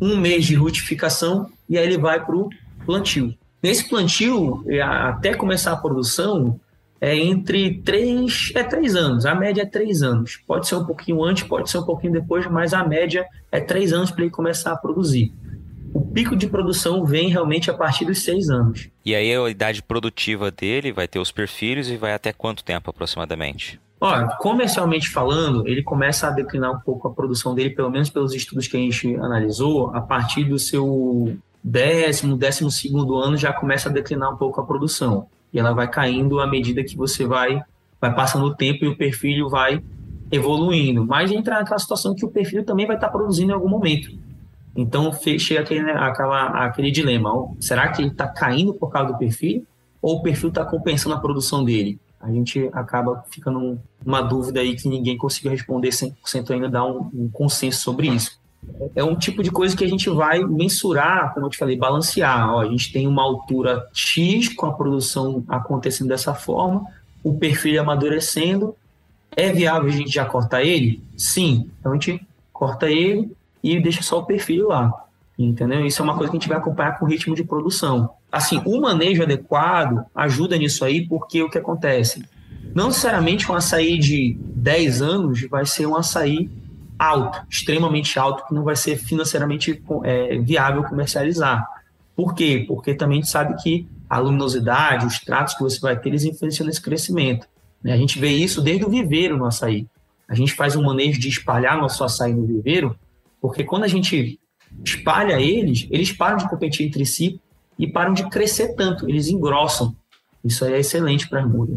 um 0.00 0.16
mês 0.16 0.46
de 0.46 0.54
rutificação 0.54 1.50
e 1.68 1.76
aí 1.76 1.86
ele 1.86 1.98
vai 1.98 2.24
para 2.24 2.36
o 2.36 2.48
plantio. 2.86 3.34
Nesse 3.62 3.88
plantio, 3.88 4.64
é, 4.68 4.80
até 4.80 5.34
começar 5.34 5.72
a 5.72 5.76
produção, 5.76 6.58
é 7.00 7.16
entre 7.16 7.80
três, 7.82 8.52
é 8.54 8.62
três 8.62 8.96
anos. 8.96 9.26
A 9.26 9.34
média 9.34 9.62
é 9.62 9.66
três 9.66 10.02
anos. 10.02 10.36
Pode 10.46 10.66
ser 10.66 10.76
um 10.76 10.84
pouquinho 10.84 11.22
antes, 11.22 11.44
pode 11.44 11.70
ser 11.70 11.78
um 11.78 11.84
pouquinho 11.84 12.12
depois, 12.12 12.46
mas 12.46 12.72
a 12.72 12.84
média 12.84 13.26
é 13.52 13.60
três 13.60 13.92
anos 13.92 14.10
para 14.10 14.22
ele 14.22 14.30
começar 14.30 14.72
a 14.72 14.76
produzir. 14.76 15.32
O 16.18 16.20
pico 16.20 16.34
de 16.34 16.48
produção 16.48 17.04
vem 17.04 17.28
realmente 17.28 17.70
a 17.70 17.74
partir 17.74 18.04
dos 18.04 18.24
seis 18.24 18.50
anos. 18.50 18.88
E 19.06 19.14
aí 19.14 19.32
a 19.32 19.48
idade 19.48 19.80
produtiva 19.80 20.50
dele 20.50 20.90
vai 20.90 21.06
ter 21.06 21.20
os 21.20 21.30
perfis 21.30 21.88
e 21.88 21.96
vai 21.96 22.12
até 22.12 22.32
quanto 22.32 22.64
tempo 22.64 22.90
aproximadamente? 22.90 23.80
Olha, 24.00 24.26
comercialmente 24.40 25.10
falando, 25.10 25.64
ele 25.68 25.80
começa 25.80 26.26
a 26.26 26.30
declinar 26.30 26.72
um 26.72 26.80
pouco 26.80 27.06
a 27.06 27.12
produção 27.12 27.54
dele, 27.54 27.70
pelo 27.70 27.88
menos 27.88 28.10
pelos 28.10 28.34
estudos 28.34 28.66
que 28.66 28.76
a 28.76 28.80
gente 28.80 29.14
analisou, 29.14 29.94
a 29.94 30.00
partir 30.00 30.42
do 30.42 30.58
seu 30.58 31.36
décimo, 31.62 32.36
décimo 32.36 32.68
segundo 32.68 33.16
ano 33.16 33.36
já 33.36 33.52
começa 33.52 33.88
a 33.88 33.92
declinar 33.92 34.34
um 34.34 34.36
pouco 34.36 34.60
a 34.60 34.66
produção. 34.66 35.28
E 35.52 35.58
ela 35.60 35.72
vai 35.72 35.86
caindo 35.86 36.40
à 36.40 36.48
medida 36.48 36.82
que 36.82 36.96
você 36.96 37.24
vai, 37.24 37.62
vai 38.00 38.12
passando 38.12 38.46
o 38.46 38.56
tempo 38.56 38.84
e 38.84 38.88
o 38.88 38.96
perfil 38.96 39.48
vai 39.48 39.80
evoluindo. 40.32 41.06
Mas 41.06 41.30
entra 41.30 41.60
naquela 41.60 41.78
situação 41.78 42.12
que 42.12 42.26
o 42.26 42.28
perfil 42.28 42.64
também 42.64 42.88
vai 42.88 42.96
estar 42.96 43.08
produzindo 43.08 43.52
em 43.52 43.54
algum 43.54 43.68
momento. 43.68 44.10
Então 44.80 45.12
chega 45.38 45.60
aquele, 45.60 45.82
né, 45.82 45.92
aquela, 45.92 46.66
aquele 46.66 46.90
dilema: 46.92 47.30
será 47.58 47.88
que 47.88 48.00
ele 48.00 48.10
está 48.10 48.28
caindo 48.28 48.72
por 48.72 48.90
causa 48.90 49.12
do 49.12 49.18
perfil? 49.18 49.66
Ou 50.00 50.18
o 50.18 50.22
perfil 50.22 50.50
está 50.50 50.64
compensando 50.64 51.16
a 51.16 51.20
produção 51.20 51.64
dele? 51.64 51.98
A 52.20 52.30
gente 52.30 52.70
acaba 52.72 53.24
ficando 53.28 53.80
numa 54.04 54.20
dúvida 54.20 54.60
aí 54.60 54.76
que 54.76 54.88
ninguém 54.88 55.16
conseguiu 55.16 55.50
responder 55.50 55.88
100% 55.88 56.50
ainda, 56.52 56.68
dar 56.68 56.84
um, 56.84 57.10
um 57.12 57.28
consenso 57.28 57.80
sobre 57.80 58.08
isso 58.08 58.38
é 58.94 59.04
um 59.04 59.14
tipo 59.14 59.42
de 59.42 59.50
coisa 59.50 59.76
que 59.76 59.84
a 59.84 59.88
gente 59.88 60.08
vai 60.10 60.44
mensurar, 60.44 61.32
como 61.32 61.46
eu 61.46 61.50
te 61.50 61.58
falei, 61.58 61.76
balancear. 61.76 62.54
Ó, 62.54 62.60
a 62.60 62.66
gente 62.66 62.92
tem 62.92 63.06
uma 63.06 63.22
altura 63.22 63.86
X 63.92 64.48
com 64.48 64.66
a 64.66 64.72
produção 64.72 65.44
acontecendo 65.48 66.08
dessa 66.08 66.34
forma, 66.34 66.84
o 67.22 67.38
perfil 67.38 67.80
amadurecendo. 67.80 68.74
É 69.36 69.52
viável 69.52 69.88
a 69.88 69.92
gente 69.92 70.10
já 70.10 70.24
cortar 70.24 70.62
ele? 70.62 71.02
Sim. 71.16 71.70
Então 71.78 71.92
a 71.92 71.94
gente 71.94 72.26
corta 72.52 72.90
ele 72.90 73.30
e 73.62 73.80
deixa 73.80 74.02
só 74.02 74.18
o 74.18 74.24
perfil 74.24 74.68
lá. 74.68 74.92
Entendeu? 75.38 75.86
Isso 75.86 76.02
é 76.02 76.04
uma 76.04 76.16
coisa 76.16 76.30
que 76.30 76.36
a 76.36 76.40
gente 76.40 76.48
vai 76.48 76.58
acompanhar 76.58 76.98
com 76.98 77.04
o 77.04 77.08
ritmo 77.08 77.34
de 77.34 77.44
produção. 77.44 78.10
Assim, 78.30 78.60
o 78.64 78.80
manejo 78.80 79.22
adequado 79.22 80.04
ajuda 80.14 80.56
nisso 80.56 80.84
aí, 80.84 81.06
porque 81.06 81.42
o 81.42 81.48
que 81.48 81.58
acontece? 81.58 82.24
Não 82.74 82.88
necessariamente 82.88 83.50
um 83.50 83.54
açaí 83.54 83.98
de 83.98 84.36
10 84.40 85.00
anos 85.00 85.48
vai 85.48 85.64
ser 85.64 85.86
um 85.86 85.96
açaí 85.96 86.50
alto, 86.98 87.40
extremamente 87.48 88.18
alto, 88.18 88.44
que 88.46 88.54
não 88.54 88.64
vai 88.64 88.74
ser 88.74 88.96
financeiramente 88.96 89.80
é, 90.02 90.38
viável 90.38 90.82
comercializar. 90.82 91.64
Por 92.16 92.34
quê? 92.34 92.64
Porque 92.66 92.94
também 92.94 93.18
a 93.18 93.20
gente 93.22 93.30
sabe 93.30 93.54
que 93.62 93.86
a 94.10 94.18
luminosidade, 94.18 95.06
os 95.06 95.20
tratos 95.20 95.54
que 95.54 95.62
você 95.62 95.78
vai 95.78 95.96
ter, 95.96 96.08
eles 96.08 96.24
influenciam 96.24 96.66
nesse 96.66 96.82
crescimento. 96.82 97.46
Né? 97.82 97.92
A 97.92 97.96
gente 97.96 98.18
vê 98.18 98.30
isso 98.30 98.60
desde 98.60 98.84
o 98.84 98.88
viveiro 98.88 99.36
no 99.36 99.44
açaí. 99.44 99.86
A 100.28 100.34
gente 100.34 100.52
faz 100.54 100.74
um 100.74 100.82
manejo 100.82 101.20
de 101.20 101.28
espalhar 101.28 101.78
nosso 101.78 102.02
açaí 102.02 102.34
no 102.34 102.44
viveiro, 102.44 102.98
porque 103.40 103.64
quando 103.64 103.84
a 103.84 103.88
gente 103.88 104.38
espalha 104.84 105.40
eles, 105.40 105.86
eles 105.90 106.12
param 106.12 106.36
de 106.36 106.48
competir 106.48 106.86
entre 106.86 107.04
si 107.06 107.40
e 107.78 107.86
param 107.86 108.12
de 108.12 108.28
crescer 108.28 108.74
tanto, 108.74 109.08
eles 109.08 109.28
engrossam. 109.28 109.94
Isso 110.44 110.64
aí 110.64 110.74
é 110.74 110.80
excelente 110.80 111.28
para 111.28 111.40
as 111.40 111.48
mudas. 111.48 111.76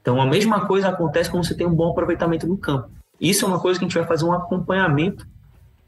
Então, 0.00 0.20
a 0.20 0.26
mesma 0.26 0.66
coisa 0.66 0.88
acontece 0.88 1.30
quando 1.30 1.46
você 1.46 1.54
tem 1.54 1.66
um 1.66 1.74
bom 1.74 1.90
aproveitamento 1.90 2.46
no 2.46 2.56
campo. 2.56 2.90
Isso 3.20 3.44
é 3.44 3.48
uma 3.48 3.60
coisa 3.60 3.78
que 3.78 3.84
a 3.84 3.88
gente 3.88 3.96
vai 3.96 4.06
fazer 4.06 4.24
um 4.24 4.32
acompanhamento 4.32 5.26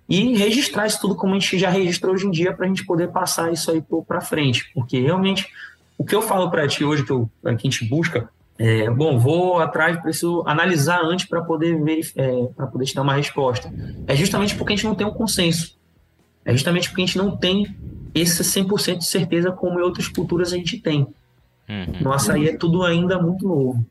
e 0.08 0.36
registrar 0.36 0.86
isso 0.86 1.00
tudo 1.00 1.16
como 1.16 1.34
a 1.34 1.38
gente 1.38 1.58
já 1.58 1.68
registra 1.68 2.10
hoje 2.10 2.26
em 2.26 2.30
dia 2.30 2.52
para 2.52 2.66
a 2.66 2.68
gente 2.68 2.84
poder 2.84 3.10
passar 3.10 3.52
isso 3.52 3.70
aí 3.70 3.82
para 4.06 4.20
frente. 4.20 4.70
Porque 4.72 5.00
realmente, 5.00 5.48
o 5.98 6.04
que 6.04 6.14
eu 6.14 6.22
falo 6.22 6.50
para 6.50 6.68
ti 6.68 6.84
hoje, 6.84 7.04
que, 7.04 7.10
eu, 7.10 7.28
que 7.42 7.48
a 7.48 7.50
gente 7.52 7.84
busca, 7.86 8.28
é, 8.58 8.88
bom, 8.88 9.18
vou 9.18 9.58
atrás, 9.58 10.00
preciso 10.00 10.42
analisar 10.46 11.00
antes 11.02 11.26
para 11.26 11.42
poder 11.42 11.82
ver, 11.82 12.00
é, 12.16 12.46
para 12.56 12.66
poder 12.66 12.84
te 12.84 12.94
dar 12.94 13.02
uma 13.02 13.14
resposta. 13.14 13.72
É 14.06 14.14
justamente 14.14 14.54
porque 14.54 14.72
a 14.72 14.76
gente 14.76 14.86
não 14.86 14.94
tem 14.94 15.06
um 15.06 15.12
consenso. 15.12 15.76
É 16.44 16.52
justamente 16.52 16.88
porque 16.88 17.02
a 17.02 17.06
gente 17.06 17.18
não 17.18 17.36
tem 17.36 17.66
esse 18.14 18.42
100% 18.42 18.98
de 18.98 19.06
certeza 19.06 19.50
como 19.50 19.80
em 19.80 19.82
outras 19.82 20.06
culturas 20.06 20.52
a 20.52 20.56
gente 20.56 20.78
tem. 20.78 21.06
Uhum. 21.68 22.00
No 22.00 22.12
açaí 22.12 22.48
é 22.48 22.56
tudo 22.56 22.84
ainda 22.84 23.20
muito 23.20 23.46
novo. 23.46 23.84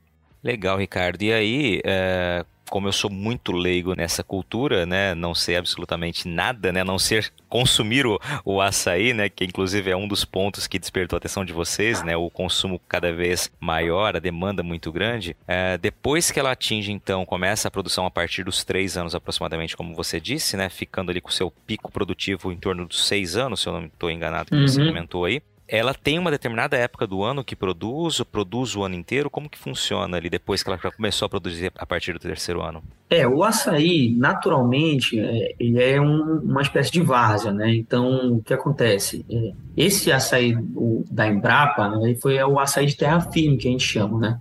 Legal, 0.44 0.78
Ricardo. 0.78 1.22
E 1.22 1.34
aí, 1.34 1.82
é, 1.84 2.46
como 2.74 2.88
eu 2.88 2.92
sou 2.92 3.08
muito 3.08 3.52
leigo 3.52 3.96
nessa 3.96 4.24
cultura, 4.24 4.84
né, 4.84 5.14
não 5.14 5.36
sei 5.36 5.58
absolutamente 5.58 6.28
nada, 6.28 6.72
né, 6.72 6.84
não 6.84 6.98
ser 6.98 7.32
consumir 7.48 8.08
o, 8.08 8.20
o 8.44 8.60
açaí, 8.60 9.14
né, 9.14 9.30
que 9.30 9.46
inclusive 9.46 9.92
é 9.92 9.96
um 9.96 10.08
dos 10.08 10.26
pontos 10.26 10.66
que 10.66 10.80
despertou 10.80 11.16
a 11.16 11.20
atenção 11.20 11.46
de 11.46 11.54
vocês, 11.54 12.02
né, 12.02 12.18
o 12.18 12.32
consumo 12.32 12.82
cada 12.90 13.14
vez 13.14 13.52
maior, 13.60 14.16
a 14.16 14.20
demanda 14.20 14.64
muito 14.64 14.92
grande. 14.92 15.38
É, 15.48 15.78
depois 15.78 16.32
que 16.32 16.40
ela 16.40 16.52
atinge, 16.52 16.92
então, 16.92 17.24
começa 17.28 17.68
a 17.68 17.72
produção 17.72 18.08
a 18.08 18.10
partir 18.10 18.44
dos 18.44 18.64
três 18.64 18.98
anos 18.98 19.14
aproximadamente, 19.14 19.78
como 19.78 19.94
você 19.94 20.20
disse, 20.20 20.58
né, 20.58 20.68
ficando 20.68 21.12
ali 21.12 21.22
com 21.22 21.30
o 21.30 21.32
seu 21.32 21.52
pico 21.52 21.92
produtivo 21.92 22.52
em 22.52 22.58
torno 22.58 22.88
dos 22.88 23.06
seis 23.06 23.38
anos, 23.38 23.62
se 23.62 23.70
eu 23.70 23.74
não 23.74 23.86
estou 23.86 24.10
enganado, 24.10 24.50
que 24.50 24.56
uhum. 24.56 24.68
você 24.68 24.84
comentou 24.84 25.26
aí 25.26 25.44
ela 25.68 25.94
tem 25.94 26.20
uma 26.20 26.30
determinada 26.30 26.76
época 26.78 27.08
do 27.08 27.24
ano 27.24 27.44
que 27.44 27.56
produz, 27.56 28.22
produz 28.22 28.76
o 28.76 28.84
ano 28.84 28.96
inteiro? 28.96 29.30
Como 29.30 29.50
que 29.50 29.58
funciona 29.58 30.18
ali 30.18 30.30
depois 30.30 30.62
que 30.62 30.70
ela 30.70 30.80
já 30.82 30.92
começou 30.92 31.26
a 31.26 31.30
produzir 31.30 31.72
a 31.76 31.86
partir 31.86 32.14
do 32.14 32.20
terceiro 32.20 32.62
ano? 32.62 32.84
É, 33.10 33.28
o 33.28 33.44
açaí, 33.44 34.14
naturalmente, 34.18 35.20
é, 35.20 35.56
ele 35.60 35.82
é 35.82 36.00
um, 36.02 36.40
uma 36.44 36.62
espécie 36.62 36.92
de 36.92 37.02
várzea, 37.02 37.52
né? 37.52 37.74
Então, 37.74 38.34
o 38.34 38.44
que 38.44 38.54
acontece? 38.54 39.26
É, 39.30 39.54
esse 39.78 40.12
açaí 40.12 40.56
o, 40.76 41.06
da 41.10 41.28
Embrapa, 41.28 41.90
né, 41.90 42.16
foi 42.22 42.42
o 42.44 42.60
açaí 42.60 42.86
de 42.86 42.96
terra 42.96 43.22
firme, 43.22 43.58
que 43.58 43.68
a 43.68 43.72
gente 43.72 43.86
chama, 43.86 44.20
né? 44.20 44.40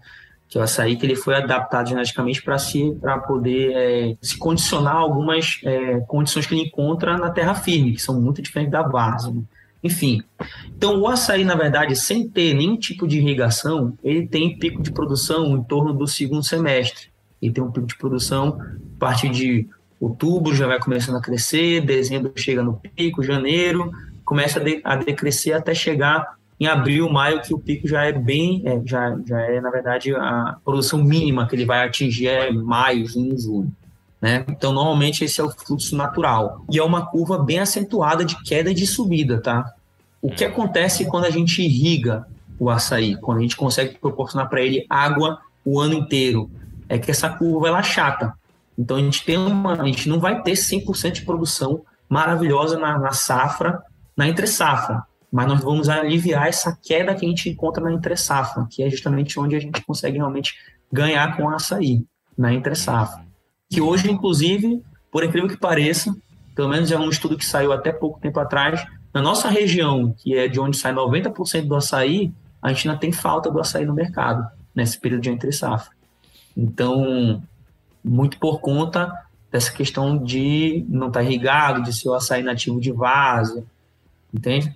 que 0.53 0.59
é 0.59 0.61
o 0.61 0.65
açaí 0.65 0.97
que 0.97 1.07
ele 1.07 1.17
foi 1.17 1.35
adaptado 1.35 1.89
geneticamente 1.89 2.43
para 2.43 2.59
para 3.01 3.19
poder 3.21 3.73
é, 3.75 4.17
se 4.21 4.37
condicionar 4.37 4.97
a 4.97 4.99
algumas 4.99 5.59
é, 5.65 6.01
condições 6.01 6.45
que 6.45 6.55
ele 6.55 6.65
encontra 6.65 7.17
na 7.17 7.31
terra 7.31 7.55
firme, 7.55 7.95
que 7.95 8.03
são 8.03 8.21
muito 8.21 8.43
diferentes 8.43 8.71
da 8.71 8.83
várzea. 8.83 9.33
Né? 9.33 9.41
Enfim, 9.83 10.23
então 10.77 11.01
o 11.01 11.09
açaí, 11.09 11.45
na 11.45 11.57
verdade, 11.57 11.97
sem 11.97 12.29
ter 12.29 12.55
nenhum 12.55 12.77
tipo 12.77 13.07
de 13.07 13.19
irrigação, 13.19 13.97
ele 14.03 14.27
tem 14.27 14.57
pico 14.57 14.81
de 14.81 14.93
produção 14.93 15.57
em 15.57 15.63
torno 15.65 15.93
do 15.93 16.07
segundo 16.07 16.45
semestre. 16.45 17.09
Ele 17.41 17.53
tem 17.53 17.65
um 17.65 17.73
pico 17.73 17.87
de 17.87 17.97
produção 17.97 18.61
a 18.97 18.99
partir 18.99 19.29
de 19.29 19.69
outubro, 20.01 20.55
já 20.55 20.67
vai 20.67 20.79
começando 20.79 21.17
a 21.17 21.21
crescer, 21.21 21.81
dezembro 21.81 22.33
chega 22.37 22.63
no 22.63 22.75
pico, 22.75 23.23
janeiro 23.23 23.93
começa 24.25 24.59
a, 24.59 24.63
de, 24.63 24.81
a 24.85 24.97
decrescer 24.97 25.55
até 25.55 25.75
chegar 25.75 26.37
em 26.59 26.67
abril, 26.67 27.11
maio, 27.11 27.43
que 27.43 27.53
o 27.53 27.59
pico 27.59 27.89
já 27.89 28.05
é 28.05 28.13
bem, 28.13 28.63
é, 28.65 28.81
já, 28.85 29.19
já 29.27 29.41
é, 29.41 29.61
na 29.61 29.71
verdade, 29.71 30.15
a 30.15 30.57
produção 30.65 31.03
mínima 31.03 31.47
que 31.47 31.57
ele 31.57 31.65
vai 31.65 31.87
atingir 31.87 32.29
é 32.29 32.51
maio, 32.53 33.07
junho, 33.07 33.37
julho. 33.39 33.73
Né? 34.23 34.45
Então, 34.49 34.73
normalmente, 34.73 35.25
esse 35.25 35.41
é 35.41 35.45
o 35.45 35.51
fluxo 35.51 35.97
natural. 35.97 36.65
E 36.71 36.79
é 36.79 36.85
uma 36.85 37.05
curva 37.05 37.43
bem 37.43 37.59
acentuada 37.59 38.25
de 38.25 38.41
queda 38.45 38.71
e 38.71 38.75
de 38.75 38.87
subida, 38.87 39.43
tá? 39.43 39.75
O 40.23 40.31
que 40.31 40.45
acontece 40.45 41.05
quando 41.07 41.25
a 41.25 41.31
gente 41.31 41.61
irriga 41.61 42.25
o 42.57 42.71
açaí, 42.71 43.17
quando 43.17 43.39
a 43.39 43.41
gente 43.41 43.57
consegue 43.57 43.99
proporcionar 43.99 44.49
para 44.49 44.63
ele 44.63 44.87
água 44.89 45.41
o 45.65 45.81
ano 45.81 45.95
inteiro, 45.95 46.49
é 46.89 46.97
que 46.97 47.11
essa 47.11 47.29
curva 47.31 47.67
ela 47.67 47.81
é 47.81 47.83
chata. 47.83 48.33
Então, 48.79 48.97
a 48.97 49.01
gente, 49.01 49.25
tem 49.25 49.37
uma, 49.37 49.73
a 49.73 49.87
gente 49.87 50.09
não 50.09 50.21
vai 50.21 50.41
ter 50.41 50.53
100% 50.53 51.11
de 51.11 51.23
produção 51.23 51.83
maravilhosa 52.09 52.79
na, 52.79 52.97
na 52.97 53.11
safra, 53.11 53.83
na 54.17 54.29
entre-safra. 54.29 55.03
Mas 55.33 55.49
nós 55.49 55.61
vamos 55.61 55.89
aliviar 55.89 56.47
essa 56.47 56.79
queda 56.81 57.15
que 57.15 57.27
a 57.27 57.29
gente 57.29 57.49
encontra 57.49 57.83
na 57.83 57.93
entre-safra, 57.93 58.69
que 58.71 58.85
é 58.85 58.89
justamente 58.89 59.41
onde 59.41 59.57
a 59.57 59.61
gente 59.61 59.81
consegue 59.85 60.19
realmente 60.19 60.55
ganhar 60.93 61.37
com 61.37 61.45
o 61.45 61.49
açaí, 61.49 62.05
na 62.39 62.55
entre-safra 62.55 63.22
que 63.73 63.81
hoje, 63.81 64.11
inclusive, 64.11 64.83
por 65.11 65.25
incrível 65.25 65.49
que 65.49 65.57
pareça, 65.57 66.15
pelo 66.55 66.69
menos 66.69 66.93
é 66.93 66.99
um 66.99 67.09
estudo 67.09 67.39
que 67.39 67.45
saiu 67.45 67.73
até 67.73 67.91
pouco 67.91 68.21
tempo 68.21 68.39
atrás, 68.39 68.85
na 69.15 69.23
nossa 69.23 69.49
região, 69.49 70.15
que 70.19 70.37
é 70.37 70.47
de 70.47 70.61
onde 70.61 70.77
sai 70.77 70.93
90% 70.93 71.67
do 71.67 71.75
açaí, 71.75 72.31
a 72.61 72.69
gente 72.69 72.89
ainda 72.89 73.01
tem 73.01 73.11
falta 73.11 73.51
do 73.51 73.59
açaí 73.59 73.87
no 73.87 73.95
mercado, 73.95 74.47
nesse 74.75 75.01
período 75.01 75.23
de 75.23 75.31
entre 75.31 75.51
safra. 75.53 75.91
Então, 76.55 77.43
muito 78.05 78.39
por 78.39 78.61
conta 78.61 79.11
dessa 79.51 79.73
questão 79.73 80.23
de 80.23 80.85
não 80.89 81.09
estar 81.09 81.21
tá 81.21 81.25
irrigado, 81.25 81.83
de 81.83 81.95
ser 81.95 82.09
o 82.11 82.15
açaí 82.15 82.43
nativo 82.43 82.79
de 82.79 82.93
vaso, 82.93 83.65
entende? 84.33 84.75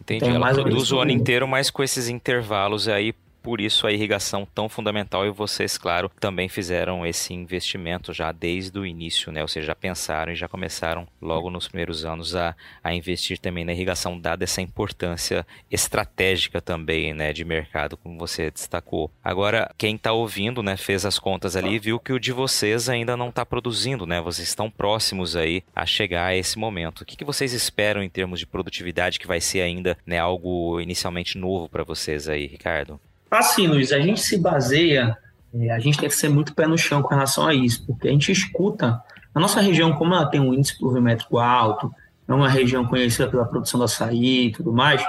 Entendi. 0.00 0.24
Então, 0.24 0.34
Ela 0.34 0.54
produz 0.54 0.92
o 0.92 1.00
ano 1.00 1.10
inteiro, 1.10 1.46
mas 1.46 1.70
com 1.70 1.82
esses 1.82 2.08
intervalos 2.08 2.88
aí 2.88 3.14
por 3.42 3.60
isso 3.60 3.86
a 3.86 3.92
irrigação 3.92 4.46
tão 4.54 4.68
fundamental 4.68 5.26
e 5.26 5.30
vocês, 5.30 5.76
claro, 5.76 6.10
também 6.20 6.48
fizeram 6.48 7.04
esse 7.04 7.34
investimento 7.34 8.12
já 8.12 8.30
desde 8.30 8.78
o 8.78 8.86
início, 8.86 9.32
né? 9.32 9.42
Ou 9.42 9.48
seja, 9.48 9.68
já 9.68 9.74
pensaram 9.74 10.32
e 10.32 10.36
já 10.36 10.48
começaram 10.48 11.06
logo 11.20 11.50
nos 11.50 11.68
primeiros 11.68 12.04
anos 12.04 12.36
a, 12.36 12.54
a 12.82 12.94
investir 12.94 13.38
também 13.38 13.64
na 13.64 13.72
irrigação, 13.72 14.18
dada 14.18 14.44
essa 14.44 14.62
importância 14.62 15.46
estratégica 15.70 16.60
também, 16.60 17.12
né, 17.12 17.32
de 17.32 17.44
mercado, 17.44 17.96
como 17.96 18.18
você 18.18 18.50
destacou. 18.50 19.10
Agora, 19.22 19.72
quem 19.76 19.96
está 19.96 20.12
ouvindo, 20.12 20.62
né, 20.62 20.76
fez 20.76 21.04
as 21.04 21.18
contas 21.18 21.56
ali 21.56 21.74
e 21.74 21.78
viu 21.78 21.98
que 21.98 22.12
o 22.12 22.20
de 22.20 22.32
vocês 22.32 22.88
ainda 22.88 23.16
não 23.16 23.30
está 23.30 23.44
produzindo, 23.44 24.06
né? 24.06 24.20
Vocês 24.20 24.48
estão 24.48 24.70
próximos 24.70 25.34
aí 25.36 25.62
a 25.74 25.84
chegar 25.84 26.26
a 26.26 26.36
esse 26.36 26.58
momento. 26.58 27.00
O 27.00 27.04
que, 27.04 27.16
que 27.16 27.24
vocês 27.24 27.52
esperam 27.52 28.02
em 28.02 28.08
termos 28.08 28.38
de 28.38 28.46
produtividade 28.46 29.18
que 29.18 29.26
vai 29.26 29.40
ser 29.40 29.62
ainda, 29.62 29.96
né, 30.06 30.18
algo 30.18 30.80
inicialmente 30.80 31.38
novo 31.38 31.68
para 31.68 31.84
vocês 31.84 32.28
aí, 32.28 32.46
Ricardo? 32.46 33.00
Assim, 33.32 33.66
Luiz, 33.66 33.92
a 33.92 33.98
gente 33.98 34.20
se 34.20 34.36
baseia, 34.36 35.16
é, 35.54 35.70
a 35.70 35.78
gente 35.78 35.96
tem 35.96 36.06
que 36.06 36.14
ser 36.14 36.28
muito 36.28 36.54
pé 36.54 36.66
no 36.66 36.76
chão 36.76 37.00
com 37.00 37.08
relação 37.08 37.46
a 37.46 37.54
isso, 37.54 37.82
porque 37.86 38.06
a 38.06 38.10
gente 38.10 38.30
escuta, 38.30 39.02
a 39.34 39.40
nossa 39.40 39.58
região, 39.58 39.94
como 39.94 40.12
ela 40.12 40.26
tem 40.26 40.38
um 40.38 40.52
índice 40.52 40.78
pluviométrico 40.78 41.38
alto, 41.38 41.90
é 42.28 42.34
uma 42.34 42.46
região 42.46 42.84
conhecida 42.84 43.28
pela 43.28 43.46
produção 43.46 43.78
do 43.78 43.84
açaí 43.84 44.48
e 44.48 44.52
tudo 44.52 44.70
mais, 44.70 45.02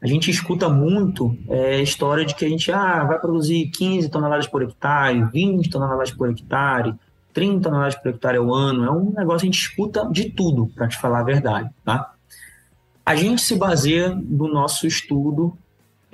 a 0.00 0.06
gente 0.06 0.30
escuta 0.30 0.68
muito 0.68 1.36
é, 1.48 1.82
história 1.82 2.24
de 2.24 2.36
que 2.36 2.44
a 2.44 2.48
gente 2.48 2.70
ah, 2.70 3.02
vai 3.02 3.18
produzir 3.18 3.66
15 3.70 4.08
toneladas 4.08 4.46
por 4.46 4.62
hectare, 4.62 5.24
20 5.32 5.68
toneladas 5.68 6.12
por 6.12 6.30
hectare, 6.30 6.94
30 7.32 7.68
toneladas 7.68 7.96
por 7.96 8.10
hectare 8.10 8.36
ao 8.36 8.54
ano. 8.54 8.84
É 8.84 8.90
um 8.90 9.12
negócio 9.16 9.40
que 9.40 9.46
a 9.48 9.50
gente 9.50 9.60
escuta 9.60 10.08
de 10.12 10.30
tudo, 10.30 10.68
para 10.76 10.86
te 10.86 10.96
falar 10.96 11.20
a 11.20 11.24
verdade. 11.24 11.70
Tá? 11.84 12.12
A 13.04 13.16
gente 13.16 13.42
se 13.42 13.56
baseia 13.56 14.14
no 14.14 14.46
nosso 14.46 14.86
estudo 14.86 15.58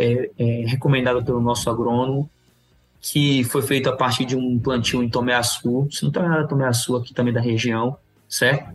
é, 0.01 0.31
é, 0.39 0.67
recomendado 0.67 1.25
pelo 1.25 1.41
nosso 1.41 1.69
agrônomo, 1.69 2.29
que 3.01 3.45
foi 3.45 3.63
feito 3.63 3.89
a 3.89 3.97
partir 3.97 4.25
de 4.25 4.37
um 4.37 4.59
plantio 4.59 5.03
em 5.03 5.09
Tomeaçu, 5.09 5.89
se 5.91 6.05
não 6.05 6.11
tem 6.11 6.23
nada 6.23 6.47
Tomeaçu 6.47 6.97
aqui 6.97 7.15
também 7.15 7.33
da 7.33 7.41
região, 7.41 7.97
certo? 8.29 8.71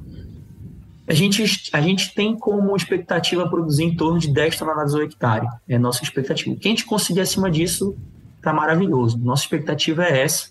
A 1.08 1.14
gente, 1.14 1.44
a 1.72 1.82
gente 1.82 2.16
tem 2.16 2.36
como 2.36 2.76
expectativa 2.76 3.48
produzir 3.48 3.84
em 3.84 3.96
torno 3.96 4.18
de 4.18 4.28
10 4.32 4.58
toneladas 4.58 4.96
ao 4.96 5.04
hectare. 5.04 5.48
É 5.70 5.76
a 5.76 5.80
nossa 5.80 6.04
expectativa. 6.04 6.56
Quem 6.56 6.72
a 6.72 6.76
gente 6.76 6.86
conseguir 6.86 7.22
acima 7.22 7.52
disso, 7.52 7.96
está 8.38 8.52
maravilhoso. 8.52 9.18
Nossa 9.20 9.44
expectativa 9.44 10.04
é 10.04 10.24
essa, 10.24 10.50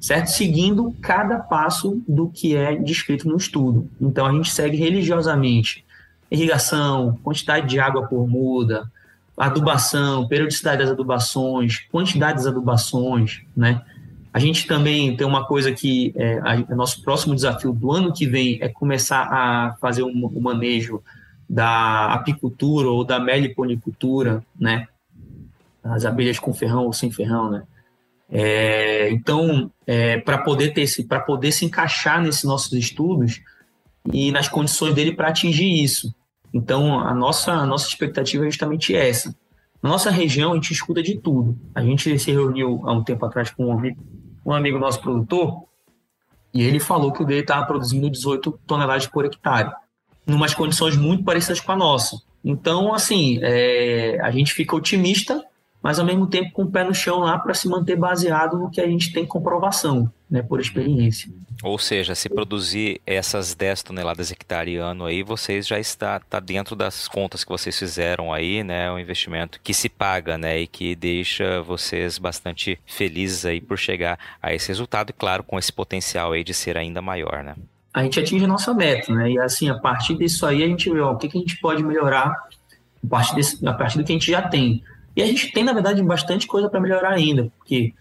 certo? 0.00 0.28
Seguindo 0.28 0.94
cada 1.02 1.38
passo 1.38 2.02
do 2.08 2.28
que 2.28 2.56
é 2.56 2.74
descrito 2.76 3.28
no 3.28 3.36
estudo. 3.36 3.88
Então, 4.00 4.24
a 4.24 4.32
gente 4.32 4.50
segue 4.50 4.76
religiosamente 4.78 5.84
irrigação, 6.30 7.18
quantidade 7.22 7.68
de 7.68 7.78
água 7.78 8.06
por 8.06 8.26
muda, 8.26 8.90
adubação, 9.36 10.26
periodicidade 10.28 10.82
das 10.82 10.90
adubações, 10.90 11.80
quantidade 11.90 12.38
das 12.38 12.46
adubações, 12.46 13.42
né? 13.56 13.82
A 14.32 14.38
gente 14.38 14.66
também 14.66 15.14
tem 15.14 15.26
uma 15.26 15.46
coisa 15.46 15.72
que 15.72 16.12
é, 16.16 16.38
a, 16.38 16.74
nosso 16.74 17.02
próximo 17.02 17.34
desafio 17.34 17.72
do 17.72 17.92
ano 17.92 18.12
que 18.12 18.26
vem 18.26 18.58
é 18.62 18.68
começar 18.68 19.28
a 19.30 19.76
fazer 19.80 20.02
o 20.02 20.06
um, 20.06 20.32
um 20.34 20.40
manejo 20.40 21.02
da 21.48 22.14
apicultura 22.14 22.88
ou 22.88 23.04
da 23.04 23.20
meliponicultura, 23.20 24.42
né? 24.58 24.88
As 25.84 26.04
abelhas 26.04 26.38
com 26.38 26.54
ferrão 26.54 26.86
ou 26.86 26.92
sem 26.92 27.10
ferrão, 27.10 27.50
né? 27.50 27.62
É, 28.30 29.10
então, 29.10 29.70
é, 29.86 30.16
para 30.18 30.38
poder 30.38 30.70
ter 30.70 30.86
para 31.06 31.20
poder 31.20 31.52
se 31.52 31.66
encaixar 31.66 32.22
nesses 32.22 32.44
nossos 32.44 32.72
estudos 32.72 33.42
e 34.10 34.32
nas 34.32 34.48
condições 34.48 34.94
dele 34.94 35.12
para 35.12 35.28
atingir 35.28 35.82
isso. 35.84 36.14
Então, 36.52 37.00
a 37.00 37.14
nossa 37.14 37.52
a 37.52 37.66
nossa 37.66 37.88
expectativa 37.88 38.44
é 38.44 38.50
justamente 38.50 38.94
essa. 38.94 39.34
Na 39.82 39.90
nossa 39.90 40.10
região, 40.10 40.52
a 40.52 40.54
gente 40.54 40.72
escuta 40.72 41.02
de 41.02 41.18
tudo. 41.18 41.58
A 41.74 41.82
gente 41.82 42.18
se 42.18 42.30
reuniu 42.30 42.82
há 42.84 42.92
um 42.92 43.02
tempo 43.02 43.24
atrás 43.24 43.50
com 43.50 43.66
um 43.66 43.72
amigo 43.72 44.02
um 44.44 44.52
amigo 44.52 44.78
nosso 44.78 45.00
produtor, 45.00 45.64
e 46.52 46.62
ele 46.62 46.80
falou 46.80 47.12
que 47.12 47.22
o 47.22 47.26
dele 47.26 47.40
estava 47.40 47.64
produzindo 47.64 48.10
18 48.10 48.58
toneladas 48.66 49.06
por 49.06 49.24
hectare, 49.24 49.72
em 50.26 50.34
umas 50.34 50.54
condições 50.54 50.96
muito 50.96 51.24
parecidas 51.24 51.60
com 51.60 51.72
a 51.72 51.76
nossa. 51.76 52.20
Então, 52.44 52.92
assim, 52.92 53.38
é, 53.42 54.18
a 54.20 54.30
gente 54.30 54.52
fica 54.52 54.76
otimista 54.76 55.42
mas 55.82 55.98
ao 55.98 56.06
mesmo 56.06 56.26
tempo 56.26 56.52
com 56.52 56.62
o 56.62 56.70
pé 56.70 56.84
no 56.84 56.94
chão 56.94 57.18
lá 57.18 57.38
para 57.38 57.54
se 57.54 57.68
manter 57.68 57.96
baseado 57.96 58.58
no 58.58 58.70
que 58.70 58.80
a 58.80 58.86
gente 58.86 59.12
tem 59.12 59.26
comprovação, 59.26 60.10
né, 60.30 60.40
por 60.42 60.60
experiência. 60.60 61.30
Ou 61.62 61.78
seja, 61.78 62.14
se 62.14 62.28
produzir 62.28 63.00
essas 63.06 63.54
10 63.54 63.82
toneladas 63.82 64.30
hectare 64.30 64.76
ano 64.76 65.04
aí, 65.04 65.22
vocês 65.22 65.66
já 65.66 65.78
está 65.78 66.18
tá 66.18 66.40
dentro 66.40 66.74
das 66.74 67.06
contas 67.08 67.44
que 67.44 67.50
vocês 67.50 67.78
fizeram 67.78 68.32
aí, 68.32 68.62
né, 68.62 68.90
um 68.90 68.98
investimento 68.98 69.60
que 69.62 69.74
se 69.74 69.88
paga, 69.88 70.38
né, 70.38 70.60
e 70.60 70.66
que 70.66 70.94
deixa 70.94 71.60
vocês 71.62 72.18
bastante 72.18 72.78
felizes 72.86 73.44
aí 73.44 73.60
por 73.60 73.78
chegar 73.78 74.18
a 74.40 74.54
esse 74.54 74.68
resultado 74.68 75.10
e 75.10 75.12
claro, 75.12 75.42
com 75.42 75.58
esse 75.58 75.72
potencial 75.72 76.32
aí 76.32 76.44
de 76.44 76.54
ser 76.54 76.76
ainda 76.76 77.02
maior, 77.02 77.42
né? 77.42 77.54
A 77.94 78.02
gente 78.02 78.18
atinge 78.18 78.44
a 78.44 78.48
nossa 78.48 78.72
meta, 78.72 79.12
né? 79.12 79.32
E 79.32 79.38
assim, 79.38 79.68
a 79.68 79.74
partir 79.74 80.16
disso 80.16 80.46
aí 80.46 80.62
a 80.62 80.66
gente 80.66 80.90
vê, 80.90 81.00
ó, 81.00 81.12
o 81.12 81.18
que, 81.18 81.28
que 81.28 81.36
a 81.36 81.40
gente 81.40 81.60
pode 81.60 81.82
melhorar 81.82 82.48
a 83.04 83.08
partir, 83.08 83.34
desse, 83.34 83.66
a 83.66 83.72
partir 83.74 83.98
do 83.98 84.04
que 84.04 84.12
a 84.12 84.14
gente 84.14 84.30
já 84.30 84.40
tem. 84.40 84.82
E 85.14 85.22
a 85.22 85.26
gente 85.26 85.52
tem, 85.52 85.64
na 85.64 85.72
verdade, 85.72 86.02
bastante 86.02 86.46
coisa 86.46 86.68
para 86.68 86.80
melhorar 86.80 87.10
ainda, 87.10 87.50
porque 87.58 87.92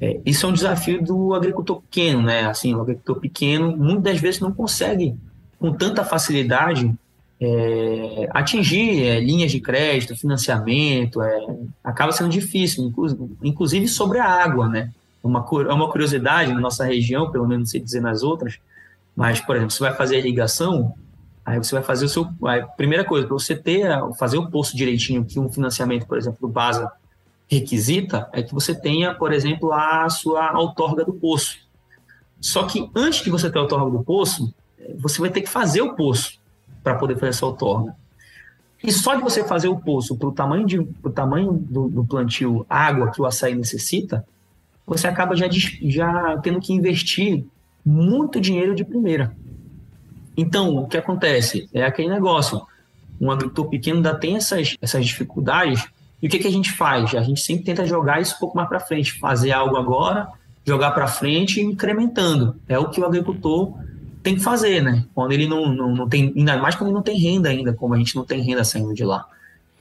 é, 0.00 0.20
isso 0.24 0.46
é 0.46 0.48
um 0.48 0.52
desafio 0.52 1.02
do 1.02 1.34
agricultor 1.34 1.80
pequeno, 1.82 2.22
né? 2.22 2.46
Assim, 2.46 2.74
o 2.74 2.80
agricultor 2.80 3.20
pequeno 3.20 3.76
muitas 3.76 4.20
vezes 4.20 4.40
não 4.40 4.52
consegue, 4.52 5.16
com 5.58 5.72
tanta 5.72 6.04
facilidade, 6.04 6.92
é, 7.40 8.28
atingir 8.32 9.04
é, 9.04 9.20
linhas 9.20 9.50
de 9.50 9.60
crédito, 9.60 10.16
financiamento, 10.16 11.22
é, 11.22 11.46
acaba 11.82 12.12
sendo 12.12 12.30
difícil, 12.30 12.92
inclusive 13.42 13.86
sobre 13.88 14.18
a 14.18 14.24
água, 14.24 14.68
né? 14.68 14.90
É 15.22 15.26
uma, 15.26 15.44
é 15.68 15.72
uma 15.72 15.90
curiosidade 15.90 16.52
na 16.52 16.60
nossa 16.60 16.84
região, 16.84 17.30
pelo 17.30 17.46
menos 17.46 17.60
não 17.60 17.66
sei 17.66 17.80
dizer 17.80 18.00
nas 18.00 18.22
outras, 18.22 18.58
mas, 19.16 19.40
por 19.40 19.56
exemplo, 19.56 19.72
você 19.72 19.80
vai 19.80 19.94
fazer 19.94 20.18
irrigação, 20.18 20.94
Aí 21.48 21.56
você 21.56 21.74
vai 21.74 21.82
fazer 21.82 22.04
o 22.04 22.08
seu. 22.10 22.28
A 22.42 22.66
primeira 22.66 23.02
coisa, 23.02 23.26
para 23.26 23.32
você 23.32 23.56
ter, 23.56 23.88
fazer 24.18 24.36
o 24.36 24.50
poço 24.50 24.76
direitinho 24.76 25.24
que 25.24 25.40
um 25.40 25.50
financiamento, 25.50 26.06
por 26.06 26.18
exemplo, 26.18 26.38
do 26.42 26.48
BASA 26.48 26.92
requisita, 27.50 28.28
é 28.34 28.42
que 28.42 28.52
você 28.52 28.74
tenha, 28.74 29.14
por 29.14 29.32
exemplo, 29.32 29.72
a 29.72 30.10
sua 30.10 30.58
outorga 30.58 31.06
do 31.06 31.14
poço. 31.14 31.56
Só 32.38 32.64
que 32.64 32.90
antes 32.94 33.24
de 33.24 33.30
você 33.30 33.50
ter 33.50 33.58
a 33.58 33.62
outorga 33.62 33.90
do 33.90 34.04
poço, 34.04 34.52
você 34.98 35.22
vai 35.22 35.30
ter 35.30 35.40
que 35.40 35.48
fazer 35.48 35.80
o 35.80 35.94
poço 35.94 36.38
para 36.84 36.96
poder 36.96 37.14
fazer 37.14 37.30
essa 37.30 37.46
outorga. 37.46 37.96
E 38.84 38.92
só 38.92 39.14
de 39.14 39.22
você 39.22 39.42
fazer 39.42 39.68
o 39.68 39.78
poço 39.78 40.18
para 40.18 40.28
o 40.28 40.32
tamanho, 40.32 40.66
de, 40.66 40.82
pro 40.82 41.10
tamanho 41.10 41.52
do, 41.52 41.88
do, 41.88 42.04
plantio, 42.04 42.66
água 42.68 43.10
que 43.10 43.22
o 43.22 43.24
açaí 43.24 43.54
necessita, 43.54 44.22
você 44.86 45.06
acaba 45.08 45.34
já, 45.34 45.46
já 45.50 46.36
tendo 46.42 46.60
que 46.60 46.74
investir 46.74 47.46
muito 47.82 48.38
dinheiro 48.38 48.74
de 48.74 48.84
primeira. 48.84 49.34
Então, 50.38 50.76
o 50.76 50.86
que 50.86 50.96
acontece? 50.96 51.68
É 51.74 51.82
aquele 51.82 52.08
negócio. 52.08 52.62
Um 53.20 53.28
agricultor 53.28 53.68
pequeno 53.68 53.96
ainda 53.96 54.14
tem 54.14 54.36
essas, 54.36 54.76
essas 54.80 55.04
dificuldades. 55.04 55.84
E 56.22 56.28
o 56.28 56.30
que, 56.30 56.38
que 56.38 56.46
a 56.46 56.52
gente 56.52 56.70
faz? 56.70 57.12
A 57.16 57.22
gente 57.22 57.40
sempre 57.40 57.64
tenta 57.64 57.84
jogar 57.84 58.20
isso 58.20 58.36
um 58.36 58.38
pouco 58.38 58.56
mais 58.56 58.68
para 58.68 58.78
frente, 58.78 59.18
fazer 59.18 59.50
algo 59.50 59.76
agora, 59.76 60.28
jogar 60.64 60.92
para 60.92 61.08
frente 61.08 61.60
e 61.60 61.64
incrementando. 61.64 62.54
É 62.68 62.78
o 62.78 62.88
que 62.88 63.00
o 63.00 63.04
agricultor 63.04 63.74
tem 64.22 64.36
que 64.36 64.40
fazer, 64.40 64.80
né? 64.80 65.04
Quando 65.12 65.32
ele 65.32 65.48
não, 65.48 65.74
não, 65.74 65.92
não 65.92 66.08
tem, 66.08 66.32
ainda 66.36 66.56
mais 66.56 66.76
quando 66.76 66.90
ele 66.90 66.94
não 66.94 67.02
tem 67.02 67.18
renda 67.18 67.48
ainda, 67.48 67.72
como 67.72 67.94
a 67.94 67.98
gente 67.98 68.14
não 68.14 68.24
tem 68.24 68.40
renda 68.40 68.62
saindo 68.62 68.94
de 68.94 69.04
lá. 69.04 69.26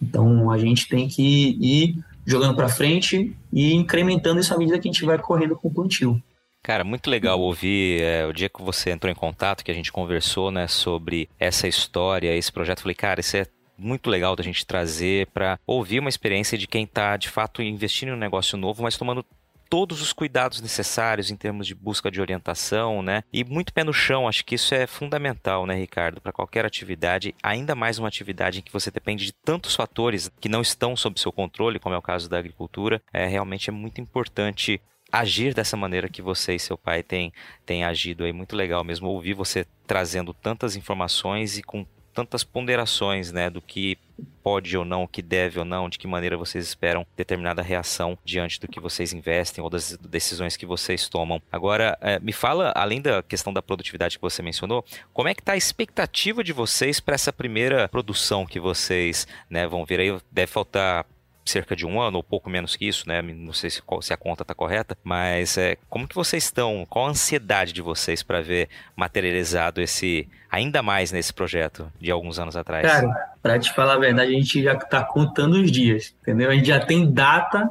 Então 0.02 0.50
a 0.50 0.58
gente 0.58 0.90
tem 0.90 1.08
que 1.08 1.56
ir 1.62 2.04
jogando 2.26 2.56
para 2.56 2.68
frente 2.68 3.36
e 3.54 3.76
incrementando 3.76 4.40
isso 4.40 4.54
à 4.56 4.58
medida 4.58 4.80
que 4.80 4.90
a 4.90 4.92
gente 4.92 5.06
vai 5.06 5.20
correndo 5.20 5.56
com 5.56 5.68
o 5.68 5.74
plantio. 5.74 6.20
Cara, 6.68 6.84
muito 6.84 7.10
legal 7.10 7.40
ouvir 7.40 8.02
é, 8.02 8.26
o 8.26 8.34
dia 8.34 8.50
que 8.50 8.62
você 8.62 8.92
entrou 8.92 9.10
em 9.10 9.16
contato, 9.16 9.64
que 9.64 9.72
a 9.72 9.74
gente 9.74 9.90
conversou, 9.90 10.52
né, 10.52 10.68
sobre 10.68 11.30
essa 11.40 11.66
história, 11.66 12.36
esse 12.36 12.52
projeto. 12.52 12.82
Falei, 12.82 12.94
cara, 12.94 13.22
isso 13.22 13.38
é 13.38 13.48
muito 13.78 14.10
legal 14.10 14.36
da 14.36 14.44
gente 14.44 14.66
trazer 14.66 15.28
para 15.28 15.58
ouvir 15.66 16.00
uma 16.00 16.10
experiência 16.10 16.58
de 16.58 16.68
quem 16.68 16.84
está 16.84 17.16
de 17.16 17.30
fato 17.30 17.62
investindo 17.62 18.10
em 18.10 18.16
um 18.16 18.18
negócio 18.18 18.58
novo, 18.58 18.84
mas 18.84 18.98
tomando 18.98 19.26
todos 19.70 20.02
os 20.02 20.12
cuidados 20.12 20.60
necessários 20.60 21.32
em 21.32 21.38
termos 21.38 21.66
de 21.68 21.74
busca 21.74 22.12
de 22.12 22.20
orientação, 22.20 23.02
né? 23.02 23.24
E 23.32 23.46
muito 23.46 23.72
pé 23.72 23.86
no 23.86 23.94
chão, 23.94 24.28
acho 24.28 24.44
que 24.44 24.56
isso 24.56 24.76
é 24.76 24.86
fundamental, 24.86 25.66
né, 25.66 25.74
Ricardo, 25.76 26.20
para 26.20 26.34
qualquer 26.34 26.66
atividade, 26.66 27.34
ainda 27.42 27.76
mais 27.76 27.98
uma 27.98 28.10
atividade 28.10 28.60
em 28.60 28.62
que 28.62 28.74
você 28.74 28.92
depende 28.92 29.26
de 29.26 29.32
tantos 29.32 29.74
fatores 29.74 30.30
que 30.38 30.50
não 30.50 30.62
estão 30.62 30.98
sob 30.98 31.18
seu 31.18 31.32
controle, 31.32 31.80
como 31.80 31.96
é 31.96 31.98
o 31.98 32.02
caso 32.02 32.30
da 32.30 32.38
agricultura, 32.38 33.02
é 33.14 33.26
realmente 33.26 33.70
é 33.70 33.74
muito 33.74 34.02
importante 34.02 34.82
agir 35.12 35.54
dessa 35.54 35.78
maneira 35.78 36.10
que 36.10 36.22
você 36.22 36.56
e 36.56 36.60
seu 36.60 36.78
pai 36.78 37.04
têm, 37.04 37.32
têm 37.66 37.84
agido 37.84 38.24
aí. 38.24 38.34
Muito 38.34 38.56
legal 38.56 38.84
mesmo 38.84 39.08
ouvir 39.08 39.34
você 39.34 39.66
trazendo 39.86 40.34
tantas 40.34 40.76
informações 40.76 41.58
e 41.58 41.64
com 41.64 41.86
tantas 42.18 42.44
ponderações, 42.44 43.32
né, 43.32 43.48
do 43.48 43.62
que 43.62 43.96
pode 44.42 44.76
ou 44.76 44.84
não, 44.84 45.04
o 45.04 45.08
que 45.08 45.22
deve 45.22 45.60
ou 45.60 45.66
não, 45.66 45.88
de 45.88 46.00
que 46.00 46.08
maneira 46.08 46.36
vocês 46.36 46.66
esperam 46.66 47.06
determinada 47.16 47.62
reação 47.62 48.18
diante 48.26 48.60
do 48.60 48.68
que 48.68 48.80
vocês 48.80 49.14
investem 49.14 49.64
ou 49.64 49.70
das 49.70 49.96
decisões 49.98 50.58
que 50.58 50.66
vocês 50.66 51.08
tomam. 51.08 51.40
Agora, 51.52 51.96
é, 52.02 52.20
me 52.20 52.34
fala, 52.34 52.74
além 52.76 53.00
da 53.00 53.22
questão 53.22 53.54
da 53.54 53.62
produtividade 53.62 54.18
que 54.18 54.22
você 54.22 54.42
mencionou, 54.42 54.84
como 55.14 55.30
é 55.30 55.36
que 55.36 55.42
está 55.42 55.52
a 55.52 55.58
expectativa 55.58 56.44
de 56.44 56.54
vocês 56.54 57.00
para 57.00 57.14
essa 57.14 57.32
primeira 57.32 57.88
produção 57.88 58.48
que 58.48 58.60
vocês 58.60 59.28
né, 59.48 59.68
vão 59.68 59.86
ver 59.86 60.00
aí? 60.00 60.18
Deve 60.32 60.52
faltar 60.52 61.06
cerca 61.50 61.76
de 61.76 61.86
um 61.86 62.00
ano, 62.02 62.18
ou 62.18 62.24
pouco 62.24 62.50
menos 62.50 62.76
que 62.76 62.88
isso, 62.88 63.08
né? 63.08 63.22
Não 63.22 63.54
sei 63.54 63.70
se, 63.70 63.82
se 64.02 64.14
a 64.14 64.18
conta 64.18 64.44
está 64.44 64.54
correta, 64.54 64.98
mas 65.04 65.58
é, 65.58 65.78
como 65.90 66.08
que 66.08 66.16
vocês 66.16 66.44
estão? 66.44 66.86
Qual 66.90 67.08
a 67.08 67.10
ansiedade 67.10 67.74
de 67.74 67.82
vocês 67.82 68.24
para 68.24 68.42
ver 68.42 68.70
materializado 68.96 69.82
esse, 69.82 70.28
ainda 70.52 70.82
mais 70.82 71.12
nesse 71.12 71.34
projeto 71.34 71.92
de 72.00 72.12
alguns 72.12 72.40
anos 72.40 72.56
atrás? 72.56 72.86
Cara, 72.86 73.10
para 73.42 73.60
te 73.60 73.74
falar 73.74 73.94
a 73.94 74.00
verdade, 74.00 74.36
a 74.36 74.38
gente 74.38 74.64
já 74.64 74.74
está 74.74 75.04
contando 75.04 75.54
os 75.54 75.72
dias, 75.72 76.16
entendeu? 76.22 76.50
A 76.50 76.54
gente 76.54 76.68
já 76.68 76.80
tem 76.80 77.12
data 77.12 77.70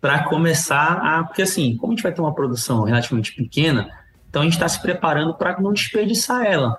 para 0.00 0.24
começar 0.24 0.98
a. 1.02 1.24
Porque 1.24 1.42
assim, 1.42 1.76
como 1.76 1.92
a 1.92 1.96
gente 1.96 2.02
vai 2.02 2.12
ter 2.12 2.20
uma 2.20 2.34
produção 2.34 2.84
relativamente 2.84 3.34
pequena, 3.34 3.90
então 4.28 4.42
a 4.42 4.44
gente 4.44 4.54
está 4.54 4.68
se 4.68 4.80
preparando 4.80 5.34
para 5.34 5.58
não 5.60 5.72
desperdiçar 5.72 6.44
ela. 6.44 6.78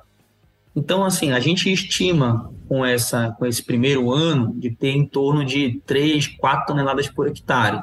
Então, 0.78 1.03
assim, 1.03 1.32
a 1.32 1.39
gente 1.39 1.73
estima 1.73 2.51
com, 2.69 2.86
essa, 2.86 3.32
com 3.32 3.47
esse 3.47 3.63
primeiro 3.63 4.11
ano 4.11 4.53
de 4.55 4.69
ter 4.69 4.91
em 4.91 5.07
torno 5.07 5.43
de 5.43 5.82
3, 5.88 6.28
4 6.28 6.67
toneladas 6.67 7.07
por 7.09 7.28
hectare. 7.28 7.82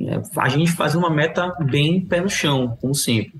É, 0.00 0.22
a 0.38 0.48
gente 0.48 0.72
faz 0.72 0.94
uma 0.94 1.10
meta 1.10 1.54
bem 1.60 2.00
pé 2.00 2.22
no 2.22 2.30
chão, 2.30 2.74
como 2.80 2.94
sempre. 2.94 3.34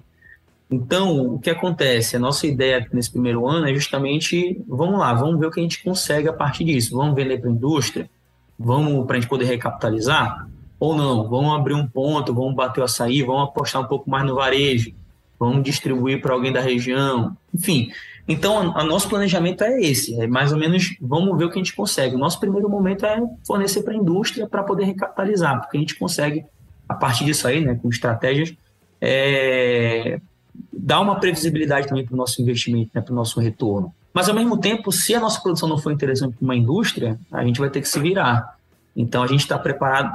Então, 0.71 1.37
o 1.37 1.39
que 1.39 1.49
acontece? 1.49 2.17
A 2.17 2.19
nossa 2.19 2.47
ideia 2.47 2.87
nesse 2.93 3.11
primeiro 3.11 3.49
ano 3.49 3.67
é 3.67 3.73
justamente, 3.73 4.63
vamos 4.69 5.01
lá, 5.01 5.15
vamos 5.15 5.41
ver 5.41 5.47
o 5.47 5.51
que 5.51 5.61
a 5.61 5.63
gente 5.63 5.83
consegue 5.83 6.29
a 6.29 6.33
partir 6.35 6.65
disso. 6.65 6.95
Vamos 6.95 7.15
vender 7.15 7.39
para 7.39 7.49
a 7.49 7.53
indústria? 7.55 8.11
Vamos 8.59 9.07
para 9.07 9.17
a 9.17 9.21
gente 9.21 9.31
poder 9.31 9.47
recapitalizar? 9.47 10.47
Ou 10.79 10.95
não? 10.95 11.27
Vamos 11.31 11.55
abrir 11.55 11.73
um 11.73 11.87
ponto, 11.87 12.35
vamos 12.35 12.55
bater 12.55 12.83
o 12.83 12.85
açaí, 12.85 13.23
vamos 13.23 13.45
apostar 13.45 13.81
um 13.81 13.87
pouco 13.87 14.11
mais 14.11 14.27
no 14.27 14.35
varejo, 14.35 14.93
vamos 15.41 15.65
distribuir 15.65 16.21
para 16.21 16.35
alguém 16.35 16.53
da 16.53 16.61
região. 16.61 17.35
Enfim, 17.55 17.91
então 18.29 18.75
o 18.75 18.85
nosso 18.85 19.09
planejamento 19.09 19.63
é 19.63 19.81
esse, 19.81 20.21
é 20.21 20.27
mais 20.27 20.53
ou 20.53 20.59
menos, 20.59 20.97
vamos 21.01 21.39
ver 21.39 21.45
o 21.45 21.49
que 21.49 21.59
a 21.59 21.63
gente 21.63 21.75
consegue. 21.75 22.17
O 22.17 22.19
nosso 22.19 22.41
primeiro 22.41 22.69
momento 22.69 23.07
é 23.07 23.23
fornecer 23.47 23.83
para 23.83 23.93
a 23.93 23.97
indústria 23.97 24.49
para 24.49 24.63
poder 24.65 24.85
recapitalizar, 24.85 25.61
porque 25.61 25.77
a 25.77 25.81
gente 25.81 25.95
consegue, 25.97 26.45
a 26.89 26.95
partir 26.95 27.25
disso 27.25 27.47
aí, 27.47 27.65
né, 27.65 27.79
com 27.81 27.89
estratégias, 27.89 28.53
é, 29.01 30.21
dá 30.73 31.01
uma 31.01 31.21
previsibilidade 31.21 31.87
também 31.87 32.05
para 32.05 32.15
o 32.15 32.17
nosso 32.17 32.43
investimento, 32.43 32.91
né, 32.95 33.01
para 33.01 33.13
o 33.13 33.17
nosso 33.17 33.39
retorno. 33.39 33.95
Mas, 34.13 34.29
ao 34.29 34.35
mesmo 34.35 34.59
tempo, 34.59 34.91
se 34.91 35.15
a 35.15 35.21
nossa 35.21 35.41
produção 35.41 35.69
não 35.69 35.79
for 35.79 35.93
interessante 35.93 36.37
para 36.37 36.45
uma 36.45 36.57
indústria, 36.57 37.21
a 37.31 37.45
gente 37.45 37.61
vai 37.61 37.69
ter 37.69 37.83
que 37.83 37.89
se 37.89 38.01
virar. 38.01 38.57
Então, 38.97 39.23
a 39.23 39.27
gente 39.27 39.41
está 39.41 39.63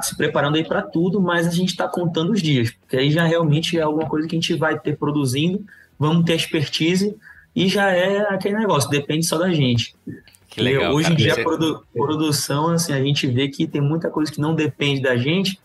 se 0.02 0.16
preparando 0.16 0.56
aí 0.56 0.64
para 0.64 0.82
tudo, 0.82 1.20
mas 1.20 1.46
a 1.46 1.50
gente 1.50 1.68
está 1.68 1.86
contando 1.86 2.32
os 2.32 2.42
dias, 2.42 2.72
porque 2.72 2.96
aí 2.96 3.12
já 3.12 3.24
realmente 3.24 3.78
é 3.78 3.82
alguma 3.82 4.08
coisa 4.08 4.26
que 4.26 4.34
a 4.34 4.40
gente 4.40 4.54
vai 4.54 4.76
ter 4.76 4.98
produzindo, 4.98 5.64
vamos 5.96 6.24
ter 6.24 6.34
expertise 6.34 7.16
e 7.54 7.68
já 7.68 7.90
é 7.90 8.20
aquele 8.32 8.56
negócio, 8.56 8.88
depende 8.90 9.26
só 9.26 9.38
da 9.38 9.52
gente. 9.52 9.94
Que 10.48 10.60
legal, 10.60 10.92
hoje 10.92 11.12
em 11.12 11.16
dia, 11.16 11.32
a 11.34 11.42
produ 11.42 11.82
produção, 11.92 12.68
assim, 12.68 12.92
a 12.92 13.02
gente 13.02 13.26
vê 13.26 13.48
que 13.48 13.66
tem 13.66 13.80
muita 13.80 14.10
coisa 14.10 14.30
que 14.30 14.40
não 14.40 14.54
depende 14.54 15.00
da 15.00 15.16
gente, 15.16 15.58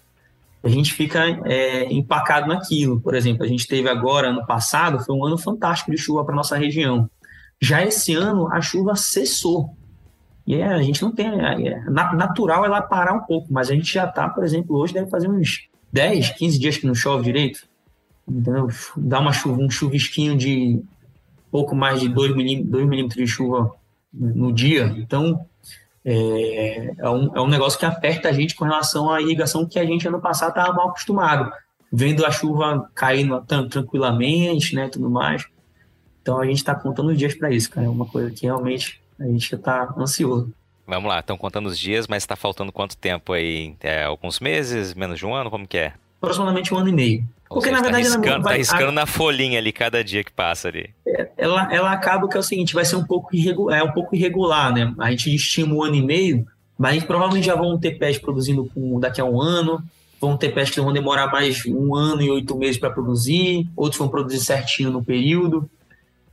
a 0.63 0.69
gente 0.69 0.93
fica 0.93 1.25
é, 1.45 1.91
empacado 1.91 2.47
naquilo. 2.47 2.99
Por 2.99 3.15
exemplo, 3.15 3.43
a 3.43 3.47
gente 3.47 3.67
teve 3.67 3.89
agora, 3.89 4.29
ano 4.29 4.45
passado, 4.45 5.03
foi 5.03 5.15
um 5.15 5.25
ano 5.25 5.37
fantástico 5.37 5.91
de 5.91 5.97
chuva 5.97 6.23
para 6.23 6.35
nossa 6.35 6.57
região. 6.57 7.09
Já 7.59 7.83
esse 7.83 8.13
ano, 8.13 8.51
a 8.51 8.61
chuva 8.61 8.95
cessou. 8.95 9.75
E 10.45 10.55
é, 10.55 10.65
a 10.65 10.81
gente 10.81 11.01
não 11.01 11.11
tem. 11.11 11.27
É, 11.27 11.67
é 11.67 11.83
natural 11.89 12.65
ela 12.65 12.81
parar 12.81 13.13
um 13.13 13.21
pouco, 13.21 13.47
mas 13.51 13.69
a 13.69 13.73
gente 13.73 13.93
já 13.93 14.05
está, 14.05 14.29
por 14.29 14.43
exemplo, 14.43 14.77
hoje 14.77 14.93
deve 14.93 15.09
fazer 15.09 15.29
uns 15.29 15.67
10, 15.91 16.31
15 16.31 16.59
dias 16.59 16.77
que 16.77 16.87
não 16.87 16.95
chove 16.95 17.23
direito. 17.23 17.67
Entendeu? 18.27 18.67
Dá 18.95 19.19
uma 19.19 19.33
chuva, 19.33 19.61
um 19.61 19.69
chuvisquinho 19.69 20.37
de 20.37 20.81
pouco 21.51 21.75
mais 21.75 21.99
de 21.99 22.09
2 22.09 22.35
milímetros, 22.35 22.85
milímetros 22.85 23.23
de 23.23 23.27
chuva 23.27 23.73
no 24.13 24.51
dia. 24.51 24.93
Então, 24.97 25.45
é, 26.03 26.93
é, 26.97 27.09
um, 27.09 27.35
é 27.35 27.41
um 27.41 27.47
negócio 27.47 27.77
que 27.77 27.85
aperta 27.85 28.29
a 28.29 28.31
gente 28.31 28.55
com 28.55 28.65
relação 28.65 29.11
à 29.11 29.21
irrigação 29.21 29.65
que 29.65 29.79
a 29.79 29.85
gente 29.85 30.07
ano 30.07 30.21
passado 30.21 30.49
estava 30.49 30.73
mal 30.73 30.89
acostumado, 30.89 31.51
vendo 31.91 32.25
a 32.25 32.31
chuva 32.31 32.89
caindo 32.95 33.43
tranquilamente, 33.69 34.75
né, 34.75 34.87
tudo 34.87 35.09
mais. 35.09 35.45
Então 36.21 36.39
a 36.39 36.45
gente 36.45 36.57
está 36.57 36.75
contando 36.75 37.09
os 37.09 37.17
dias 37.17 37.33
para 37.33 37.51
isso, 37.51 37.69
cara. 37.69 37.87
É 37.87 37.89
uma 37.89 38.05
coisa 38.05 38.31
que 38.31 38.45
realmente 38.45 39.01
a 39.19 39.25
gente 39.25 39.53
está 39.53 39.93
ansioso. 39.97 40.53
Vamos 40.85 41.09
lá, 41.09 41.19
estão 41.19 41.37
contando 41.37 41.67
os 41.67 41.77
dias, 41.77 42.07
mas 42.07 42.23
está 42.23 42.37
faltando 42.37 42.71
quanto 42.71 42.95
tempo 42.95 43.33
aí? 43.33 43.75
É, 43.81 44.05
alguns 44.05 44.39
meses, 44.39 44.93
menos 44.93 45.19
de 45.19 45.25
um 45.25 45.33
ano? 45.33 45.49
Como 45.49 45.67
que 45.67 45.77
é? 45.77 45.93
Aproximadamente 46.21 46.73
um 46.73 46.77
ano 46.77 46.89
e 46.89 46.93
meio. 46.93 47.27
Porque, 47.49 47.69
seja, 47.69 47.71
na 47.71 47.77
tá 47.77 47.83
verdade, 47.83 48.03
tá 48.03 48.15
riscando, 48.15 48.43
vai, 48.43 48.53
tá 48.53 48.57
riscando 48.57 48.89
a, 48.89 48.91
na 48.91 49.05
folhinha 49.05 49.57
ali 49.57 49.71
cada 49.71 50.03
dia 50.03 50.23
que 50.23 50.31
passa 50.31 50.67
ali. 50.67 50.89
É, 51.05 51.29
ela, 51.37 51.73
ela 51.73 51.91
acaba 51.91 52.27
que 52.27 52.35
é 52.35 52.39
o 52.39 52.43
seguinte, 52.43 52.73
vai 52.73 52.83
ser 52.83 52.97
um 52.97 53.03
pouco, 53.03 53.33
irregular, 53.35 53.79
é 53.79 53.83
um 53.83 53.91
pouco 53.91 54.15
irregular, 54.15 54.73
né? 54.73 54.93
A 54.99 55.09
gente 55.11 55.33
estima 55.33 55.73
um 55.73 55.83
ano 55.83 55.95
e 55.95 56.01
meio, 56.01 56.45
mas 56.77 57.03
provavelmente 57.03 57.47
já 57.47 57.55
vão 57.55 57.77
ter 57.79 57.97
pés 57.97 58.17
produzindo 58.17 58.69
com, 58.73 58.99
daqui 58.99 59.21
a 59.21 59.25
um 59.25 59.41
ano, 59.41 59.81
vão 60.19 60.35
ter 60.35 60.53
pés 60.53 60.69
que 60.69 60.81
vão 60.81 60.91
demorar 60.91 61.31
mais 61.31 61.65
um 61.65 61.95
ano 61.95 62.21
e 62.21 62.29
oito 62.29 62.57
meses 62.57 62.77
para 62.77 62.89
produzir, 62.89 63.67
outros 63.75 63.97
vão 63.97 64.09
produzir 64.09 64.39
certinho 64.39 64.91
no 64.91 65.03
período. 65.03 65.69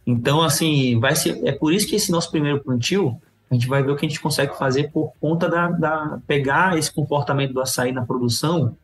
Então, 0.06 0.42
assim, 0.42 0.98
vai 0.98 1.14
ser. 1.14 1.40
É 1.44 1.52
por 1.52 1.72
isso 1.72 1.86
que 1.86 1.94
esse 1.94 2.10
nosso 2.10 2.30
primeiro 2.30 2.60
plantio, 2.62 3.16
a 3.50 3.54
gente 3.54 3.68
vai 3.68 3.82
ver 3.82 3.92
o 3.92 3.96
que 3.96 4.04
a 4.04 4.08
gente 4.08 4.20
consegue 4.20 4.58
fazer 4.58 4.90
por 4.90 5.12
conta 5.20 5.48
da, 5.48 5.68
da 5.68 6.18
pegar 6.26 6.76
esse 6.76 6.92
comportamento 6.92 7.52
do 7.52 7.60
açaí 7.60 7.92
na 7.92 8.04
produção 8.04 8.76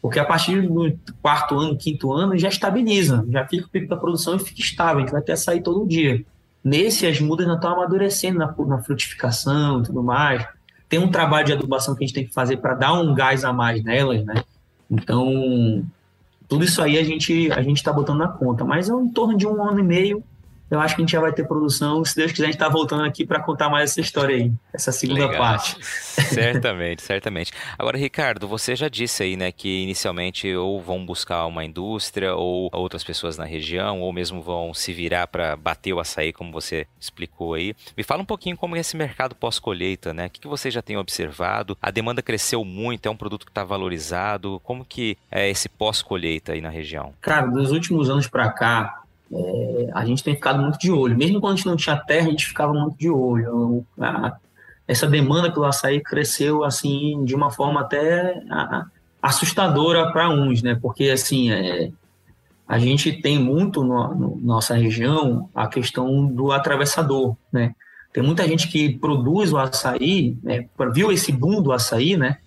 porque 0.00 0.18
a 0.18 0.24
partir 0.24 0.62
do 0.62 0.96
quarto 1.20 1.58
ano, 1.58 1.76
quinto 1.76 2.12
ano, 2.12 2.38
já 2.38 2.48
estabiliza, 2.48 3.24
já 3.28 3.46
fica 3.46 3.66
o 3.66 3.68
pico 3.68 3.88
da 3.88 3.96
produção 3.96 4.36
e 4.36 4.38
fica 4.38 4.60
estável, 4.60 4.98
a 4.98 5.00
gente 5.00 5.12
vai 5.12 5.22
ter 5.22 5.32
açaí 5.32 5.60
todo 5.60 5.86
dia. 5.86 6.24
Nesse, 6.62 7.06
as 7.06 7.20
mudas 7.20 7.46
ainda 7.46 7.56
estão 7.56 7.72
amadurecendo 7.72 8.38
na, 8.38 8.54
na 8.66 8.78
frutificação 8.82 9.80
e 9.80 9.84
tudo 9.84 10.02
mais. 10.02 10.46
Tem 10.88 10.98
um 10.98 11.10
trabalho 11.10 11.46
de 11.46 11.52
adubação 11.52 11.94
que 11.94 12.04
a 12.04 12.06
gente 12.06 12.14
tem 12.14 12.26
que 12.26 12.32
fazer 12.32 12.58
para 12.58 12.74
dar 12.74 12.92
um 12.94 13.14
gás 13.14 13.44
a 13.44 13.52
mais 13.52 13.82
nelas, 13.82 14.24
né? 14.24 14.42
Então, 14.90 15.84
tudo 16.48 16.64
isso 16.64 16.80
aí 16.82 16.98
a 16.98 17.04
gente 17.04 17.52
a 17.52 17.62
gente 17.62 17.76
está 17.76 17.92
botando 17.92 18.18
na 18.18 18.28
conta. 18.28 18.64
Mas 18.64 18.88
é 18.88 18.92
em 18.92 19.08
torno 19.08 19.36
de 19.36 19.46
um 19.46 19.62
ano 19.62 19.80
e 19.80 19.82
meio 19.82 20.24
eu 20.70 20.80
acho 20.80 20.94
que 20.94 21.00
a 21.00 21.04
gente 21.04 21.12
já 21.12 21.20
vai 21.20 21.32
ter 21.32 21.46
produção. 21.46 22.04
Se 22.04 22.14
Deus 22.14 22.30
quiser, 22.30 22.44
a 22.44 22.46
gente 22.46 22.56
está 22.56 22.68
voltando 22.68 23.04
aqui 23.04 23.24
para 23.24 23.40
contar 23.40 23.68
mais 23.68 23.90
essa 23.90 24.00
história 24.00 24.36
aí, 24.36 24.52
essa 24.72 24.92
segunda 24.92 25.26
Legal. 25.26 25.38
parte. 25.38 25.76
Certamente, 26.28 27.02
certamente. 27.02 27.52
Agora, 27.78 27.96
Ricardo, 27.96 28.46
você 28.46 28.76
já 28.76 28.88
disse 28.88 29.22
aí, 29.22 29.36
né, 29.36 29.50
que 29.50 29.82
inicialmente 29.82 30.54
ou 30.54 30.80
vão 30.80 31.04
buscar 31.04 31.46
uma 31.46 31.64
indústria 31.64 32.34
ou 32.34 32.68
outras 32.72 33.02
pessoas 33.02 33.38
na 33.38 33.44
região, 33.44 34.00
ou 34.00 34.12
mesmo 34.12 34.42
vão 34.42 34.74
se 34.74 34.92
virar 34.92 35.26
para 35.26 35.56
bater 35.56 35.92
o 35.92 36.00
açaí, 36.00 36.32
como 36.32 36.52
você 36.52 36.86
explicou 37.00 37.54
aí. 37.54 37.74
Me 37.96 38.02
fala 38.02 38.22
um 38.22 38.26
pouquinho 38.26 38.56
como 38.56 38.76
é 38.76 38.80
esse 38.80 38.96
mercado 38.96 39.34
pós-colheita, 39.34 40.12
né? 40.12 40.26
O 40.26 40.30
que 40.30 40.46
você 40.46 40.70
já 40.70 40.82
tem 40.82 40.96
observado? 40.96 41.76
A 41.80 41.90
demanda 41.90 42.22
cresceu 42.22 42.64
muito, 42.64 43.06
é 43.06 43.10
um 43.10 43.16
produto 43.16 43.46
que 43.46 43.50
está 43.50 43.64
valorizado. 43.64 44.60
Como 44.64 44.84
que 44.84 45.16
é 45.30 45.48
esse 45.48 45.68
pós-colheita 45.68 46.52
aí 46.52 46.60
na 46.60 46.70
região? 46.70 47.14
Cara, 47.20 47.46
dos 47.46 47.72
últimos 47.72 48.10
anos 48.10 48.26
para 48.26 48.50
cá, 48.50 49.02
é, 49.32 49.90
a 49.92 50.04
gente 50.04 50.24
tem 50.24 50.34
ficado 50.34 50.60
muito 50.60 50.78
de 50.78 50.90
olho. 50.90 51.16
Mesmo 51.16 51.40
quando 51.40 51.54
a 51.54 51.56
gente 51.56 51.66
não 51.66 51.76
tinha 51.76 51.96
terra, 51.96 52.26
a 52.28 52.30
gente 52.30 52.46
ficava 52.46 52.72
muito 52.72 52.96
de 52.96 53.10
olho. 53.10 53.84
A, 54.00 54.36
essa 54.86 55.06
demanda 55.06 55.52
pelo 55.52 55.66
açaí 55.66 56.00
cresceu 56.00 56.64
assim 56.64 57.22
de 57.24 57.34
uma 57.34 57.50
forma 57.50 57.80
até 57.80 58.42
assustadora 59.20 60.10
para 60.12 60.30
uns, 60.30 60.62
né? 60.62 60.78
Porque 60.80 61.10
assim 61.10 61.50
é, 61.50 61.90
a 62.66 62.78
gente 62.78 63.12
tem 63.12 63.38
muito 63.38 63.84
no, 63.84 64.14
no, 64.14 64.36
nossa 64.42 64.74
região 64.74 65.48
a 65.54 65.66
questão 65.66 66.26
do 66.26 66.52
atravessador, 66.52 67.36
né? 67.52 67.74
Tem 68.12 68.22
muita 68.22 68.48
gente 68.48 68.68
que 68.68 68.98
produz 68.98 69.52
o 69.52 69.58
açaí, 69.58 70.38
né? 70.42 70.66
viu 70.92 71.12
esse 71.12 71.30
boom 71.30 71.60
do 71.60 71.70
açaí, 71.70 72.16
né? 72.16 72.38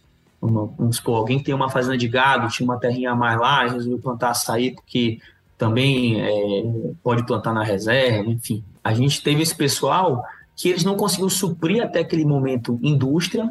Vamos 0.41 0.95
supor, 0.95 1.17
alguém 1.17 1.39
tem 1.39 1.53
uma 1.53 1.69
fazenda 1.69 1.95
de 1.95 2.07
gado, 2.07 2.49
tinha 2.49 2.67
uma 2.67 2.79
terrinha 2.79 3.11
a 3.11 3.15
mais 3.15 3.39
lá, 3.39 3.67
resolveu 3.67 3.99
plantar 3.99 4.31
açaí 4.31 4.73
porque 4.73 5.19
também 5.61 6.19
é, 6.19 6.63
pode 7.03 7.23
plantar 7.23 7.53
na 7.53 7.63
reserva, 7.63 8.27
enfim. 8.27 8.63
A 8.83 8.95
gente 8.95 9.21
teve 9.21 9.43
esse 9.43 9.55
pessoal 9.55 10.25
que 10.55 10.67
eles 10.67 10.83
não 10.83 10.97
conseguiram 10.97 11.29
suprir 11.29 11.83
até 11.83 11.99
aquele 11.99 12.25
momento 12.25 12.79
indústria, 12.81 13.47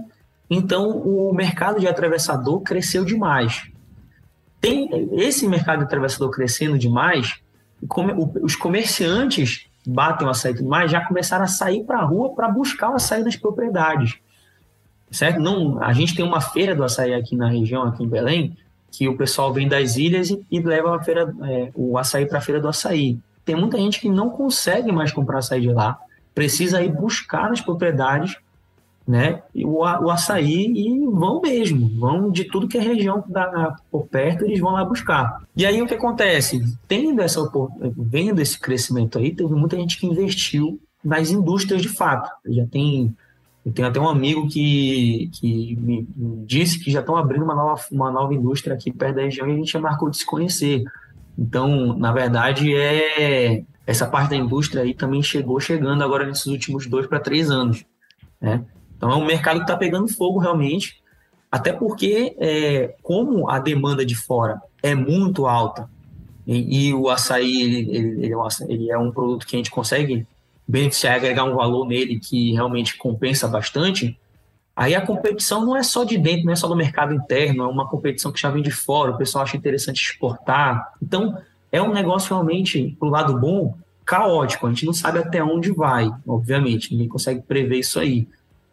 então 0.50 0.90
o 0.90 1.32
mercado 1.32 1.78
de 1.78 1.86
atravessador 1.86 2.62
cresceu 2.62 3.04
demais. 3.04 3.70
Tem 4.60 4.90
esse 5.12 5.46
mercado 5.46 5.78
de 5.78 5.84
atravessador 5.84 6.32
crescendo 6.32 6.76
demais, 6.76 7.36
os 8.42 8.56
comerciantes 8.56 9.68
batem 9.86 10.26
o 10.26 10.30
açaí 10.30 10.50
e 10.50 10.56
tudo 10.56 10.68
mais, 10.68 10.90
já 10.90 11.06
começaram 11.06 11.44
a 11.44 11.48
sair 11.48 11.84
para 11.84 12.00
a 12.00 12.04
rua 12.04 12.34
para 12.34 12.48
buscar 12.48 12.90
o 12.90 12.96
açaí 12.96 13.22
nas 13.22 13.36
propriedades. 13.36 14.18
Certo? 15.12 15.38
Não, 15.38 15.80
a 15.80 15.92
gente 15.92 16.16
tem 16.16 16.24
uma 16.24 16.40
feira 16.40 16.74
do 16.74 16.82
açaí 16.82 17.14
aqui 17.14 17.36
na 17.36 17.48
região, 17.48 17.84
aqui 17.84 18.02
em 18.02 18.08
Belém, 18.08 18.56
que 18.90 19.08
o 19.08 19.16
pessoal 19.16 19.52
vem 19.52 19.68
das 19.68 19.96
ilhas 19.96 20.30
e, 20.30 20.44
e 20.50 20.60
leva 20.60 20.96
a 20.96 21.02
feira, 21.02 21.34
é, 21.44 21.70
o 21.74 21.96
açaí 21.96 22.26
para 22.26 22.38
a 22.38 22.42
feira 22.42 22.60
do 22.60 22.68
açaí. 22.68 23.18
Tem 23.44 23.56
muita 23.56 23.78
gente 23.78 24.00
que 24.00 24.08
não 24.08 24.30
consegue 24.30 24.92
mais 24.92 25.12
comprar 25.12 25.38
açaí 25.38 25.60
de 25.60 25.72
lá, 25.72 25.98
precisa 26.34 26.82
ir 26.82 26.92
buscar 26.92 27.48
nas 27.48 27.60
propriedades 27.60 28.36
né, 29.10 29.42
o, 29.56 29.80
o 29.80 30.10
açaí 30.10 30.72
e 30.72 31.06
vão 31.06 31.40
mesmo, 31.40 31.88
vão 31.98 32.30
de 32.30 32.44
tudo 32.44 32.68
que 32.68 32.78
é 32.78 32.80
região 32.80 33.24
da, 33.26 33.74
por 33.90 34.06
perto, 34.06 34.44
eles 34.44 34.60
vão 34.60 34.72
lá 34.72 34.84
buscar. 34.84 35.42
E 35.56 35.66
aí 35.66 35.82
o 35.82 35.86
que 35.86 35.94
acontece? 35.94 36.62
Tendo 36.86 37.20
essa 37.20 37.40
vendo 37.96 38.40
esse 38.40 38.58
crescimento 38.58 39.18
aí, 39.18 39.34
teve 39.34 39.52
muita 39.52 39.76
gente 39.76 39.98
que 39.98 40.06
investiu 40.06 40.80
nas 41.02 41.30
indústrias 41.30 41.82
de 41.82 41.88
fato. 41.88 42.30
Já 42.46 42.64
tem 42.66 43.12
eu 43.64 43.72
tenho 43.72 43.88
até 43.88 44.00
um 44.00 44.08
amigo 44.08 44.48
que, 44.48 45.30
que 45.34 45.76
me 45.76 46.06
disse 46.46 46.78
que 46.82 46.90
já 46.90 47.00
estão 47.00 47.16
abrindo 47.16 47.44
uma 47.44 47.54
nova, 47.54 47.82
uma 47.92 48.10
nova 48.10 48.34
indústria 48.34 48.74
aqui 48.74 48.90
perto 48.90 49.16
da 49.16 49.22
região 49.22 49.48
e 49.48 49.52
a 49.52 49.56
gente 49.56 49.72
já 49.72 49.80
marcou 49.80 50.08
de 50.08 50.16
se 50.16 50.24
conhecer. 50.24 50.82
Então, 51.38 51.96
na 51.98 52.12
verdade, 52.12 52.74
é 52.74 53.62
essa 53.86 54.06
parte 54.06 54.30
da 54.30 54.36
indústria 54.36 54.82
aí 54.82 54.94
também 54.94 55.22
chegou 55.22 55.60
chegando 55.60 56.02
agora 56.02 56.26
nesses 56.26 56.46
últimos 56.46 56.86
dois 56.86 57.06
para 57.06 57.20
três 57.20 57.50
anos. 57.50 57.84
Né? 58.40 58.64
Então, 58.96 59.10
é 59.10 59.16
um 59.16 59.26
mercado 59.26 59.56
que 59.56 59.64
está 59.64 59.76
pegando 59.76 60.08
fogo 60.08 60.38
realmente, 60.38 61.02
até 61.50 61.72
porque, 61.72 62.34
é, 62.38 62.94
como 63.02 63.50
a 63.50 63.58
demanda 63.58 64.06
de 64.06 64.14
fora 64.14 64.60
é 64.82 64.94
muito 64.94 65.46
alta 65.46 65.88
e, 66.46 66.88
e 66.88 66.94
o 66.94 67.08
açaí 67.08 67.62
ele, 67.62 67.96
ele, 67.96 68.24
ele, 68.68 68.90
é 68.90 68.98
um, 68.98 69.08
é 69.08 69.12
produto 69.12 69.46
que 69.46 69.56
a 69.56 69.58
gente 69.58 69.70
consegue 69.70 70.26
beneficiar 70.70 71.14
e 71.14 71.16
agregar 71.16 71.44
um 71.44 71.54
valor 71.54 71.86
nele 71.86 72.18
que 72.18 72.52
realmente 72.52 72.96
compensa 72.96 73.48
bastante, 73.48 74.18
Aí 74.80 74.94
a 74.94 75.04
competição 75.04 75.66
não 75.66 75.76
é 75.76 75.82
só 75.82 76.04
de 76.04 76.16
dentro, 76.16 76.46
não 76.46 76.54
é 76.54 76.56
só 76.56 76.66
do 76.66 76.74
mercado 76.74 77.12
interno, 77.12 77.64
é 77.64 77.66
uma 77.66 77.86
competição 77.86 78.32
que 78.32 78.40
já 78.40 78.48
vem 78.48 78.62
de 78.62 78.70
fora, 78.70 79.10
o 79.10 79.18
pessoal 79.18 79.44
acha 79.44 79.54
interessante 79.54 80.00
exportar. 80.00 80.94
Então, 81.02 81.36
é 81.70 81.82
um 81.82 81.92
negócio 81.92 82.34
realmente, 82.34 82.96
pro 82.98 83.10
lado 83.10 83.38
bom, 83.38 83.76
caótico. 84.06 84.66
A 84.66 84.70
gente 84.70 84.86
não 84.86 84.94
sabe 84.94 85.18
até 85.18 85.44
onde 85.44 85.70
vai, 85.70 86.10
obviamente, 86.26 86.92
ninguém 86.92 87.08
consegue 87.08 87.42
prever 87.42 87.78
isso 87.78 88.00
aí. 88.00 88.26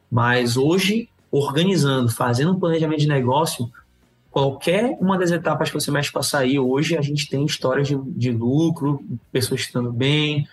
Mas 0.09 0.55
hoje, 0.55 1.09
organizando, 1.29 2.09
fazendo 2.09 2.53
um 2.53 2.59
planejamento 2.59 3.01
de 3.01 3.07
negócio, 3.09 3.69
qualquer 4.31 4.97
uma 5.01 5.17
das 5.17 5.31
etapas 5.31 5.69
que 5.69 5.75
você 5.75 5.91
mexe 5.91 6.09
para 6.09 6.23
sair 6.23 6.57
hoje, 6.57 6.97
a 6.97 7.01
gente 7.01 7.29
tem 7.29 7.43
histórias 7.45 7.85
de, 7.85 7.97
de 7.97 8.31
lucro, 8.31 9.03
pessoas 9.29 9.59
estando 9.59 9.91
bem, 9.91 10.47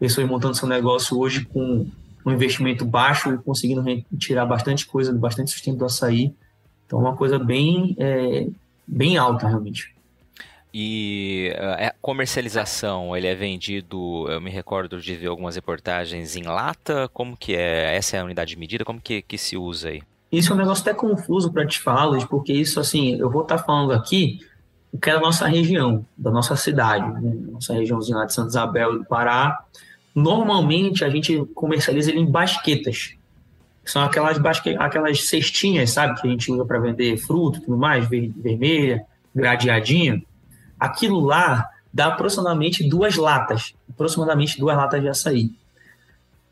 pessoas 0.00 0.26
montando 0.26 0.56
seu 0.56 0.66
negócio 0.66 1.18
hoje 1.18 1.44
com 1.44 1.86
um 2.24 2.32
investimento 2.32 2.84
baixo 2.84 3.32
e 3.34 3.38
conseguindo 3.38 3.84
tirar 4.18 4.46
bastante 4.46 4.86
coisa, 4.86 5.12
bastante 5.12 5.50
sustento 5.50 5.78
do 5.78 5.84
açaí. 5.84 6.34
Então, 6.86 6.98
é 6.98 7.02
uma 7.02 7.16
coisa 7.16 7.38
bem, 7.38 7.94
é, 7.98 8.46
bem 8.86 9.16
alta, 9.16 9.46
realmente. 9.46 9.94
E 10.72 11.52
a 11.58 11.84
é, 11.84 11.94
comercialização, 12.00 13.16
ele 13.16 13.26
é 13.26 13.34
vendido, 13.34 14.26
eu 14.28 14.40
me 14.40 14.50
recordo 14.50 15.00
de 15.00 15.14
ver 15.16 15.26
algumas 15.26 15.56
reportagens 15.56 16.36
em 16.36 16.42
lata, 16.42 17.08
como 17.12 17.36
que 17.36 17.54
é? 17.54 17.96
Essa 17.96 18.16
é 18.16 18.20
a 18.20 18.24
unidade 18.24 18.50
de 18.50 18.58
medida, 18.58 18.84
como 18.84 19.00
que, 19.00 19.20
que 19.20 19.36
se 19.36 19.56
usa 19.56 19.88
aí? 19.88 20.02
Isso 20.32 20.52
é 20.52 20.54
um 20.54 20.58
negócio 20.58 20.82
até 20.82 20.94
confuso 20.94 21.52
para 21.52 21.66
te 21.66 21.80
falar, 21.80 22.26
porque 22.28 22.52
isso, 22.52 22.78
assim, 22.78 23.16
eu 23.16 23.28
vou 23.28 23.42
estar 23.42 23.58
tá 23.58 23.64
falando 23.64 23.92
aqui 23.92 24.40
o 24.92 24.98
que 24.98 25.10
é 25.10 25.14
da 25.14 25.20
nossa 25.20 25.46
região, 25.46 26.04
da 26.16 26.30
nossa 26.30 26.56
cidade, 26.56 27.20
né? 27.20 27.32
nossa 27.50 27.74
regiãozinha 27.74 28.18
lá 28.18 28.24
de 28.24 28.32
Santa 28.32 28.48
Isabel 28.48 28.98
do 28.98 29.04
Pará. 29.04 29.64
Normalmente 30.20 31.04
a 31.04 31.08
gente 31.08 31.44
comercializa 31.54 32.10
ele 32.10 32.20
em 32.20 32.30
basquetas. 32.30 33.14
São 33.84 34.02
aquelas, 34.02 34.38
basque... 34.38 34.76
aquelas 34.78 35.28
cestinhas, 35.28 35.90
sabe, 35.90 36.20
que 36.20 36.26
a 36.28 36.30
gente 36.30 36.52
usa 36.52 36.64
para 36.64 36.78
vender 36.78 37.16
fruto 37.16 37.60
tudo 37.60 37.76
mais, 37.76 38.06
ver... 38.08 38.32
vermelha, 38.36 39.04
gradeadinha. 39.34 40.22
Aquilo 40.78 41.20
lá 41.20 41.68
dá 41.92 42.08
aproximadamente 42.08 42.88
duas 42.88 43.16
latas, 43.16 43.74
aproximadamente 43.88 44.58
duas 44.58 44.76
latas 44.76 45.00
de 45.00 45.08
açaí. 45.08 45.46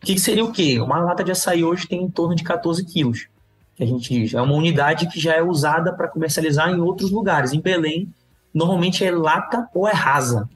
O 0.03 0.07
que 0.07 0.19
seria 0.19 0.45
o 0.45 0.53
quê? 0.53 0.81
Uma 0.81 0.99
lata 1.01 1.23
de 1.23 1.31
açaí 1.31 1.63
hoje 1.63 1.87
tem 1.87 2.03
em 2.03 2.11
torno 2.11 2.35
de 2.35 2.43
14 2.43 2.85
quilos 2.85 3.29
que 3.77 3.83
a 3.83 3.87
gente 3.87 4.13
diz. 4.13 4.35
É 4.35 4.41
uma 4.41 4.55
unidade 4.55 5.09
que 5.09 5.21
já 5.21 5.35
é 5.35 5.43
usada 5.43 5.93
para 5.93 6.09
comercializar 6.09 6.71
em 6.71 6.81
outros 6.81 7.11
lugares. 7.11 7.53
Em 7.53 7.61
Belém, 7.61 8.09
normalmente 8.53 9.05
é 9.05 9.11
lata 9.11 9.69
ou 9.75 9.87
é 9.87 9.93
rasa. 9.93 10.49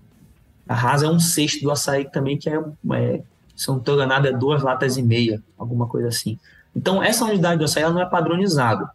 A 0.69 0.75
rasa 0.75 1.07
é 1.07 1.09
um 1.09 1.19
cesto 1.19 1.63
do 1.63 1.71
açaí 1.71 2.09
também, 2.11 2.39
que 2.39 2.49
é, 2.49 2.55
é 2.95 3.23
se 3.57 3.69
não 3.69 3.79
estou 3.79 3.95
enganado, 3.95 4.27
é 4.27 4.33
duas 4.33 4.63
latas 4.63 4.97
e 4.97 5.03
meia, 5.03 5.43
alguma 5.59 5.87
coisa 5.87 6.09
assim. 6.09 6.39
Então, 6.75 7.03
essa 7.03 7.25
unidade 7.25 7.59
do 7.59 7.65
açaí 7.65 7.83
não 7.85 8.01
é 8.01 8.07
padronizada. 8.07 8.91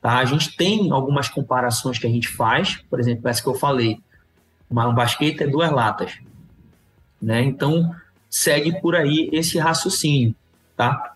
Tá? 0.00 0.18
A 0.18 0.24
gente 0.24 0.56
tem 0.56 0.90
algumas 0.90 1.28
comparações 1.28 1.98
que 1.98 2.06
a 2.06 2.10
gente 2.10 2.28
faz, 2.28 2.76
por 2.88 3.00
exemplo, 3.00 3.28
essa 3.28 3.42
que 3.42 3.48
eu 3.48 3.54
falei, 3.54 4.00
uma 4.70 4.92
basqueta 4.92 5.44
é 5.44 5.46
duas 5.46 5.70
latas. 5.70 6.18
Né? 7.20 7.42
Então, 7.42 7.94
segue 8.30 8.80
por 8.80 8.94
aí 8.94 9.28
esse 9.32 9.58
raciocínio. 9.58 10.34
Tá? 10.76 11.14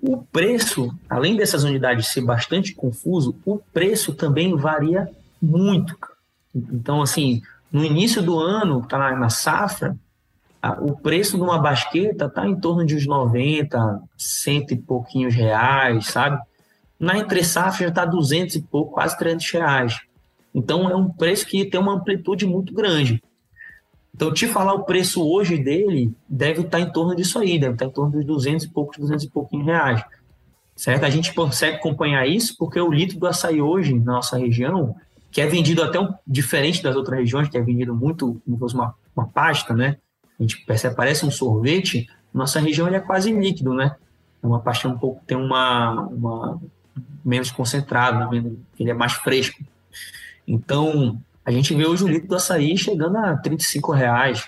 O 0.00 0.18
preço, 0.18 0.94
além 1.08 1.36
dessas 1.36 1.64
unidades 1.64 2.08
ser 2.08 2.20
bastante 2.20 2.74
confuso, 2.74 3.34
o 3.44 3.58
preço 3.58 4.14
também 4.14 4.56
varia 4.56 5.10
muito. 5.40 5.96
Então, 6.54 7.02
assim, 7.02 7.42
no 7.74 7.84
início 7.84 8.22
do 8.22 8.38
ano, 8.38 8.86
tá 8.86 8.96
na, 8.96 9.16
na 9.16 9.28
safra, 9.28 9.96
a, 10.62 10.80
o 10.80 10.96
preço 10.96 11.36
de 11.36 11.42
uma 11.42 11.58
basqueta 11.58 12.30
tá 12.30 12.46
em 12.46 12.54
torno 12.54 12.86
de 12.86 12.94
uns 12.94 13.04
90, 13.04 14.00
cento 14.16 14.72
e 14.72 14.76
pouquinhos 14.76 15.34
reais, 15.34 16.06
sabe? 16.06 16.40
Na 17.00 17.18
entre 17.18 17.42
safra 17.42 17.88
já 17.88 17.92
tá 17.92 18.04
200 18.04 18.54
e 18.54 18.62
pouco, 18.62 18.92
quase 18.92 19.18
300 19.18 19.50
reais. 19.50 20.00
Então, 20.54 20.88
é 20.88 20.94
um 20.94 21.10
preço 21.10 21.44
que 21.46 21.64
tem 21.64 21.80
uma 21.80 21.94
amplitude 21.94 22.46
muito 22.46 22.72
grande. 22.72 23.20
Então, 24.14 24.32
te 24.32 24.46
falar 24.46 24.74
o 24.74 24.84
preço 24.84 25.28
hoje 25.28 25.58
dele 25.58 26.14
deve 26.28 26.60
estar 26.60 26.78
em 26.78 26.92
torno 26.92 27.16
disso 27.16 27.40
aí, 27.40 27.58
deve 27.58 27.72
estar 27.72 27.86
em 27.86 27.90
torno 27.90 28.12
dos 28.12 28.24
200 28.24 28.66
e 28.66 28.70
poucos, 28.70 28.98
200 28.98 29.24
e 29.24 29.30
pouquinhos 29.30 29.66
reais. 29.66 30.00
Certo? 30.76 31.04
A 31.04 31.10
gente 31.10 31.34
consegue 31.34 31.78
acompanhar 31.78 32.24
isso 32.24 32.54
porque 32.56 32.80
o 32.80 32.92
litro 32.92 33.18
do 33.18 33.26
açaí 33.26 33.60
hoje, 33.60 33.92
na 33.94 34.12
nossa 34.12 34.38
região, 34.38 34.94
que 35.34 35.40
é 35.40 35.48
vendido 35.48 35.82
até 35.82 35.98
um, 35.98 36.14
diferente 36.24 36.80
das 36.80 36.94
outras 36.94 37.18
regiões, 37.18 37.48
que 37.48 37.58
é 37.58 37.60
vendido 37.60 37.92
muito 37.92 38.40
como 38.44 38.56
fosse 38.56 38.76
uma, 38.76 38.94
uma 39.16 39.26
pasta, 39.26 39.74
né? 39.74 39.96
A 40.38 40.42
gente 40.44 40.64
percebe, 40.64 40.94
parece 40.94 41.26
um 41.26 41.30
sorvete, 41.30 42.08
nossa 42.32 42.60
região 42.60 42.86
é 42.86 43.00
quase 43.00 43.32
líquido, 43.32 43.74
né? 43.74 43.96
É 44.40 44.46
uma 44.46 44.60
pasta 44.60 44.88
um 44.88 44.96
pouco, 44.96 45.24
tem 45.26 45.36
uma, 45.36 46.02
uma 46.02 46.62
menos 47.24 47.50
concentrada, 47.50 48.30
né? 48.30 48.52
ele 48.78 48.90
é 48.90 48.94
mais 48.94 49.14
fresco. 49.14 49.60
Então, 50.46 51.20
a 51.44 51.50
gente 51.50 51.74
vê 51.74 51.84
hoje 51.84 52.04
o 52.04 52.08
litro 52.08 52.28
do 52.28 52.36
açaí 52.36 52.78
chegando 52.78 53.18
a 53.18 53.36
35 53.36 53.90
reais, 53.90 54.46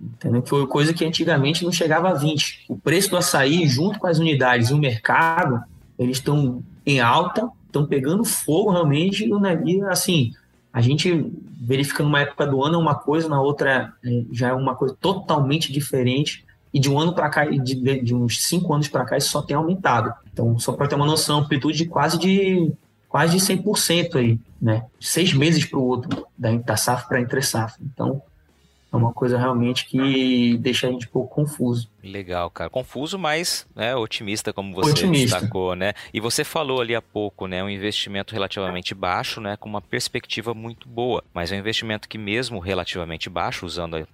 entendeu? 0.00 0.42
que 0.42 0.48
foi 0.48 0.64
coisa 0.68 0.94
que 0.94 1.04
antigamente 1.04 1.64
não 1.64 1.72
chegava 1.72 2.10
a 2.10 2.14
20. 2.14 2.66
O 2.68 2.78
preço 2.78 3.10
do 3.10 3.16
açaí, 3.16 3.66
junto 3.66 3.98
com 3.98 4.06
as 4.06 4.20
unidades 4.20 4.70
e 4.70 4.74
o 4.74 4.78
mercado, 4.78 5.60
eles 5.98 6.18
estão 6.18 6.62
em 6.86 7.00
alta, 7.00 7.50
estão 7.74 7.86
pegando 7.86 8.24
fogo 8.24 8.70
realmente, 8.70 9.28
e 9.64 9.82
assim, 9.82 10.32
a 10.72 10.80
gente 10.80 11.32
verifica 11.60 12.02
numa 12.02 12.20
época 12.20 12.46
do 12.46 12.62
ano 12.62 12.78
uma 12.78 12.94
coisa, 12.94 13.28
na 13.28 13.40
outra 13.40 13.92
é, 14.04 14.24
já 14.30 14.48
é 14.48 14.52
uma 14.52 14.74
coisa 14.74 14.96
totalmente 15.00 15.72
diferente, 15.72 16.44
e 16.72 16.78
de 16.80 16.90
um 16.90 16.98
ano 16.98 17.14
para 17.14 17.28
cá, 17.28 17.44
de, 17.44 18.00
de, 18.02 18.14
uns 18.14 18.42
cinco 18.42 18.72
anos 18.74 18.88
para 18.88 19.04
cá, 19.04 19.16
isso 19.16 19.30
só 19.30 19.42
tem 19.42 19.56
aumentado. 19.56 20.12
Então, 20.32 20.58
só 20.58 20.72
para 20.72 20.88
ter 20.88 20.96
uma 20.96 21.06
noção, 21.06 21.40
amplitude 21.40 21.78
de 21.78 21.86
quase 21.86 22.18
de 22.18 22.72
quase 23.08 23.38
de 23.38 23.44
100% 23.44 24.16
aí, 24.16 24.40
né? 24.60 24.84
Seis 25.00 25.32
meses 25.32 25.64
para 25.64 25.78
o 25.78 25.84
outro, 25.84 26.26
da, 26.36 26.50
da 26.56 26.76
safra 26.76 27.06
para 27.06 27.20
entre 27.20 27.40
safra. 27.42 27.80
Então, 27.80 28.20
é 28.94 28.96
uma 28.96 29.12
coisa 29.12 29.36
realmente 29.36 29.86
que 29.86 30.56
deixa 30.58 30.86
a 30.86 30.90
gente 30.90 31.06
um 31.06 31.10
pouco 31.10 31.34
confuso. 31.34 31.88
Legal, 32.02 32.50
cara. 32.50 32.70
Confuso, 32.70 33.18
mas 33.18 33.66
né, 33.74 33.96
otimista, 33.96 34.52
como 34.52 34.74
você 34.74 34.90
otimista. 34.90 35.38
destacou, 35.38 35.74
né? 35.74 35.94
E 36.12 36.20
você 36.20 36.44
falou 36.44 36.80
ali 36.80 36.94
há 36.94 37.02
pouco, 37.02 37.46
né? 37.46 37.64
Um 37.64 37.68
investimento 37.68 38.32
relativamente 38.32 38.94
baixo, 38.94 39.40
né? 39.40 39.56
Com 39.56 39.68
uma 39.68 39.80
perspectiva 39.80 40.54
muito 40.54 40.88
boa. 40.88 41.24
Mas 41.32 41.50
é 41.50 41.56
um 41.56 41.58
investimento 41.58 42.08
que, 42.08 42.18
mesmo 42.18 42.58
relativamente 42.58 43.28
baixo, 43.28 43.66
usando 43.66 44.06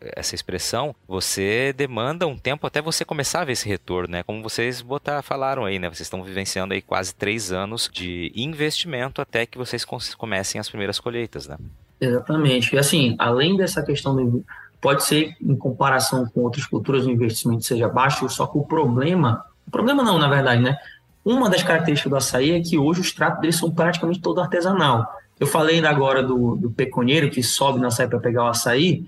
essa 0.00 0.34
expressão, 0.34 0.94
você 1.06 1.72
demanda 1.72 2.26
um 2.26 2.36
tempo 2.36 2.66
até 2.66 2.80
você 2.80 3.04
começar 3.04 3.42
a 3.42 3.44
ver 3.44 3.52
esse 3.52 3.68
retorno, 3.68 4.12
né? 4.12 4.22
Como 4.22 4.42
vocês 4.42 4.80
botar, 4.80 5.20
falaram 5.22 5.64
aí, 5.64 5.78
né? 5.78 5.88
Vocês 5.88 6.06
estão 6.06 6.22
vivenciando 6.22 6.72
aí 6.72 6.80
quase 6.80 7.14
três 7.14 7.52
anos 7.52 7.90
de 7.92 8.32
investimento 8.34 9.20
até 9.20 9.44
que 9.44 9.58
vocês 9.58 9.84
comecem 10.16 10.60
as 10.60 10.68
primeiras 10.68 11.00
colheitas, 11.00 11.46
né? 11.48 11.56
Exatamente. 12.00 12.74
E 12.74 12.78
assim, 12.78 13.14
além 13.18 13.56
dessa 13.56 13.82
questão 13.82 14.14
do. 14.14 14.44
Pode 14.80 15.02
ser, 15.04 15.34
em 15.40 15.56
comparação 15.56 16.26
com 16.26 16.42
outras 16.42 16.66
culturas, 16.66 17.06
o 17.06 17.10
investimento 17.10 17.64
seja 17.64 17.88
baixo, 17.88 18.28
só 18.28 18.46
que 18.46 18.58
o 18.58 18.62
problema. 18.62 19.42
O 19.66 19.70
problema 19.70 20.02
não, 20.02 20.18
na 20.18 20.28
verdade, 20.28 20.62
né? 20.62 20.76
Uma 21.24 21.48
das 21.48 21.62
características 21.62 22.10
do 22.10 22.16
açaí 22.16 22.50
é 22.50 22.60
que 22.60 22.76
hoje 22.76 23.00
os 23.00 23.10
tratos 23.10 23.40
deles 23.40 23.56
são 23.56 23.70
praticamente 23.70 24.20
todo 24.20 24.42
artesanal. 24.42 25.06
Eu 25.40 25.46
falei 25.46 25.76
ainda 25.76 25.88
agora 25.88 26.22
do, 26.22 26.54
do 26.54 26.70
peconeiro 26.70 27.30
que 27.30 27.42
sobe 27.42 27.80
na 27.80 27.88
açaí 27.88 28.06
para 28.06 28.20
pegar 28.20 28.44
o 28.44 28.48
açaí, 28.48 29.04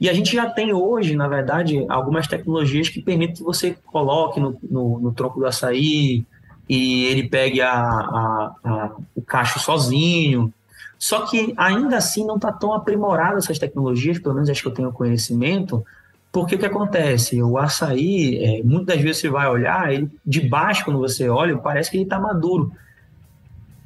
e 0.00 0.08
a 0.08 0.14
gente 0.14 0.34
já 0.34 0.48
tem 0.48 0.72
hoje, 0.72 1.14
na 1.14 1.28
verdade, 1.28 1.84
algumas 1.86 2.26
tecnologias 2.26 2.88
que 2.88 3.02
permitem 3.02 3.36
que 3.36 3.42
você 3.42 3.76
coloque 3.84 4.40
no, 4.40 4.58
no, 4.62 4.98
no 4.98 5.12
tronco 5.12 5.38
do 5.38 5.44
açaí 5.44 6.24
e 6.66 7.04
ele 7.04 7.28
pegue 7.28 7.60
a, 7.60 7.70
a, 7.70 8.54
a, 8.64 8.90
o 9.14 9.20
cacho 9.20 9.58
sozinho. 9.58 10.52
Só 11.00 11.24
que 11.24 11.54
ainda 11.56 11.96
assim 11.96 12.26
não 12.26 12.36
está 12.36 12.52
tão 12.52 12.74
aprimorado 12.74 13.38
essas 13.38 13.58
tecnologias, 13.58 14.18
pelo 14.18 14.34
menos 14.34 14.50
acho 14.50 14.60
que 14.60 14.68
eu 14.68 14.74
tenho 14.74 14.92
conhecimento, 14.92 15.82
porque 16.30 16.56
o 16.56 16.58
que 16.58 16.66
acontece? 16.66 17.42
O 17.42 17.56
açaí, 17.56 18.36
é, 18.36 18.62
muitas 18.62 19.00
vezes 19.00 19.22
você 19.22 19.30
vai 19.30 19.48
olhar, 19.48 19.90
ele 19.90 20.10
de 20.26 20.46
baixo, 20.46 20.84
quando 20.84 20.98
você 20.98 21.26
olha, 21.26 21.56
parece 21.56 21.90
que 21.90 21.96
ele 21.96 22.04
está 22.04 22.20
maduro. 22.20 22.70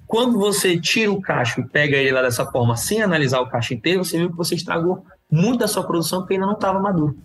Quando 0.08 0.36
você 0.38 0.76
tira 0.76 1.12
o 1.12 1.22
cacho 1.22 1.60
e 1.60 1.68
pega 1.68 1.96
ele 1.96 2.10
lá 2.10 2.20
dessa 2.20 2.44
forma, 2.46 2.76
sem 2.76 3.00
analisar 3.00 3.40
o 3.40 3.48
cacho 3.48 3.74
inteiro, 3.74 4.04
você 4.04 4.18
viu 4.18 4.30
que 4.30 4.36
você 4.36 4.56
estragou 4.56 5.06
muito 5.30 5.60
da 5.60 5.68
sua 5.68 5.84
produção 5.84 6.20
porque 6.20 6.34
ainda 6.34 6.46
não 6.46 6.54
estava 6.54 6.80
maduro. 6.80 7.16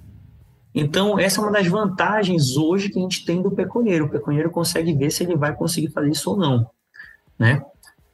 Então, 0.74 1.18
essa 1.18 1.42
é 1.42 1.44
uma 1.44 1.52
das 1.52 1.66
vantagens 1.66 2.56
hoje 2.56 2.90
que 2.90 3.00
a 3.00 3.02
gente 3.02 3.26
tem 3.26 3.42
do 3.42 3.50
peconheiro. 3.50 4.06
O 4.06 4.10
peconheiro 4.10 4.52
consegue 4.52 4.94
ver 4.94 5.10
se 5.10 5.24
ele 5.24 5.36
vai 5.36 5.56
conseguir 5.56 5.90
fazer 5.90 6.10
isso 6.10 6.30
ou 6.30 6.38
não. 6.38 6.70
Né? 7.40 7.64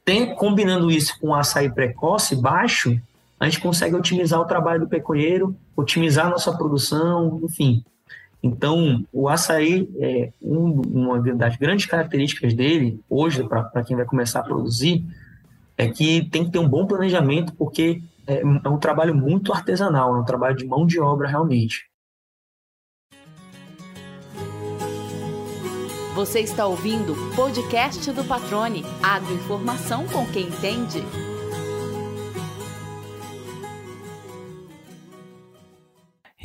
Tem, 0.06 0.36
combinando 0.36 0.88
isso 0.88 1.18
com 1.18 1.34
açaí 1.34 1.68
precoce 1.68 2.36
baixo, 2.36 2.96
a 3.40 3.44
gente 3.44 3.60
consegue 3.60 3.96
otimizar 3.96 4.40
o 4.40 4.44
trabalho 4.44 4.82
do 4.82 4.88
pecueiro, 4.88 5.56
otimizar 5.76 6.26
a 6.26 6.30
nossa 6.30 6.56
produção, 6.56 7.40
enfim. 7.42 7.84
Então, 8.40 9.04
o 9.12 9.28
açaí, 9.28 9.90
é 9.98 10.30
um, 10.40 10.80
uma 10.80 11.20
das 11.20 11.56
grandes 11.56 11.86
características 11.86 12.54
dele, 12.54 13.00
hoje, 13.10 13.42
para 13.42 13.82
quem 13.82 13.96
vai 13.96 14.06
começar 14.06 14.38
a 14.38 14.44
produzir, 14.44 15.04
é 15.76 15.88
que 15.88 16.24
tem 16.30 16.44
que 16.44 16.52
ter 16.52 16.60
um 16.60 16.68
bom 16.68 16.86
planejamento, 16.86 17.52
porque 17.54 18.00
é, 18.28 18.42
é 18.42 18.68
um 18.68 18.78
trabalho 18.78 19.12
muito 19.12 19.52
artesanal, 19.52 20.14
é 20.14 20.20
um 20.20 20.24
trabalho 20.24 20.56
de 20.56 20.64
mão 20.64 20.86
de 20.86 21.00
obra 21.00 21.26
realmente. 21.26 21.84
Você 26.16 26.40
está 26.40 26.66
ouvindo 26.66 27.12
o 27.12 27.36
podcast 27.36 28.10
do 28.10 28.24
Patrone. 28.24 28.82
Agroinformação 29.02 30.06
com 30.06 30.24
quem 30.28 30.46
entende. 30.46 31.04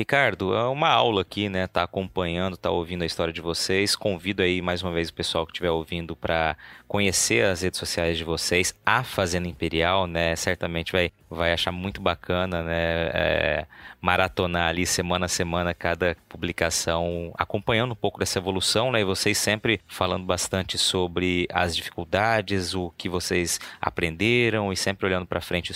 Ricardo, 0.01 0.55
é 0.55 0.67
uma 0.67 0.89
aula 0.89 1.21
aqui, 1.21 1.47
né? 1.47 1.67
Tá 1.67 1.83
acompanhando, 1.83 2.57
tá 2.57 2.71
ouvindo 2.71 3.03
a 3.03 3.05
história 3.05 3.31
de 3.31 3.39
vocês. 3.39 3.95
Convido 3.95 4.41
aí 4.41 4.59
mais 4.59 4.81
uma 4.81 4.91
vez 4.91 5.09
o 5.09 5.13
pessoal 5.13 5.45
que 5.45 5.51
estiver 5.51 5.69
ouvindo 5.69 6.15
para 6.15 6.57
conhecer 6.87 7.45
as 7.45 7.61
redes 7.61 7.79
sociais 7.79 8.17
de 8.17 8.23
vocês, 8.23 8.73
a 8.83 9.03
Fazenda 9.03 9.47
Imperial, 9.47 10.07
né? 10.07 10.35
Certamente 10.35 10.91
vai, 10.91 11.11
vai 11.29 11.53
achar 11.53 11.71
muito 11.71 12.01
bacana, 12.01 12.63
né? 12.63 13.11
É, 13.13 13.65
maratonar 14.01 14.69
ali 14.69 14.87
semana 14.87 15.27
a 15.27 15.29
semana 15.29 15.71
cada 15.71 16.17
publicação, 16.27 17.31
acompanhando 17.37 17.91
um 17.91 17.95
pouco 17.95 18.19
dessa 18.19 18.39
evolução, 18.39 18.91
né? 18.91 19.01
E 19.01 19.05
vocês 19.05 19.37
sempre 19.37 19.79
falando 19.87 20.25
bastante 20.25 20.79
sobre 20.79 21.47
as 21.53 21.75
dificuldades, 21.75 22.73
o 22.73 22.91
que 22.97 23.07
vocês 23.07 23.59
aprenderam 23.79 24.73
e 24.73 24.75
sempre 24.75 25.05
olhando 25.05 25.27
para 25.27 25.39
frente. 25.39 25.71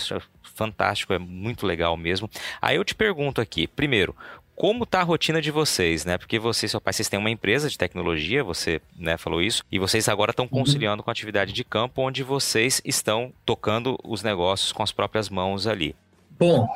Fantástico, 0.56 1.12
é 1.12 1.18
muito 1.18 1.66
legal 1.66 1.96
mesmo. 1.96 2.28
Aí 2.60 2.76
eu 2.76 2.84
te 2.84 2.94
pergunto 2.94 3.42
aqui, 3.42 3.66
primeiro, 3.66 4.16
como 4.56 4.84
está 4.84 5.00
a 5.00 5.04
rotina 5.04 5.40
de 5.42 5.50
vocês, 5.50 6.06
né? 6.06 6.16
Porque 6.16 6.38
você 6.38 6.64
e 6.64 6.68
seu 6.68 6.80
pai, 6.80 6.94
vocês 6.94 7.10
têm 7.10 7.20
uma 7.20 7.30
empresa 7.30 7.68
de 7.68 7.76
tecnologia, 7.76 8.42
você 8.42 8.80
né, 8.98 9.18
falou 9.18 9.42
isso, 9.42 9.62
e 9.70 9.78
vocês 9.78 10.08
agora 10.08 10.30
estão 10.30 10.46
uhum. 10.46 10.60
conciliando 10.60 11.02
com 11.02 11.10
a 11.10 11.12
atividade 11.12 11.52
de 11.52 11.62
campo, 11.62 12.00
onde 12.00 12.22
vocês 12.22 12.80
estão 12.84 13.30
tocando 13.44 13.98
os 14.02 14.22
negócios 14.22 14.72
com 14.72 14.82
as 14.82 14.90
próprias 14.90 15.28
mãos 15.28 15.66
ali. 15.66 15.94
Bom, 16.38 16.66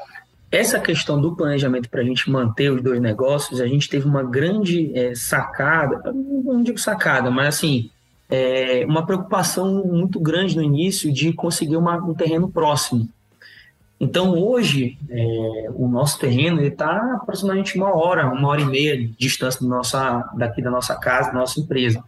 essa 0.53 0.79
questão 0.79 1.19
do 1.19 1.35
planejamento 1.35 1.89
para 1.89 2.03
a 2.03 2.05
gente 2.05 2.31
manter 2.31 2.71
os 2.71 2.83
dois 2.83 3.01
negócios, 3.01 3.63
a 3.63 3.67
gente 3.67 3.89
teve 3.89 4.07
uma 4.07 4.23
grande 4.23 4.93
é, 4.95 5.15
sacada, 5.15 6.13
não 6.13 6.63
digo 6.63 6.79
sacada, 6.79 7.31
mas 7.31 7.57
assim, 7.57 7.91
é, 8.29 8.85
uma 8.87 9.07
preocupação 9.07 9.85
muito 9.87 10.21
grande 10.21 10.55
no 10.55 10.63
início 10.63 11.11
de 11.11 11.33
conseguir 11.33 11.77
uma, 11.77 11.97
um 11.97 12.13
terreno 12.13 12.51
próximo. 12.51 13.09
Então, 14.01 14.33
hoje, 14.33 14.97
é, 15.11 15.71
o 15.75 15.87
nosso 15.87 16.19
terreno 16.19 16.63
está 16.63 17.17
aproximadamente 17.17 17.77
uma 17.77 17.95
hora, 17.95 18.33
uma 18.33 18.49
hora 18.49 18.63
e 18.63 18.65
meia 18.65 18.97
de 18.97 19.09
distância 19.09 19.65
nossa, 19.67 20.27
daqui 20.39 20.63
da 20.63 20.71
nossa 20.71 20.97
casa, 20.97 21.31
da 21.31 21.39
nossa 21.39 21.61
empresa. 21.61 22.03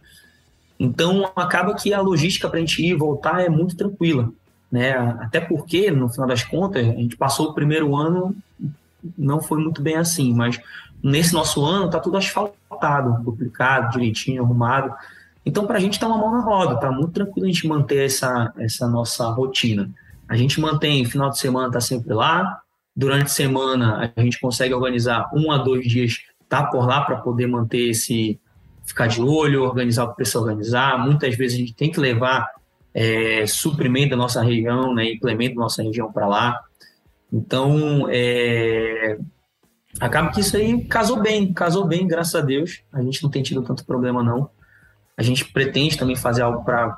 Então, 0.79 1.31
acaba 1.35 1.75
que 1.75 1.93
a 1.93 2.01
logística 2.01 2.49
para 2.49 2.57
a 2.57 2.59
gente 2.61 2.81
ir 2.81 2.89
e 2.89 2.95
voltar 2.95 3.41
é 3.41 3.49
muito 3.49 3.75
tranquila. 3.77 4.31
Né? 4.71 4.91
Até 4.91 5.39
porque, 5.39 5.91
no 5.91 6.09
final 6.09 6.27
das 6.27 6.43
contas, 6.43 6.83
a 6.83 6.93
gente 6.93 7.15
passou 7.15 7.49
o 7.49 7.53
primeiro 7.53 7.95
ano, 7.95 8.35
não 9.15 9.39
foi 9.39 9.61
muito 9.61 9.79
bem 9.79 9.95
assim, 9.95 10.33
mas 10.33 10.59
nesse 11.01 11.31
nosso 11.31 11.63
ano 11.63 11.85
está 11.85 11.99
tudo 11.99 12.17
asfaltado, 12.17 13.23
duplicado, 13.23 13.91
direitinho, 13.91 14.43
arrumado. 14.43 14.91
Então, 15.45 15.67
para 15.67 15.77
a 15.77 15.79
gente 15.79 15.93
está 15.93 16.07
uma 16.07 16.17
mão 16.17 16.31
na 16.31 16.41
roda, 16.41 16.73
está 16.73 16.91
muito 16.91 17.11
tranquilo 17.11 17.45
a 17.45 17.51
gente 17.51 17.67
manter 17.67 18.05
essa, 18.05 18.51
essa 18.57 18.87
nossa 18.87 19.29
rotina. 19.29 19.91
A 20.33 20.35
gente 20.35 20.59
mantém, 20.59 21.05
final 21.05 21.29
de 21.29 21.37
semana 21.37 21.67
está 21.67 21.79
sempre 21.79 22.11
lá, 22.11 22.59
durante 22.95 23.25
a 23.25 23.29
semana 23.29 24.11
a 24.15 24.19
gente 24.19 24.39
consegue 24.39 24.73
organizar 24.73 25.29
um 25.31 25.51
a 25.51 25.59
dois 25.59 25.87
dias, 25.87 26.23
tá 26.49 26.65
por 26.65 26.87
lá 26.87 27.01
para 27.01 27.17
poder 27.17 27.45
manter 27.45 27.89
esse, 27.89 28.41
ficar 28.83 29.05
de 29.05 29.21
olho, 29.21 29.61
organizar 29.61 30.05
o 30.05 30.09
que 30.09 30.15
precisa 30.15 30.39
organizar. 30.39 30.97
Muitas 30.97 31.37
vezes 31.37 31.55
a 31.55 31.59
gente 31.59 31.75
tem 31.75 31.91
que 31.91 31.99
levar 31.99 32.49
é, 32.95 33.45
suprimento 33.45 34.09
da 34.09 34.15
nossa 34.15 34.41
região, 34.41 34.91
né, 34.95 35.11
implemento 35.11 35.53
da 35.53 35.61
nossa 35.61 35.83
região 35.83 36.11
para 36.11 36.25
lá. 36.25 36.59
Então, 37.31 38.07
é, 38.09 39.19
acaba 39.99 40.31
que 40.31 40.39
isso 40.39 40.57
aí 40.57 40.83
casou 40.85 41.21
bem, 41.21 41.53
casou 41.53 41.85
bem, 41.85 42.07
graças 42.07 42.33
a 42.33 42.41
Deus. 42.41 42.81
A 42.91 43.03
gente 43.03 43.21
não 43.21 43.29
tem 43.29 43.43
tido 43.43 43.61
tanto 43.61 43.85
problema, 43.85 44.23
não. 44.23 44.49
A 45.15 45.21
gente 45.21 45.45
pretende 45.45 45.95
também 45.95 46.15
fazer 46.15 46.41
algo 46.41 46.65
para 46.65 46.97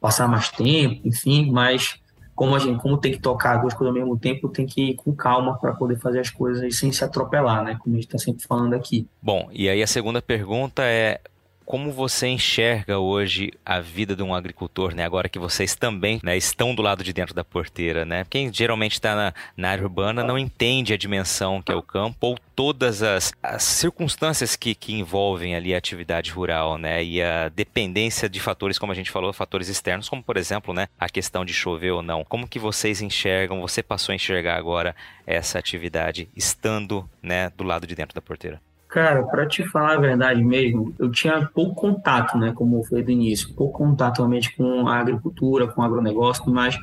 passar 0.00 0.28
mais 0.28 0.48
tempo, 0.48 1.00
enfim, 1.08 1.50
mas 1.50 2.05
como 2.36 2.54
a 2.54 2.58
gente, 2.58 2.80
como 2.80 2.98
tem 2.98 3.12
que 3.12 3.18
tocar 3.18 3.56
duas 3.56 3.72
coisas 3.72 3.88
ao 3.88 3.98
mesmo 3.98 4.16
tempo, 4.18 4.50
tem 4.50 4.66
que 4.66 4.90
ir 4.90 4.94
com 4.94 5.12
calma 5.14 5.58
para 5.58 5.72
poder 5.72 5.98
fazer 5.98 6.20
as 6.20 6.28
coisas 6.28 6.78
sem 6.78 6.92
se 6.92 7.02
atropelar, 7.02 7.64
né? 7.64 7.78
Como 7.80 7.96
a 7.96 7.98
gente 7.98 8.06
está 8.06 8.18
sempre 8.18 8.46
falando 8.46 8.74
aqui. 8.74 9.08
Bom, 9.22 9.48
e 9.50 9.70
aí 9.70 9.82
a 9.82 9.86
segunda 9.86 10.20
pergunta 10.20 10.82
é 10.84 11.18
como 11.66 11.90
você 11.90 12.28
enxerga 12.28 13.00
hoje 13.00 13.52
a 13.64 13.80
vida 13.80 14.14
de 14.14 14.22
um 14.22 14.32
agricultor, 14.32 14.94
né? 14.94 15.04
Agora 15.04 15.28
que 15.28 15.38
vocês 15.38 15.74
também 15.74 16.20
né, 16.22 16.36
estão 16.36 16.72
do 16.72 16.80
lado 16.80 17.02
de 17.02 17.12
dentro 17.12 17.34
da 17.34 17.42
porteira, 17.42 18.04
né? 18.04 18.24
Quem 18.30 18.52
geralmente 18.52 18.92
está 18.92 19.16
na, 19.16 19.34
na, 19.56 19.70
área 19.70 19.82
urbana 19.82 20.22
não 20.22 20.38
entende 20.38 20.94
a 20.94 20.96
dimensão 20.96 21.60
que 21.60 21.72
é 21.72 21.74
o 21.74 21.82
campo 21.82 22.28
ou 22.28 22.38
todas 22.54 23.02
as, 23.02 23.34
as 23.42 23.64
circunstâncias 23.64 24.54
que, 24.54 24.76
que, 24.76 24.94
envolvem 24.94 25.56
ali 25.56 25.74
a 25.74 25.78
atividade 25.78 26.30
rural, 26.30 26.78
né? 26.78 27.02
E 27.02 27.20
a 27.20 27.48
dependência 27.48 28.28
de 28.28 28.38
fatores, 28.38 28.78
como 28.78 28.92
a 28.92 28.94
gente 28.94 29.10
falou, 29.10 29.32
fatores 29.32 29.68
externos, 29.68 30.08
como 30.08 30.22
por 30.22 30.36
exemplo, 30.36 30.72
né? 30.72 30.86
A 30.96 31.08
questão 31.08 31.44
de 31.44 31.52
chover 31.52 31.90
ou 31.90 32.00
não. 32.00 32.24
Como 32.24 32.46
que 32.46 32.60
vocês 32.60 33.02
enxergam? 33.02 33.60
Você 33.60 33.82
passou 33.82 34.12
a 34.12 34.16
enxergar 34.16 34.56
agora 34.56 34.94
essa 35.26 35.58
atividade 35.58 36.28
estando, 36.36 37.08
né? 37.20 37.50
Do 37.56 37.64
lado 37.64 37.88
de 37.88 37.96
dentro 37.96 38.14
da 38.14 38.22
porteira? 38.22 38.60
Cara, 38.96 39.24
para 39.24 39.44
te 39.44 39.62
falar 39.62 39.92
a 39.92 40.00
verdade 40.00 40.42
mesmo, 40.42 40.94
eu 40.98 41.10
tinha 41.10 41.46
pouco 41.52 41.74
contato, 41.74 42.38
né, 42.38 42.54
como 42.54 42.82
foi 42.82 43.02
do 43.02 43.10
início, 43.10 43.52
pouco 43.52 43.76
contato 43.76 44.20
realmente 44.20 44.56
com 44.56 44.88
a 44.88 44.98
agricultura, 44.98 45.66
com 45.66 45.82
o 45.82 45.84
agronegócio, 45.84 46.50
mas 46.50 46.78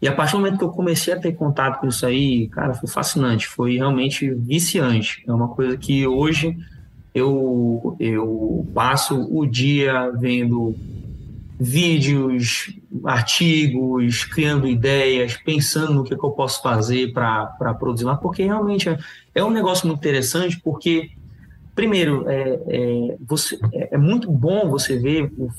e 0.00 0.08
a 0.08 0.14
partir 0.14 0.32
do 0.32 0.38
momento 0.38 0.56
que 0.56 0.64
eu 0.64 0.70
comecei 0.70 1.12
a 1.12 1.20
ter 1.20 1.32
contato 1.32 1.78
com 1.78 1.86
isso 1.86 2.06
aí, 2.06 2.48
cara, 2.48 2.72
foi 2.72 2.88
fascinante, 2.88 3.46
foi 3.46 3.76
realmente 3.76 4.32
viciante. 4.32 5.22
É 5.26 5.32
uma 5.34 5.48
coisa 5.48 5.76
que 5.76 6.06
hoje 6.06 6.56
eu 7.14 7.94
eu 8.00 8.66
passo 8.72 9.28
o 9.30 9.44
dia 9.44 10.10
vendo 10.12 10.74
vídeos, 11.60 12.74
artigos, 13.04 14.24
criando 14.24 14.66
ideias, 14.66 15.36
pensando 15.36 15.92
no 15.92 16.04
que, 16.04 16.16
que 16.16 16.24
eu 16.24 16.30
posso 16.30 16.62
fazer 16.62 17.12
para 17.12 17.74
produzir 17.78 18.06
lá, 18.06 18.16
porque 18.16 18.44
realmente 18.44 18.88
é, 18.88 18.98
é 19.34 19.44
um 19.44 19.50
negócio 19.50 19.86
muito 19.86 19.98
interessante, 19.98 20.58
porque 20.58 21.19
primeiro, 21.80 22.28
é, 22.28 22.60
é, 22.68 23.16
você, 23.26 23.58
é, 23.72 23.94
é 23.94 23.96
muito 23.96 24.30
bom 24.30 24.68
você 24.68 24.98
ver 24.98 25.32
o, 25.38 25.50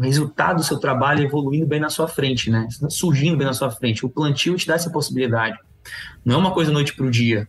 resultado 0.00 0.56
do 0.56 0.64
seu 0.64 0.76
trabalho 0.76 1.22
evoluindo 1.22 1.66
bem 1.66 1.78
na 1.78 1.88
sua 1.88 2.08
frente, 2.08 2.50
né? 2.50 2.66
Surgindo 2.88 3.36
bem 3.36 3.46
na 3.46 3.52
sua 3.52 3.70
frente. 3.70 4.04
O 4.04 4.08
plantio 4.08 4.56
te 4.56 4.66
dá 4.66 4.74
essa 4.74 4.90
possibilidade. 4.90 5.56
Não 6.24 6.34
é 6.34 6.38
uma 6.38 6.50
coisa 6.50 6.72
noite 6.72 6.94
para 6.96 7.06
o 7.06 7.10
dia. 7.10 7.46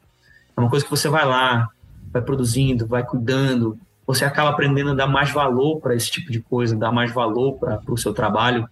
É 0.55 0.59
uma 0.59 0.69
coisa 0.69 0.85
que 0.85 0.91
você 0.91 1.09
vai 1.09 1.25
lá, 1.25 1.69
vai 2.11 2.21
produzindo, 2.21 2.85
vai 2.85 3.03
cuidando. 3.03 3.79
Você 4.05 4.25
acaba 4.25 4.49
aprendendo 4.49 4.91
a 4.91 4.93
dar 4.93 5.07
mais 5.07 5.31
valor 5.31 5.79
para 5.79 5.95
esse 5.95 6.11
tipo 6.11 6.31
de 6.31 6.39
coisa, 6.39 6.75
dar 6.75 6.91
mais 6.91 7.11
valor 7.11 7.53
para 7.53 7.81
o 7.87 7.97
seu 7.97 8.13
trabalho 8.13 8.69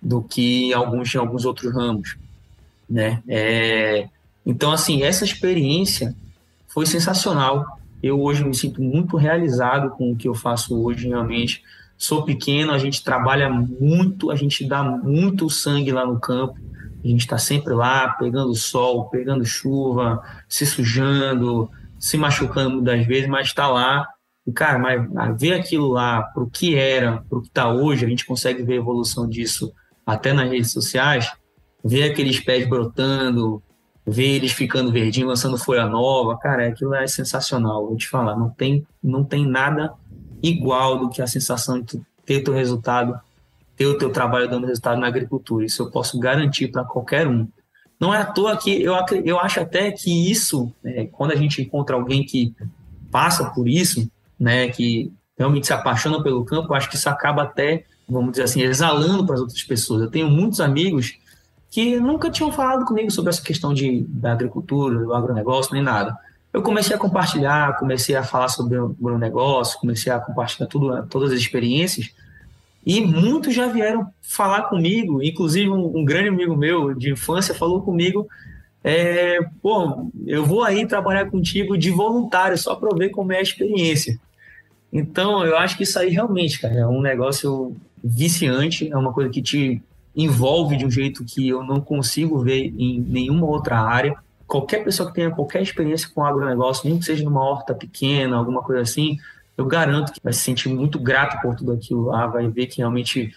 do 0.00 0.22
que 0.22 0.72
alguns 0.72 1.14
em 1.14 1.18
alguns 1.18 1.44
outros 1.44 1.74
ramos, 1.74 2.16
né? 2.88 3.20
É, 3.28 4.08
então, 4.46 4.72
assim, 4.72 5.02
essa 5.02 5.24
experiência 5.24 6.14
foi 6.68 6.86
sensacional 6.86 7.77
eu 8.02 8.20
hoje 8.20 8.44
me 8.44 8.54
sinto 8.54 8.82
muito 8.82 9.16
realizado 9.16 9.90
com 9.90 10.12
o 10.12 10.16
que 10.16 10.28
eu 10.28 10.34
faço 10.34 10.80
hoje, 10.80 11.08
realmente. 11.08 11.62
Sou 11.96 12.24
pequeno, 12.24 12.72
a 12.72 12.78
gente 12.78 13.02
trabalha 13.02 13.50
muito, 13.50 14.30
a 14.30 14.36
gente 14.36 14.64
dá 14.64 14.82
muito 14.84 15.50
sangue 15.50 15.90
lá 15.90 16.06
no 16.06 16.20
campo. 16.20 16.56
A 17.02 17.06
gente 17.06 17.20
está 17.20 17.38
sempre 17.38 17.74
lá, 17.74 18.10
pegando 18.10 18.54
sol, 18.54 19.08
pegando 19.08 19.44
chuva, 19.44 20.22
se 20.48 20.64
sujando, 20.66 21.70
se 21.98 22.16
machucando 22.16 22.70
muitas 22.70 23.06
vezes, 23.06 23.28
mas 23.28 23.48
está 23.48 23.68
lá. 23.68 24.06
E, 24.46 24.52
cara, 24.52 24.78
mas 24.78 25.40
ver 25.40 25.54
aquilo 25.54 25.88
lá 25.88 26.22
para 26.22 26.42
o 26.42 26.50
que 26.50 26.74
era, 26.74 27.24
para 27.28 27.38
o 27.38 27.42
que 27.42 27.48
está 27.48 27.68
hoje, 27.68 28.04
a 28.04 28.08
gente 28.08 28.24
consegue 28.24 28.62
ver 28.62 28.74
a 28.74 28.76
evolução 28.76 29.28
disso 29.28 29.72
até 30.06 30.32
nas 30.32 30.48
redes 30.50 30.72
sociais, 30.72 31.30
ver 31.84 32.10
aqueles 32.10 32.40
pés 32.40 32.66
brotando, 32.68 33.62
ver 34.08 34.36
eles 34.36 34.52
ficando 34.52 34.90
verdinho, 34.90 35.26
lançando 35.26 35.58
folha 35.58 35.86
nova, 35.86 36.38
cara, 36.38 36.66
aquilo 36.66 36.94
é 36.94 37.06
sensacional, 37.06 37.86
vou 37.86 37.96
te 37.96 38.08
falar, 38.08 38.36
não 38.36 38.48
tem, 38.48 38.86
não 39.02 39.22
tem 39.22 39.46
nada 39.46 39.92
igual 40.42 40.98
do 40.98 41.10
que 41.10 41.20
a 41.20 41.26
sensação 41.26 41.80
de 41.80 42.00
ter 42.24 42.38
o 42.38 42.44
teu 42.44 42.54
resultado, 42.54 43.18
ter 43.76 43.86
o 43.86 43.98
teu 43.98 44.10
trabalho 44.10 44.48
dando 44.48 44.66
resultado 44.66 45.00
na 45.00 45.06
agricultura, 45.06 45.64
isso 45.64 45.82
eu 45.82 45.90
posso 45.90 46.18
garantir 46.18 46.68
para 46.68 46.84
qualquer 46.84 47.26
um. 47.26 47.46
Não 48.00 48.14
é 48.14 48.18
à 48.18 48.24
toa 48.24 48.56
que 48.56 48.82
eu, 48.82 48.94
eu 49.24 49.38
acho 49.40 49.60
até 49.60 49.90
que 49.90 50.30
isso, 50.30 50.72
é, 50.84 51.06
quando 51.06 51.32
a 51.32 51.36
gente 51.36 51.60
encontra 51.60 51.96
alguém 51.96 52.24
que 52.24 52.54
passa 53.10 53.50
por 53.50 53.68
isso, 53.68 54.10
né, 54.38 54.68
que 54.68 55.12
realmente 55.36 55.66
se 55.66 55.72
apaixona 55.72 56.22
pelo 56.22 56.44
campo, 56.44 56.72
eu 56.72 56.76
acho 56.76 56.88
que 56.88 56.96
isso 56.96 57.08
acaba 57.08 57.42
até, 57.42 57.84
vamos 58.08 58.32
dizer 58.32 58.44
assim, 58.44 58.62
exalando 58.62 59.26
para 59.26 59.34
as 59.34 59.40
outras 59.40 59.62
pessoas. 59.62 60.02
Eu 60.02 60.10
tenho 60.10 60.28
muitos 60.28 60.60
amigos 60.60 61.18
que 61.70 61.98
nunca 62.00 62.30
tinham 62.30 62.50
falado 62.50 62.84
comigo 62.84 63.10
sobre 63.10 63.30
essa 63.30 63.42
questão 63.42 63.74
de, 63.74 64.04
da 64.08 64.32
agricultura, 64.32 64.98
do 64.98 65.14
agronegócio, 65.14 65.74
nem 65.74 65.82
nada. 65.82 66.16
Eu 66.52 66.62
comecei 66.62 66.96
a 66.96 66.98
compartilhar, 66.98 67.78
comecei 67.78 68.16
a 68.16 68.22
falar 68.22 68.48
sobre 68.48 68.78
o 68.78 68.96
agronegócio, 69.00 69.78
comecei 69.78 70.10
a 70.10 70.18
compartilhar 70.18 70.66
tudo, 70.66 71.06
todas 71.06 71.32
as 71.32 71.38
experiências, 71.38 72.10
e 72.86 73.02
muitos 73.02 73.54
já 73.54 73.66
vieram 73.66 74.10
falar 74.22 74.62
comigo, 74.62 75.22
inclusive 75.22 75.68
um, 75.68 75.98
um 75.98 76.04
grande 76.04 76.28
amigo 76.28 76.56
meu 76.56 76.94
de 76.94 77.10
infância 77.10 77.54
falou 77.54 77.82
comigo, 77.82 78.26
é, 78.82 79.40
pô, 79.60 80.10
eu 80.26 80.46
vou 80.46 80.64
aí 80.64 80.86
trabalhar 80.86 81.30
contigo 81.30 81.76
de 81.76 81.90
voluntário, 81.90 82.56
só 82.56 82.74
para 82.74 82.96
ver 82.96 83.10
como 83.10 83.32
é 83.32 83.38
a 83.38 83.42
experiência. 83.42 84.18
Então, 84.90 85.44
eu 85.44 85.58
acho 85.58 85.76
que 85.76 85.82
isso 85.82 85.98
aí 85.98 86.08
realmente, 86.08 86.58
cara, 86.58 86.74
é 86.74 86.86
um 86.86 87.02
negócio 87.02 87.76
viciante, 88.02 88.90
é 88.90 88.96
uma 88.96 89.12
coisa 89.12 89.28
que 89.28 89.42
te 89.42 89.82
envolve 90.18 90.76
de 90.76 90.84
um 90.84 90.90
jeito 90.90 91.24
que 91.24 91.48
eu 91.48 91.62
não 91.62 91.80
consigo 91.80 92.40
ver 92.40 92.74
em 92.76 93.00
nenhuma 93.00 93.46
outra 93.46 93.80
área. 93.80 94.16
Qualquer 94.48 94.82
pessoa 94.82 95.08
que 95.08 95.14
tenha 95.14 95.30
qualquer 95.30 95.62
experiência 95.62 96.10
com 96.12 96.24
agronegócio, 96.24 96.88
nem 96.88 96.98
que 96.98 97.04
seja 97.04 97.22
numa 97.22 97.40
horta 97.40 97.72
pequena, 97.72 98.36
alguma 98.36 98.60
coisa 98.60 98.82
assim, 98.82 99.16
eu 99.56 99.64
garanto 99.64 100.12
que 100.12 100.20
vai 100.22 100.32
se 100.32 100.40
sentir 100.40 100.68
muito 100.70 100.98
grato 100.98 101.40
por 101.40 101.54
tudo 101.54 101.70
aquilo 101.72 102.06
lá, 102.06 102.26
vai 102.26 102.48
ver 102.48 102.66
que 102.66 102.78
realmente 102.78 103.32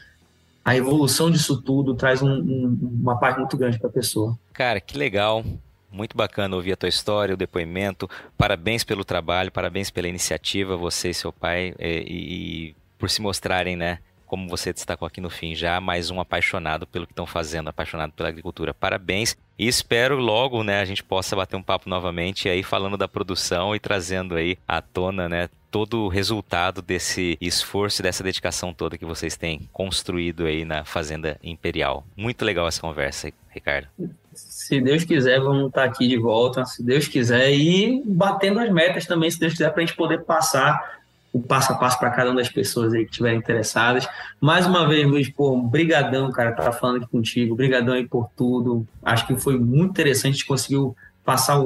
a 0.65 0.75
evolução 0.75 1.29
disso 1.29 1.61
tudo 1.61 1.93
traz 1.93 2.23
um, 2.23 2.31
um, 2.31 2.99
uma 3.01 3.15
parte 3.17 3.37
muito 3.37 3.55
grande 3.55 3.77
para 3.77 3.89
a 3.89 3.93
pessoa. 3.93 4.35
Cara, 4.51 4.81
que 4.81 4.97
legal. 4.97 5.45
Muito 5.91 6.15
bacana 6.15 6.55
ouvir 6.55 6.71
a 6.71 6.77
tua 6.77 6.87
história, 6.89 7.35
o 7.35 7.37
depoimento. 7.37 8.09
Parabéns 8.37 8.83
pelo 8.83 9.03
trabalho, 9.03 9.51
parabéns 9.51 9.91
pela 9.91 10.07
iniciativa, 10.07 10.77
você 10.77 11.09
e 11.09 11.13
seu 11.13 11.33
pai, 11.33 11.75
e, 11.77 11.83
é, 11.83 12.03
e 12.07 12.75
por 12.97 13.09
se 13.09 13.21
mostrarem, 13.21 13.75
né? 13.75 13.99
Como 14.31 14.47
você 14.47 14.71
destacou 14.71 15.05
aqui 15.05 15.19
no 15.19 15.29
fim, 15.29 15.53
já 15.53 15.81
mais 15.81 16.09
um 16.09 16.21
apaixonado 16.21 16.87
pelo 16.87 17.05
que 17.05 17.11
estão 17.11 17.25
fazendo, 17.25 17.67
apaixonado 17.67 18.13
pela 18.13 18.29
agricultura. 18.29 18.73
Parabéns 18.73 19.35
e 19.59 19.67
espero 19.67 20.15
logo, 20.15 20.63
né, 20.63 20.79
a 20.79 20.85
gente 20.85 21.03
possa 21.03 21.35
bater 21.35 21.57
um 21.57 21.61
papo 21.61 21.89
novamente 21.89 22.47
aí 22.47 22.63
falando 22.63 22.95
da 22.95 23.09
produção 23.09 23.75
e 23.75 23.79
trazendo 23.79 24.35
aí 24.35 24.57
à 24.65 24.81
tona, 24.81 25.27
né, 25.27 25.49
todo 25.69 26.05
o 26.05 26.07
resultado 26.07 26.81
desse 26.81 27.37
esforço 27.41 28.01
e 28.01 28.03
dessa 28.03 28.23
dedicação 28.23 28.73
toda 28.73 28.97
que 28.97 29.03
vocês 29.03 29.35
têm 29.35 29.67
construído 29.73 30.45
aí 30.45 30.63
na 30.63 30.85
Fazenda 30.85 31.37
Imperial. 31.43 32.05
Muito 32.15 32.45
legal 32.45 32.65
essa 32.69 32.79
conversa, 32.79 33.33
Ricardo. 33.49 33.89
Se 34.33 34.79
Deus 34.79 35.03
quiser, 35.03 35.41
vamos 35.41 35.67
estar 35.67 35.83
aqui 35.83 36.07
de 36.07 36.17
volta, 36.17 36.63
se 36.63 36.81
Deus 36.81 37.05
quiser, 37.05 37.51
e 37.51 38.01
batendo 38.05 38.61
as 38.61 38.71
metas 38.71 39.05
também, 39.05 39.29
se 39.29 39.37
Deus 39.37 39.51
quiser, 39.51 39.71
para 39.71 39.83
a 39.83 39.85
gente 39.85 39.97
poder 39.97 40.23
passar 40.23 41.00
o 41.33 41.41
passo 41.41 41.71
a 41.71 41.75
passo 41.75 41.97
para 41.97 42.11
cada 42.11 42.29
uma 42.29 42.37
das 42.37 42.49
pessoas 42.49 42.93
aí 42.93 43.05
que 43.05 43.11
estiverem 43.11 43.39
interessadas. 43.39 44.07
Mais 44.39 44.65
uma 44.65 44.87
vez, 44.87 45.07
Luiz, 45.07 45.29
pô, 45.29 45.57
brigadão, 45.61 46.31
cara, 46.31 46.51
estar 46.51 46.71
falando 46.73 46.97
aqui 46.97 47.07
contigo, 47.11 47.55
brigadão 47.55 47.93
aí 47.93 48.05
por 48.05 48.29
tudo. 48.35 48.85
Acho 49.01 49.25
que 49.25 49.35
foi 49.35 49.57
muito 49.57 49.91
interessante, 49.91 50.33
a 50.33 50.37
gente 50.37 50.45
conseguiu 50.45 50.95
passar 51.23 51.61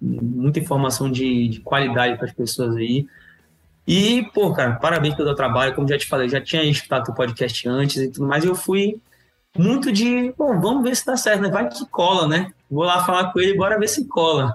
muita 0.00 0.60
informação 0.60 1.10
de, 1.10 1.48
de 1.48 1.60
qualidade 1.60 2.16
para 2.16 2.26
as 2.26 2.32
pessoas 2.32 2.76
aí. 2.76 3.06
E, 3.86 4.22
pô, 4.34 4.52
cara, 4.52 4.74
parabéns 4.74 5.14
pelo 5.14 5.34
trabalho. 5.34 5.74
Como 5.74 5.88
já 5.88 5.98
te 5.98 6.06
falei, 6.06 6.28
já 6.28 6.40
tinha 6.40 6.62
escutado 6.62 7.08
o 7.08 7.14
podcast 7.14 7.68
antes 7.68 7.96
e 7.96 8.10
tudo 8.10 8.26
mais. 8.26 8.44
Eu 8.44 8.54
fui 8.54 9.00
muito 9.56 9.90
de, 9.90 10.32
bom, 10.36 10.60
vamos 10.60 10.82
ver 10.82 10.94
se 10.94 11.06
dá 11.06 11.16
certo, 11.16 11.40
né? 11.40 11.48
Vai 11.48 11.68
que 11.68 11.86
cola, 11.86 12.28
né? 12.28 12.52
Vou 12.70 12.84
lá 12.84 13.04
falar 13.04 13.32
com 13.32 13.40
ele, 13.40 13.56
bora 13.56 13.78
ver 13.78 13.88
se 13.88 14.06
cola. 14.06 14.54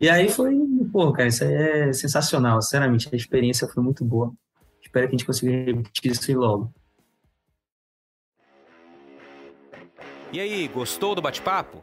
E 0.00 0.08
aí 0.08 0.28
foi, 0.28 0.54
pô, 0.92 1.12
cara, 1.12 1.28
isso 1.28 1.42
é 1.44 1.92
sensacional. 1.92 2.62
Sinceramente, 2.62 3.08
a 3.12 3.16
experiência 3.16 3.66
foi 3.66 3.82
muito 3.82 4.04
boa. 4.04 4.32
Espero 4.80 5.08
que 5.08 5.14
a 5.14 5.18
gente 5.18 5.26
consiga 5.26 5.50
repetir 5.50 6.12
isso 6.12 6.38
logo. 6.38 6.72
E 10.32 10.38
aí, 10.38 10.68
gostou 10.68 11.14
do 11.14 11.22
bate-papo? 11.22 11.82